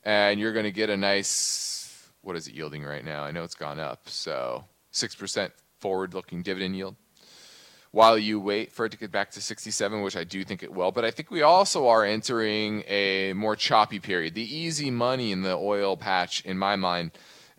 And 0.06 0.40
you're 0.40 0.54
going 0.54 0.64
to 0.64 0.72
get 0.72 0.90
a 0.90 0.96
nice, 0.96 2.10
what 2.22 2.38
is 2.38 2.48
it 2.48 2.54
yielding 2.54 2.86
right 2.86 3.04
now? 3.04 3.26
I 3.26 3.32
know 3.32 3.44
it's 3.44 3.54
gone 3.54 3.82
up, 3.82 4.08
so 4.08 4.64
6% 4.94 5.52
forward 5.80 6.14
looking 6.14 6.42
dividend 6.42 6.78
yield. 6.78 6.96
While 7.92 8.18
you 8.18 8.40
wait 8.40 8.72
for 8.72 8.86
it 8.86 8.94
to 8.94 8.98
get 8.98 9.12
back 9.12 9.32
to 9.32 9.42
67, 9.42 10.02
which 10.02 10.16
I 10.16 10.24
do 10.24 10.46
think 10.46 10.64
it 10.64 10.74
will, 10.74 10.94
but 10.94 11.04
I 11.04 11.12
think 11.12 11.30
we 11.30 11.42
also 11.42 11.90
are 11.90 12.06
entering 12.06 12.84
a 12.88 13.34
more 13.34 13.58
choppy 13.58 14.00
period. 14.00 14.36
The 14.36 14.56
easy 14.56 14.90
money 14.90 15.34
in 15.34 15.42
the 15.42 15.58
oil 15.58 15.98
patch, 15.98 16.46
in 16.46 16.58
my 16.58 16.78
mind, 16.78 17.12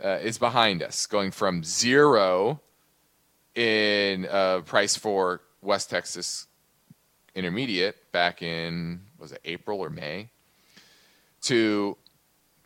uh, 0.02 0.18
is 0.22 0.38
behind 0.38 0.82
us, 0.82 1.04
going 1.04 1.30
from 1.30 1.62
zero 1.62 2.62
in 3.54 4.26
uh, 4.26 4.62
price 4.62 4.96
for 4.96 5.42
West 5.64 5.90
Texas 5.90 6.46
Intermediate 7.34 8.12
back 8.12 8.42
in 8.42 9.00
was 9.18 9.32
it 9.32 9.40
April 9.44 9.80
or 9.80 9.90
May 9.90 10.28
to 11.42 11.96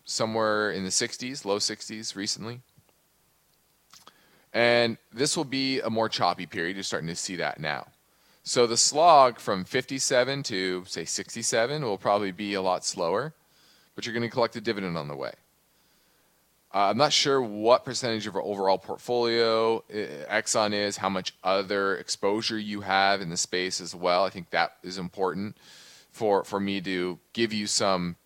somewhere 0.05 0.73
in 0.73 0.85
the 0.85 0.91
60s, 0.91 1.45
low 1.45 1.59
60s 1.59 2.15
recently. 2.15 2.61
And 4.53 4.99
this 5.13 5.37
will 5.37 5.45
be 5.45 5.81
a 5.81 5.91
more 5.91 6.09
choppy 6.09 6.47
period. 6.47 6.77
You're 6.77 6.83
starting 6.83 7.09
to 7.09 7.17
see 7.17 7.37
that 7.37 7.61
now. 7.61 7.87
So 8.43 8.67
the 8.67 8.77
slog 8.77 9.39
from 9.39 9.65
57 9.65 10.43
to 10.45 10.85
say 10.87 11.05
67 11.05 11.83
will 11.83 11.99
probably 11.99 12.33
be 12.33 12.55
a 12.55 12.63
lot 12.63 12.85
slower, 12.85 13.35
but 13.95 14.07
you're 14.07 14.15
going 14.15 14.29
to 14.29 14.33
collect 14.33 14.57
a 14.57 14.61
dividend 14.61 14.97
on 14.97 15.09
the 15.09 15.17
way. 15.17 15.33
Uh, 16.75 16.91
I'm 16.91 16.99
not 16.99 17.15
sure 17.15 17.41
what 17.41 17.85
percentage 17.85 18.27
of 18.27 18.37
our 18.37 18.43
overall 18.43 18.77
portfolio 18.77 19.79
uh, 19.79 20.31
Exxon 20.31 20.75
is, 20.75 20.99
how 20.99 21.09
much 21.09 21.35
other 21.43 21.97
exposure 21.97 22.59
you 22.59 22.83
have 22.83 23.23
in 23.23 23.31
the 23.31 23.39
space 23.39 23.81
as 23.81 23.95
well. 23.95 24.25
I 24.25 24.31
think 24.31 24.51
that 24.51 24.73
is 24.83 24.99
important 24.99 25.57
for, 26.11 26.45
for 26.45 26.61
me 26.61 26.81
to 26.83 27.19
give 27.33 27.55
you 27.55 27.67
some 27.67 28.17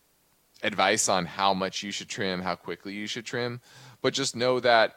advice 0.62 1.09
on 1.09 1.26
how 1.26 1.55
much 1.55 1.84
you 1.84 1.93
should 1.93 2.09
trim, 2.09 2.43
how 2.43 2.57
quickly 2.57 2.95
you 2.95 3.07
should 3.07 3.24
trim. 3.24 3.61
But 4.01 4.12
just 4.12 4.34
know 4.34 4.59
that 4.59 4.97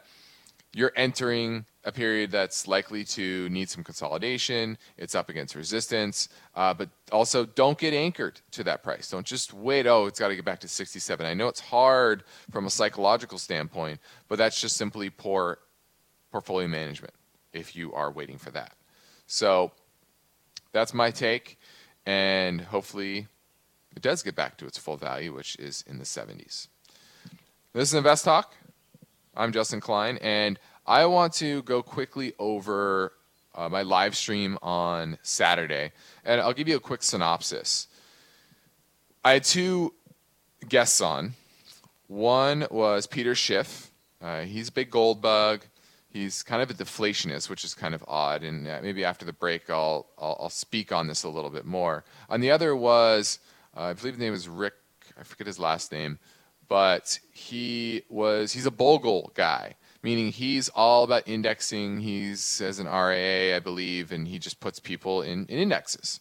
you're 0.74 0.92
entering 0.96 1.66
a 1.86 1.92
period 1.92 2.32
that's 2.32 2.66
likely 2.66 3.04
to 3.04 3.48
need 3.48 3.70
some 3.70 3.84
consolidation. 3.84 4.76
It's 4.98 5.14
up 5.14 5.28
against 5.28 5.54
resistance, 5.54 6.28
uh, 6.56 6.74
but 6.74 6.90
also 7.12 7.46
don't 7.46 7.78
get 7.78 7.94
anchored 7.94 8.40
to 8.50 8.64
that 8.64 8.82
price. 8.82 9.08
Don't 9.08 9.24
just 9.24 9.54
wait. 9.54 9.86
Oh, 9.86 10.06
it's 10.06 10.18
got 10.18 10.28
to 10.28 10.36
get 10.36 10.44
back 10.44 10.58
to 10.60 10.68
67. 10.68 11.24
I 11.24 11.32
know 11.32 11.46
it's 11.46 11.60
hard 11.60 12.24
from 12.50 12.66
a 12.66 12.70
psychological 12.70 13.38
standpoint, 13.38 14.00
but 14.26 14.36
that's 14.36 14.60
just 14.60 14.76
simply 14.76 15.10
poor 15.10 15.58
portfolio 16.32 16.66
management 16.66 17.14
if 17.52 17.76
you 17.76 17.94
are 17.94 18.10
waiting 18.10 18.36
for 18.36 18.50
that. 18.50 18.74
So 19.28 19.70
that's 20.72 20.92
my 20.92 21.12
take, 21.12 21.56
and 22.04 22.60
hopefully 22.60 23.28
it 23.94 24.02
does 24.02 24.24
get 24.24 24.34
back 24.34 24.58
to 24.58 24.66
its 24.66 24.76
full 24.76 24.96
value, 24.96 25.32
which 25.32 25.54
is 25.56 25.84
in 25.86 25.98
the 25.98 26.04
70s. 26.04 26.66
This 27.72 27.90
is 27.90 27.94
Invest 27.94 28.24
Talk. 28.24 28.54
I'm 29.36 29.52
Justin 29.52 29.80
Klein, 29.80 30.18
and 30.22 30.58
I 30.86 31.06
want 31.06 31.32
to 31.34 31.62
go 31.62 31.82
quickly 31.82 32.32
over 32.38 33.12
uh, 33.56 33.68
my 33.68 33.82
live 33.82 34.16
stream 34.16 34.56
on 34.62 35.18
Saturday, 35.22 35.90
and 36.24 36.40
I'll 36.40 36.52
give 36.52 36.68
you 36.68 36.76
a 36.76 36.80
quick 36.80 37.02
synopsis. 37.02 37.88
I 39.24 39.32
had 39.32 39.44
two 39.44 39.94
guests 40.68 41.00
on. 41.00 41.34
One 42.06 42.68
was 42.70 43.08
Peter 43.08 43.34
Schiff. 43.34 43.90
Uh, 44.22 44.42
he's 44.42 44.68
a 44.68 44.72
big 44.72 44.90
gold 44.90 45.20
bug. 45.20 45.62
He's 46.08 46.44
kind 46.44 46.62
of 46.62 46.70
a 46.70 46.74
deflationist, 46.74 47.50
which 47.50 47.64
is 47.64 47.74
kind 47.74 47.94
of 47.94 48.04
odd. 48.06 48.44
And 48.44 48.68
uh, 48.68 48.78
maybe 48.80 49.04
after 49.04 49.24
the 49.24 49.32
break, 49.32 49.68
I'll, 49.68 50.06
I'll, 50.16 50.36
I'll 50.42 50.50
speak 50.50 50.92
on 50.92 51.08
this 51.08 51.24
a 51.24 51.28
little 51.28 51.50
bit 51.50 51.64
more. 51.64 52.04
And 52.30 52.40
the 52.40 52.52
other 52.52 52.76
was, 52.76 53.40
uh, 53.76 53.80
I 53.80 53.92
believe 53.94 54.16
the 54.18 54.22
name 54.22 54.32
was 54.32 54.48
Rick. 54.48 54.74
I 55.18 55.24
forget 55.24 55.48
his 55.48 55.58
last 55.58 55.90
name 55.90 56.20
but 56.68 57.18
he 57.32 58.02
was 58.08 58.52
he's 58.52 58.66
a 58.66 58.70
Bogle 58.70 59.30
guy, 59.34 59.74
meaning 60.06 60.30
he's 60.30 60.68
all 60.68 61.02
about 61.02 61.26
indexing. 61.26 61.98
He's 61.98 62.60
as 62.60 62.78
an 62.78 62.86
RIA, 62.86 63.56
I 63.56 63.58
believe, 63.58 64.12
and 64.12 64.28
he 64.28 64.38
just 64.38 64.60
puts 64.60 64.78
people 64.78 65.22
in, 65.22 65.46
in 65.46 65.58
indexes. 65.58 66.20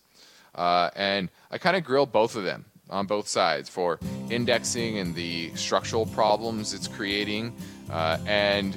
Uh, 0.56 0.90
and 0.96 1.30
I 1.52 1.60
kind 1.60 1.78
of 1.78 1.84
grill 1.84 2.08
both 2.08 2.36
of 2.36 2.44
them 2.44 2.66
on 2.90 3.06
both 3.06 3.28
sides 3.28 3.70
for 3.70 4.00
indexing 4.32 4.98
and 4.98 5.14
the 5.14 5.56
structural 5.56 6.08
problems 6.08 6.74
it's 6.74 6.88
creating, 6.88 7.56
uh, 7.92 8.18
and 8.26 8.76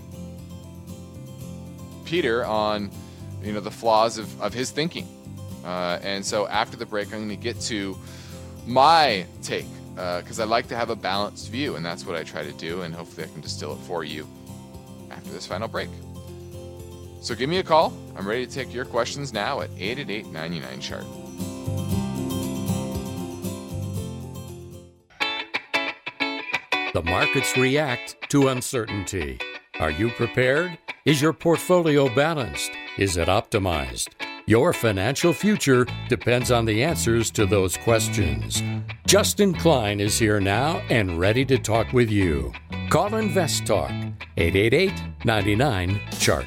Peter 2.05 2.45
on 2.45 2.91
you 3.43 3.55
know 3.55 3.61
the 3.61 3.71
flaws 3.71 4.19
of, 4.19 4.43
of 4.43 4.53
his 4.53 4.71
thinking. 4.71 5.09
Uh, 5.65 5.99
and 6.03 6.23
so 6.23 6.47
after 6.49 6.77
the 6.77 6.85
break, 6.85 7.07
I'm 7.15 7.21
going 7.21 7.31
to 7.31 7.37
get 7.37 7.59
to 7.63 7.97
my 8.67 9.25
take 9.43 9.65
because 9.95 10.39
uh, 10.39 10.43
I 10.43 10.47
like 10.47 10.69
to 10.69 10.77
have 10.77 10.91
a 10.91 10.97
balanced 10.97 11.51
view, 11.51 11.77
and 11.77 11.85
that's 11.85 12.05
what 12.05 12.15
I 12.15 12.25
try 12.25 12.43
to 12.43 12.53
do, 12.53 12.83
and 12.83 12.95
hopefully 12.95 13.27
I 13.27 13.31
can 13.31 13.41
distill 13.41 13.73
it 13.73 13.81
for 13.87 14.05
you 14.05 14.29
after 15.19 15.31
this 15.31 15.47
final 15.47 15.69
break. 15.69 15.91
So 17.21 17.35
give 17.35 17.51
me 17.51 17.59
a 17.59 17.62
call. 17.62 17.93
I'm 18.16 18.27
ready 18.27 18.47
to 18.47 18.53
take 18.53 18.73
your 18.73 18.85
questions 18.85 19.33
now 19.33 19.61
at 19.61 19.71
888 19.77 20.27
99 20.33 20.81
chart. 20.81 21.05
The 26.95 27.03
markets 27.03 27.57
react 27.57 28.16
to 28.31 28.49
uncertainty. 28.49 29.39
Are 29.79 29.91
you 29.91 30.11
prepared? 30.11 30.79
Is 31.05 31.21
your 31.21 31.33
portfolio 31.33 32.12
balanced? 32.14 32.71
Is 32.97 33.16
it 33.16 33.29
optimized? 33.29 34.28
Your 34.49 34.73
financial 34.73 35.35
future 35.35 35.87
depends 36.09 36.51
on 36.51 36.65
the 36.65 36.83
answers 36.83 37.31
to 37.33 37.45
those 37.45 37.77
questions. 37.77 38.63
Justin 39.07 39.53
Klein 39.53 40.01
is 40.01 40.19
here 40.19 40.41
now 40.41 40.79
and 40.89 41.21
ready 41.21 41.45
to 41.45 41.59
talk 41.59 41.93
with 41.93 42.11
you. 42.11 42.55
Call 42.89 43.15
Invest 43.17 43.67
Talk 43.67 43.91
888 44.39 44.95
99 45.27 46.01
Chart. 46.19 46.47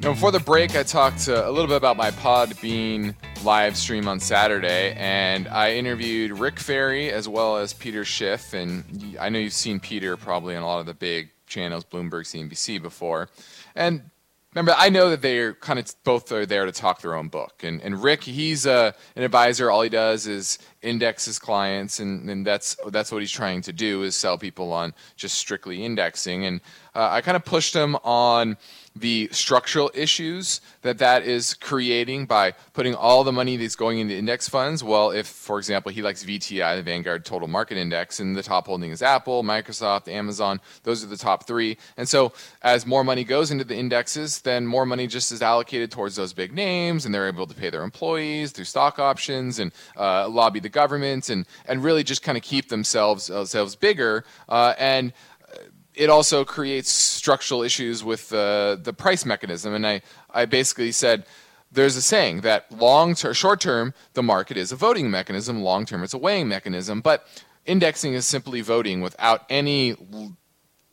Now, 0.00 0.14
before 0.14 0.32
the 0.32 0.40
break, 0.40 0.74
I 0.74 0.82
talked 0.82 1.28
uh, 1.28 1.48
a 1.48 1.52
little 1.52 1.68
bit 1.68 1.76
about 1.76 1.96
my 1.96 2.10
Podbean 2.10 3.14
live 3.44 3.76
stream 3.76 4.08
on 4.08 4.18
Saturday, 4.18 4.94
and 4.96 5.46
I 5.46 5.74
interviewed 5.74 6.40
Rick 6.40 6.58
Ferri 6.58 7.12
as 7.12 7.28
well 7.28 7.56
as 7.56 7.72
Peter 7.72 8.04
Schiff. 8.04 8.52
And 8.52 9.16
I 9.20 9.28
know 9.28 9.38
you've 9.38 9.52
seen 9.52 9.78
Peter 9.78 10.16
probably 10.16 10.56
on 10.56 10.64
a 10.64 10.66
lot 10.66 10.80
of 10.80 10.86
the 10.86 10.94
big 10.94 11.30
channels, 11.46 11.84
Bloomberg, 11.84 12.24
CNBC 12.24 12.82
before. 12.82 13.28
And 13.76 14.10
remember, 14.54 14.74
I 14.76 14.88
know 14.88 15.10
that 15.10 15.22
they're 15.22 15.54
kind 15.54 15.78
of 15.78 15.92
both 16.04 16.30
are 16.32 16.44
there 16.44 16.66
to 16.66 16.72
talk 16.72 17.00
their 17.00 17.14
own 17.14 17.28
book. 17.28 17.62
And 17.62 17.80
and 17.82 18.02
Rick, 18.02 18.24
he's 18.24 18.66
a, 18.66 18.72
uh, 18.72 18.92
an 19.16 19.22
advisor. 19.22 19.70
All 19.70 19.82
he 19.82 19.88
does 19.88 20.26
is 20.26 20.58
index 20.82 21.24
his 21.24 21.38
clients, 21.38 22.00
and, 22.00 22.28
and 22.28 22.46
that's 22.46 22.76
that's 22.88 23.12
what 23.12 23.22
he's 23.22 23.30
trying 23.30 23.62
to 23.62 23.72
do 23.72 24.02
is 24.02 24.16
sell 24.16 24.38
people 24.38 24.72
on 24.72 24.94
just 25.16 25.36
strictly 25.36 25.84
indexing. 25.84 26.44
And 26.44 26.60
uh, 26.94 27.08
I 27.10 27.20
kind 27.20 27.36
of 27.36 27.44
pushed 27.44 27.74
him 27.74 27.96
on 27.96 28.56
the 28.96 29.28
structural 29.30 29.90
issues 29.94 30.60
that 30.82 30.98
that 30.98 31.22
is 31.22 31.54
creating 31.54 32.26
by 32.26 32.52
putting 32.72 32.94
all 32.94 33.22
the 33.22 33.32
money 33.32 33.56
that's 33.56 33.76
going 33.76 33.98
into 33.98 34.16
index 34.16 34.48
funds. 34.48 34.82
Well, 34.82 35.12
if, 35.12 35.26
for 35.26 35.58
example, 35.58 35.92
he 35.92 36.02
likes 36.02 36.24
VTI, 36.24 36.76
the 36.76 36.82
Vanguard 36.82 37.24
Total 37.24 37.46
Market 37.46 37.78
Index, 37.78 38.18
and 38.18 38.36
the 38.36 38.42
top 38.42 38.66
holding 38.66 38.90
is 38.90 39.00
Apple, 39.00 39.44
Microsoft, 39.44 40.08
Amazon, 40.08 40.60
those 40.82 41.04
are 41.04 41.06
the 41.06 41.16
top 41.16 41.46
three. 41.46 41.78
And 41.96 42.08
so 42.08 42.32
as 42.62 42.84
more 42.84 43.04
money 43.04 43.22
goes 43.22 43.50
into 43.50 43.64
the 43.64 43.76
indexes, 43.76 44.40
then 44.40 44.66
more 44.66 44.84
money 44.84 45.06
just 45.06 45.30
is 45.30 45.40
allocated 45.40 45.90
towards 45.90 46.16
those 46.16 46.32
big 46.32 46.52
names, 46.52 47.06
and 47.06 47.14
they're 47.14 47.28
able 47.28 47.46
to 47.46 47.54
pay 47.54 47.70
their 47.70 47.84
employees 47.84 48.50
through 48.50 48.64
stock 48.64 48.98
options 48.98 49.60
and 49.60 49.72
uh, 49.96 50.28
lobby 50.28 50.58
the 50.58 50.68
government 50.68 51.28
and, 51.28 51.46
and 51.66 51.84
really 51.84 52.02
just 52.02 52.22
kind 52.22 52.36
of 52.36 52.42
keep 52.42 52.68
themselves, 52.68 53.28
themselves 53.28 53.76
bigger. 53.76 54.24
Uh, 54.48 54.74
and 54.78 55.12
it 55.94 56.08
also 56.08 56.44
creates 56.44 56.90
structural 56.90 57.62
issues 57.62 58.04
with 58.04 58.32
uh, 58.32 58.76
the 58.76 58.92
price 58.92 59.24
mechanism. 59.24 59.74
And 59.74 59.86
I, 59.86 60.02
I 60.32 60.44
basically 60.44 60.92
said 60.92 61.26
there's 61.72 61.96
a 61.96 62.02
saying 62.02 62.40
that 62.42 62.70
long 62.72 63.14
term, 63.14 63.32
short 63.32 63.60
term, 63.60 63.94
the 64.14 64.22
market 64.22 64.56
is 64.56 64.72
a 64.72 64.76
voting 64.76 65.10
mechanism, 65.10 65.62
long 65.62 65.86
term, 65.86 66.02
it's 66.02 66.14
a 66.14 66.18
weighing 66.18 66.48
mechanism. 66.48 67.00
But 67.00 67.26
indexing 67.66 68.14
is 68.14 68.26
simply 68.26 68.60
voting 68.60 69.00
without 69.00 69.44
any 69.48 69.96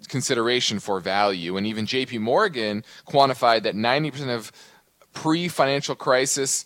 consideration 0.07 0.79
for 0.79 0.99
value. 0.99 1.57
And 1.57 1.65
even 1.65 1.85
JP 1.85 2.19
Morgan 2.19 2.83
quantified 3.07 3.63
that 3.63 3.75
90% 3.75 4.29
of 4.33 4.51
pre 5.13 5.47
financial 5.47 5.95
crisis 5.95 6.65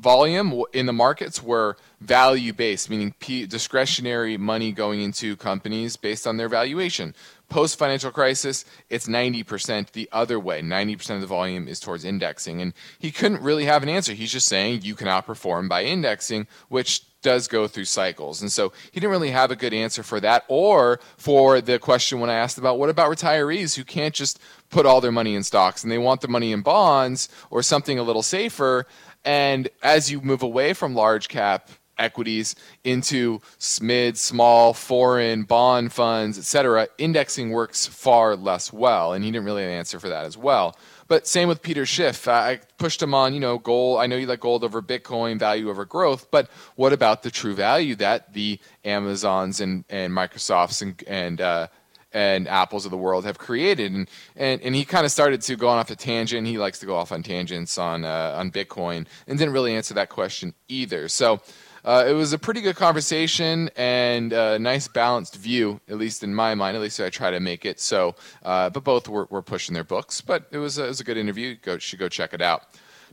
volume 0.00 0.62
in 0.72 0.86
the 0.86 0.92
markets 0.92 1.42
were 1.42 1.76
value 2.00 2.52
based, 2.52 2.88
meaning 2.88 3.14
P- 3.20 3.46
discretionary 3.46 4.36
money 4.36 4.72
going 4.72 5.02
into 5.02 5.36
companies 5.36 5.96
based 5.96 6.26
on 6.26 6.36
their 6.36 6.48
valuation. 6.48 7.14
Post 7.48 7.78
financial 7.78 8.10
crisis, 8.10 8.64
it's 8.88 9.08
90% 9.08 9.92
the 9.92 10.08
other 10.12 10.38
way. 10.38 10.62
90% 10.62 11.16
of 11.16 11.20
the 11.20 11.26
volume 11.26 11.68
is 11.68 11.80
towards 11.80 12.04
indexing. 12.04 12.62
And 12.62 12.72
he 12.98 13.10
couldn't 13.10 13.42
really 13.42 13.64
have 13.64 13.82
an 13.82 13.88
answer. 13.88 14.14
He's 14.14 14.32
just 14.32 14.48
saying 14.48 14.82
you 14.82 14.94
can 14.94 15.08
outperform 15.08 15.68
by 15.68 15.84
indexing, 15.84 16.46
which 16.68 17.02
does 17.22 17.48
go 17.48 17.66
through 17.66 17.84
cycles. 17.84 18.40
And 18.40 18.50
so 18.50 18.72
he 18.92 19.00
didn't 19.00 19.10
really 19.10 19.30
have 19.30 19.50
a 19.50 19.56
good 19.56 19.74
answer 19.74 20.02
for 20.02 20.20
that 20.20 20.44
or 20.48 21.00
for 21.16 21.60
the 21.60 21.78
question 21.78 22.20
when 22.20 22.30
I 22.30 22.34
asked 22.34 22.58
about 22.58 22.78
what 22.78 22.88
about 22.88 23.10
retirees 23.10 23.76
who 23.76 23.84
can't 23.84 24.14
just 24.14 24.38
put 24.70 24.86
all 24.86 25.00
their 25.00 25.12
money 25.12 25.34
in 25.34 25.42
stocks 25.42 25.82
and 25.82 25.92
they 25.92 25.98
want 25.98 26.20
their 26.20 26.30
money 26.30 26.52
in 26.52 26.62
bonds 26.62 27.28
or 27.50 27.62
something 27.62 27.98
a 27.98 28.02
little 28.02 28.22
safer. 28.22 28.86
And 29.24 29.68
as 29.82 30.10
you 30.10 30.20
move 30.20 30.42
away 30.42 30.72
from 30.72 30.94
large 30.94 31.28
cap 31.28 31.68
equities 32.00 32.56
into 32.82 33.40
mid, 33.80 34.16
small, 34.16 34.72
foreign 34.72 35.42
bond 35.44 35.92
funds, 35.92 36.38
etc., 36.38 36.88
indexing 36.98 37.50
works 37.50 37.86
far 37.86 38.34
less 38.34 38.72
well. 38.72 39.12
And 39.12 39.22
he 39.22 39.30
didn't 39.30 39.44
really 39.44 39.64
answer 39.64 40.00
for 40.00 40.08
that 40.08 40.24
as 40.24 40.36
well. 40.36 40.76
But 41.06 41.26
same 41.26 41.48
with 41.48 41.60
Peter 41.60 41.84
Schiff. 41.84 42.28
I 42.28 42.60
pushed 42.78 43.02
him 43.02 43.14
on, 43.14 43.34
you 43.34 43.40
know, 43.40 43.58
gold. 43.58 43.98
I 43.98 44.06
know 44.06 44.16
you 44.16 44.26
like 44.26 44.40
gold 44.40 44.62
over 44.62 44.80
Bitcoin, 44.80 45.38
value 45.38 45.68
over 45.68 45.84
growth, 45.84 46.30
but 46.30 46.48
what 46.76 46.92
about 46.92 47.22
the 47.22 47.30
true 47.30 47.54
value 47.54 47.96
that 47.96 48.32
the 48.32 48.60
Amazons 48.84 49.60
and, 49.60 49.84
and 49.90 50.12
Microsofts 50.12 50.82
and, 50.82 51.02
and 51.08 51.40
uh, 51.40 51.66
and 52.12 52.48
apples 52.48 52.84
of 52.84 52.90
the 52.90 52.96
world 52.96 53.24
have 53.24 53.38
created. 53.38 53.92
And 53.92 54.08
and, 54.36 54.60
and 54.62 54.74
he 54.74 54.84
kind 54.84 55.04
of 55.04 55.12
started 55.12 55.40
to 55.42 55.56
go 55.56 55.68
on 55.68 55.78
off 55.78 55.90
a 55.90 55.96
tangent. 55.96 56.46
He 56.46 56.58
likes 56.58 56.78
to 56.80 56.86
go 56.86 56.96
off 56.96 57.12
on 57.12 57.22
tangents 57.22 57.78
on 57.78 58.04
uh, 58.04 58.34
on 58.36 58.50
Bitcoin 58.50 59.06
and 59.26 59.38
didn't 59.38 59.54
really 59.54 59.74
answer 59.74 59.94
that 59.94 60.08
question 60.08 60.54
either. 60.68 61.08
So. 61.08 61.40
Uh, 61.82 62.04
it 62.06 62.12
was 62.12 62.34
a 62.34 62.38
pretty 62.38 62.60
good 62.60 62.76
conversation 62.76 63.70
and 63.74 64.34
a 64.34 64.58
nice 64.58 64.86
balanced 64.86 65.36
view, 65.36 65.80
at 65.88 65.96
least 65.96 66.22
in 66.22 66.34
my 66.34 66.54
mind. 66.54 66.76
At 66.76 66.82
least 66.82 67.00
I 67.00 67.08
try 67.08 67.30
to 67.30 67.40
make 67.40 67.64
it. 67.64 67.80
So, 67.80 68.16
uh, 68.42 68.68
but 68.68 68.84
both 68.84 69.08
were, 69.08 69.26
were 69.30 69.40
pushing 69.40 69.72
their 69.72 69.82
books. 69.82 70.20
But 70.20 70.46
it 70.50 70.58
was 70.58 70.76
a, 70.76 70.84
it 70.84 70.88
was 70.88 71.00
a 71.00 71.04
good 71.04 71.16
interview. 71.16 71.56
Go 71.56 71.78
should 71.78 71.98
go 71.98 72.10
check 72.10 72.34
it 72.34 72.42
out. 72.42 72.64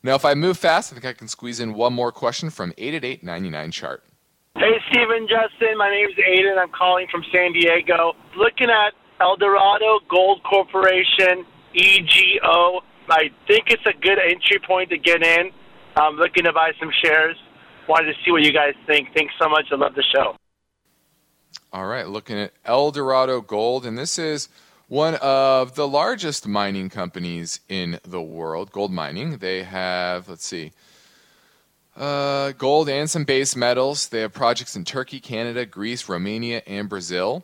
Now, 0.04 0.16
if 0.16 0.26
I 0.26 0.34
move 0.34 0.58
fast, 0.58 0.92
I 0.92 0.96
think 0.96 1.06
I 1.06 1.14
can 1.14 1.28
squeeze 1.28 1.60
in 1.60 1.74
one 1.74 1.94
more 1.94 2.12
question 2.12 2.50
from 2.50 2.74
888 2.78 3.72
chart. 3.72 4.04
Hey, 4.58 4.74
Stephen, 4.90 5.28
Justin. 5.30 5.78
My 5.78 5.92
name's 5.92 6.16
Aiden. 6.16 6.58
I'm 6.58 6.72
calling 6.72 7.06
from 7.12 7.24
San 7.32 7.54
Diego. 7.54 8.14
Looking 8.36 8.72
at 8.72 8.94
Eldorado 9.22 10.00
Gold 10.10 10.42
Corporation, 10.42 11.46
EGO. 11.76 12.82
I 13.08 13.30
think 13.46 13.66
it's 13.68 13.86
a 13.86 13.94
good 13.94 14.18
entry 14.18 14.58
point 14.66 14.90
to 14.90 14.98
get 14.98 15.22
in. 15.22 15.52
I'm 15.96 16.16
looking 16.16 16.46
to 16.46 16.54
buy 16.54 16.72
some 16.80 16.90
shares. 17.04 17.38
Wanted 17.88 18.14
to 18.14 18.20
see 18.26 18.32
what 18.32 18.42
you 18.42 18.52
guys 18.52 18.74
think. 18.88 19.10
Thanks 19.14 19.36
so 19.40 19.48
much. 19.48 19.66
I 19.72 19.76
love 19.76 19.94
the 19.94 20.04
show. 20.12 20.36
All 21.72 21.86
right, 21.86 22.08
looking 22.08 22.40
at 22.40 22.54
Eldorado 22.66 23.42
Gold, 23.42 23.86
and 23.86 23.96
this 23.96 24.18
is 24.18 24.50
one 24.88 25.16
of 25.22 25.76
the 25.76 25.88
largest 25.88 26.48
mining 26.48 26.90
companies 26.90 27.60
in 27.70 28.00
the 28.04 28.24
world, 28.24 28.72
gold 28.72 28.92
mining. 28.92 29.38
They 29.38 29.62
have, 29.62 30.28
let's 30.28 30.48
see, 30.48 30.72
uh, 31.98 32.52
gold 32.52 32.90
and 32.90 33.10
some 33.10 33.24
base 33.24 33.56
metals. 33.56 34.10
They 34.10 34.22
have 34.22 34.34
projects 34.34 34.76
in 34.76 34.86
Turkey, 34.86 35.20
Canada, 35.20 35.66
Greece, 35.66 36.08
Romania, 36.08 36.62
and 36.68 36.88
Brazil. 36.88 37.44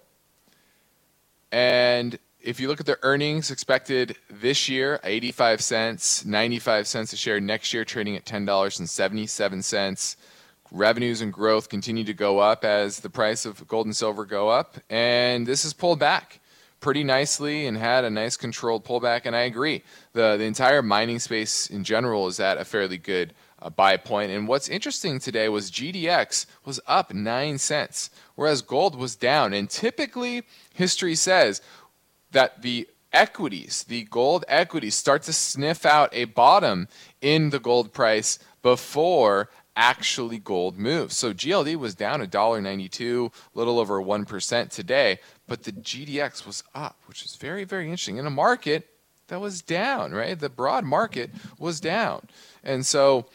And 1.52 2.18
if 2.40 2.60
you 2.60 2.68
look 2.68 2.80
at 2.80 2.86
the 2.86 3.00
earnings 3.04 3.52
expected 3.52 4.18
this 4.30 4.70
year, 4.70 5.00
85 5.04 5.62
cents, 5.62 6.26
95 6.26 6.88
cents 6.88 7.14
a 7.14 7.18
share. 7.18 7.40
Next 7.40 7.74
year, 7.74 7.86
trading 7.86 8.16
at 8.16 8.26
$10.77. 8.26 10.16
Revenues 10.72 11.22
and 11.22 11.32
growth 11.32 11.70
continue 11.70 12.04
to 12.04 12.14
go 12.14 12.40
up 12.40 12.66
as 12.66 13.00
the 13.00 13.10
price 13.10 13.46
of 13.46 13.68
gold 13.68 13.86
and 13.86 13.96
silver 13.96 14.26
go 14.26 14.50
up. 14.50 14.78
And 14.90 15.48
this 15.48 15.66
is 15.66 15.74
pulled 15.74 16.00
back 16.00 16.40
pretty 16.80 17.04
nicely 17.04 17.66
and 17.66 17.78
had 17.78 18.04
a 18.04 18.10
nice 18.10 18.36
controlled 18.36 18.84
pullback. 18.84 19.22
And 19.26 19.36
I 19.36 19.42
agree. 19.42 19.84
The, 20.14 20.36
the 20.38 20.44
entire 20.44 20.82
mining 20.82 21.20
space 21.20 21.68
in 21.68 21.84
general 21.84 22.28
is 22.28 22.40
at 22.40 22.58
a 22.58 22.66
fairly 22.66 22.98
good 22.98 23.34
uh, 23.64 23.70
buy 23.70 23.98
point. 23.98 24.32
And 24.32 24.48
what's 24.48 24.68
interesting 24.68 25.20
today 25.20 25.50
was 25.50 25.72
GDX 25.72 26.46
was 26.66 26.80
up 26.86 27.14
9 27.14 27.58
cents, 27.58 28.10
whereas 28.36 28.62
gold 28.62 28.96
was 28.96 29.16
down. 29.16 29.54
And 29.54 29.70
typically, 29.70 30.44
history 30.74 31.16
says 31.16 31.62
that 32.32 32.62
the 32.62 32.88
equities, 33.14 33.86
the 33.88 34.04
gold 34.04 34.44
equities, 34.48 34.96
start 34.96 35.24
to 35.24 35.34
sniff 35.34 35.86
out 35.86 36.10
a 36.12 36.26
bottom 36.26 36.88
in 37.22 37.52
the 37.52 37.60
gold 37.60 37.94
price 37.94 38.40
before 38.62 39.50
actually 39.76 40.38
gold 40.38 40.78
moves. 40.78 41.16
So 41.16 41.34
GLD 41.34 41.76
was 41.78 41.96
down 41.96 42.22
$1.92, 42.22 43.32
a 43.32 43.58
little 43.58 43.80
over 43.80 44.02
1% 44.02 44.70
today, 44.70 45.20
but 45.48 45.64
the 45.64 45.72
GDX 45.72 46.46
was 46.46 46.64
up, 46.76 47.00
which 47.08 47.24
is 47.24 47.36
very, 47.36 47.64
very 47.64 47.86
interesting 47.86 48.18
in 48.18 48.28
a 48.28 48.32
market 48.32 48.88
that 49.28 49.40
was 49.40 49.62
down, 49.62 50.12
right? 50.12 50.40
The 50.40 50.50
broad 50.50 50.84
market 50.84 51.32
was 51.58 51.80
down. 51.80 52.28
And 52.64 52.86
so 52.86 53.26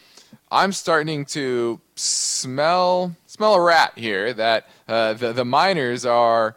I'm 0.51 0.73
starting 0.73 1.25
to 1.27 1.81
smell 1.95 3.15
smell 3.27 3.55
a 3.55 3.61
rat 3.61 3.93
here. 3.97 4.33
That 4.33 4.69
uh, 4.87 5.15
the 5.15 5.33
the 5.33 5.45
miners 5.45 6.07
are 6.07 6.57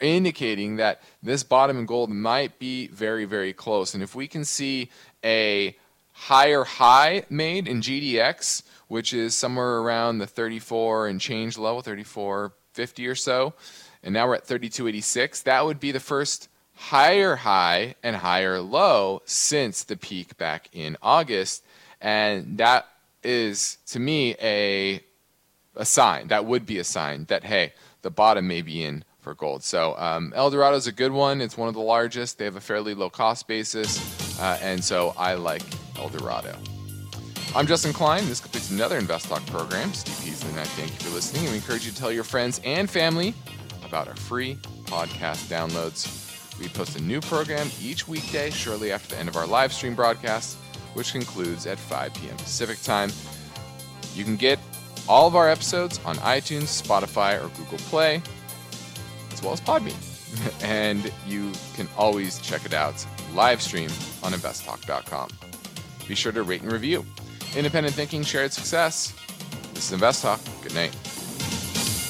indicating 0.00 0.76
that 0.76 1.02
this 1.22 1.42
bottom 1.42 1.78
in 1.78 1.86
gold 1.86 2.10
might 2.10 2.58
be 2.58 2.88
very 2.88 3.24
very 3.24 3.52
close. 3.52 3.94
And 3.94 4.02
if 4.02 4.14
we 4.14 4.26
can 4.26 4.44
see 4.44 4.90
a 5.24 5.76
higher 6.12 6.64
high 6.64 7.22
made 7.30 7.68
in 7.68 7.80
GDX, 7.80 8.62
which 8.88 9.12
is 9.14 9.36
somewhere 9.36 9.78
around 9.78 10.18
the 10.18 10.26
34 10.26 11.06
and 11.06 11.20
change 11.20 11.56
level, 11.56 11.80
34.50 11.80 13.08
or 13.08 13.14
so, 13.14 13.54
and 14.02 14.14
now 14.14 14.26
we're 14.26 14.34
at 14.34 14.46
32.86. 14.46 15.44
That 15.44 15.64
would 15.64 15.78
be 15.78 15.92
the 15.92 16.00
first 16.00 16.48
higher 16.74 17.36
high 17.36 17.94
and 18.02 18.16
higher 18.16 18.60
low 18.60 19.22
since 19.26 19.84
the 19.84 19.96
peak 19.96 20.36
back 20.38 20.68
in 20.72 20.96
August. 21.02 21.64
And 22.00 22.58
that 22.58 22.86
is, 23.28 23.78
to 23.86 24.00
me, 24.00 24.34
a, 24.40 25.00
a 25.76 25.84
sign. 25.84 26.28
That 26.28 26.46
would 26.46 26.64
be 26.64 26.78
a 26.78 26.84
sign 26.84 27.26
that, 27.26 27.44
hey, 27.44 27.74
the 28.02 28.10
bottom 28.10 28.48
may 28.48 28.62
be 28.62 28.82
in 28.82 29.04
for 29.20 29.34
gold. 29.34 29.62
So 29.62 29.94
um, 29.98 30.32
Eldorado 30.34 30.76
is 30.76 30.86
a 30.86 30.92
good 30.92 31.12
one. 31.12 31.40
It's 31.40 31.56
one 31.56 31.68
of 31.68 31.74
the 31.74 31.80
largest. 31.80 32.38
They 32.38 32.46
have 32.46 32.56
a 32.56 32.60
fairly 32.60 32.94
low 32.94 33.10
cost 33.10 33.46
basis. 33.46 34.40
Uh, 34.40 34.58
and 34.62 34.82
so 34.82 35.14
I 35.18 35.34
like 35.34 35.62
Eldorado. 35.98 36.56
I'm 37.54 37.66
Justin 37.66 37.92
Klein. 37.92 38.26
This 38.28 38.40
completes 38.40 38.70
another 38.70 38.98
Invest 38.98 39.28
Talk 39.28 39.44
program. 39.46 39.92
Steve 39.92 40.18
Peasley 40.24 40.50
and 40.50 40.60
I 40.60 40.64
thank 40.64 40.90
you 40.92 40.98
for 40.98 41.14
listening, 41.14 41.44
and 41.44 41.52
we 41.52 41.56
encourage 41.56 41.86
you 41.86 41.92
to 41.92 41.98
tell 41.98 42.12
your 42.12 42.24
friends 42.24 42.60
and 42.64 42.88
family 42.88 43.34
about 43.84 44.06
our 44.06 44.16
free 44.16 44.56
podcast 44.84 45.48
downloads. 45.48 46.26
We 46.60 46.68
post 46.68 46.96
a 46.98 47.02
new 47.02 47.20
program 47.20 47.70
each 47.80 48.06
weekday 48.06 48.50
shortly 48.50 48.92
after 48.92 49.14
the 49.14 49.20
end 49.20 49.28
of 49.28 49.36
our 49.36 49.46
live 49.46 49.72
stream 49.72 49.94
broadcast, 49.94 50.58
which 50.98 51.12
concludes 51.12 51.64
at 51.64 51.78
5 51.78 52.12
p.m. 52.14 52.36
Pacific 52.36 52.82
time. 52.82 53.10
You 54.14 54.24
can 54.24 54.34
get 54.34 54.58
all 55.08 55.28
of 55.28 55.36
our 55.36 55.48
episodes 55.48 56.00
on 56.04 56.16
iTunes, 56.16 56.82
Spotify, 56.82 57.42
or 57.42 57.48
Google 57.56 57.78
Play, 57.78 58.20
as 59.32 59.40
well 59.40 59.52
as 59.52 59.60
Podbean. 59.60 59.94
and 60.62 61.10
you 61.26 61.52
can 61.74 61.88
always 61.96 62.38
check 62.40 62.66
it 62.66 62.74
out 62.74 63.06
live 63.32 63.62
stream 63.62 63.90
on 64.22 64.32
investtalk.com. 64.32 65.30
Be 66.06 66.14
sure 66.14 66.32
to 66.32 66.42
rate 66.42 66.62
and 66.62 66.72
review. 66.72 67.06
Independent 67.56 67.94
thinking, 67.94 68.24
shared 68.24 68.52
success. 68.52 69.14
This 69.74 69.86
is 69.86 69.92
Invest 69.92 70.22
Talk. 70.22 70.40
Good 70.62 70.74
night. 70.74 71.17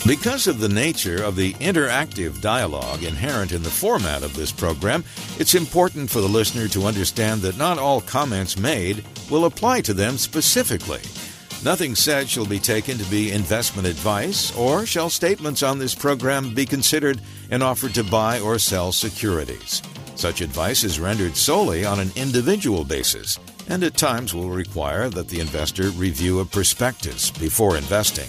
Because 0.08 0.46
of 0.46 0.58
the 0.58 0.70
nature 0.70 1.22
of 1.22 1.36
the 1.36 1.52
interactive 1.56 2.40
dialogue 2.40 3.02
inherent 3.02 3.52
in 3.52 3.62
the 3.62 3.68
format 3.68 4.22
of 4.22 4.34
this 4.34 4.50
program, 4.50 5.04
it's 5.38 5.54
important 5.54 6.08
for 6.08 6.22
the 6.22 6.26
listener 6.26 6.66
to 6.68 6.86
understand 6.86 7.42
that 7.42 7.58
not 7.58 7.76
all 7.76 8.00
comments 8.00 8.58
made 8.58 9.04
will 9.28 9.44
apply 9.44 9.82
to 9.82 9.92
them 9.92 10.16
specifically. 10.16 11.02
Nothing 11.62 11.94
said 11.94 12.26
shall 12.26 12.46
be 12.46 12.58
taken 12.58 12.96
to 12.96 13.04
be 13.10 13.32
investment 13.32 13.86
advice, 13.86 14.56
or 14.56 14.86
shall 14.86 15.10
statements 15.10 15.62
on 15.62 15.78
this 15.78 15.94
program 15.94 16.54
be 16.54 16.64
considered 16.64 17.20
an 17.50 17.60
offer 17.60 17.90
to 17.90 18.02
buy 18.02 18.40
or 18.40 18.58
sell 18.58 18.92
securities. 18.92 19.82
Such 20.14 20.40
advice 20.40 20.84
is 20.84 20.98
rendered 20.98 21.36
solely 21.36 21.84
on 21.84 22.00
an 22.00 22.12
individual 22.16 22.82
basis 22.82 23.38
and 23.68 23.84
at 23.84 23.98
times 23.98 24.34
will 24.34 24.48
require 24.48 25.10
that 25.10 25.28
the 25.28 25.40
investor 25.40 25.90
review 25.90 26.40
a 26.40 26.46
prospectus 26.46 27.30
before 27.30 27.76
investing. 27.76 28.28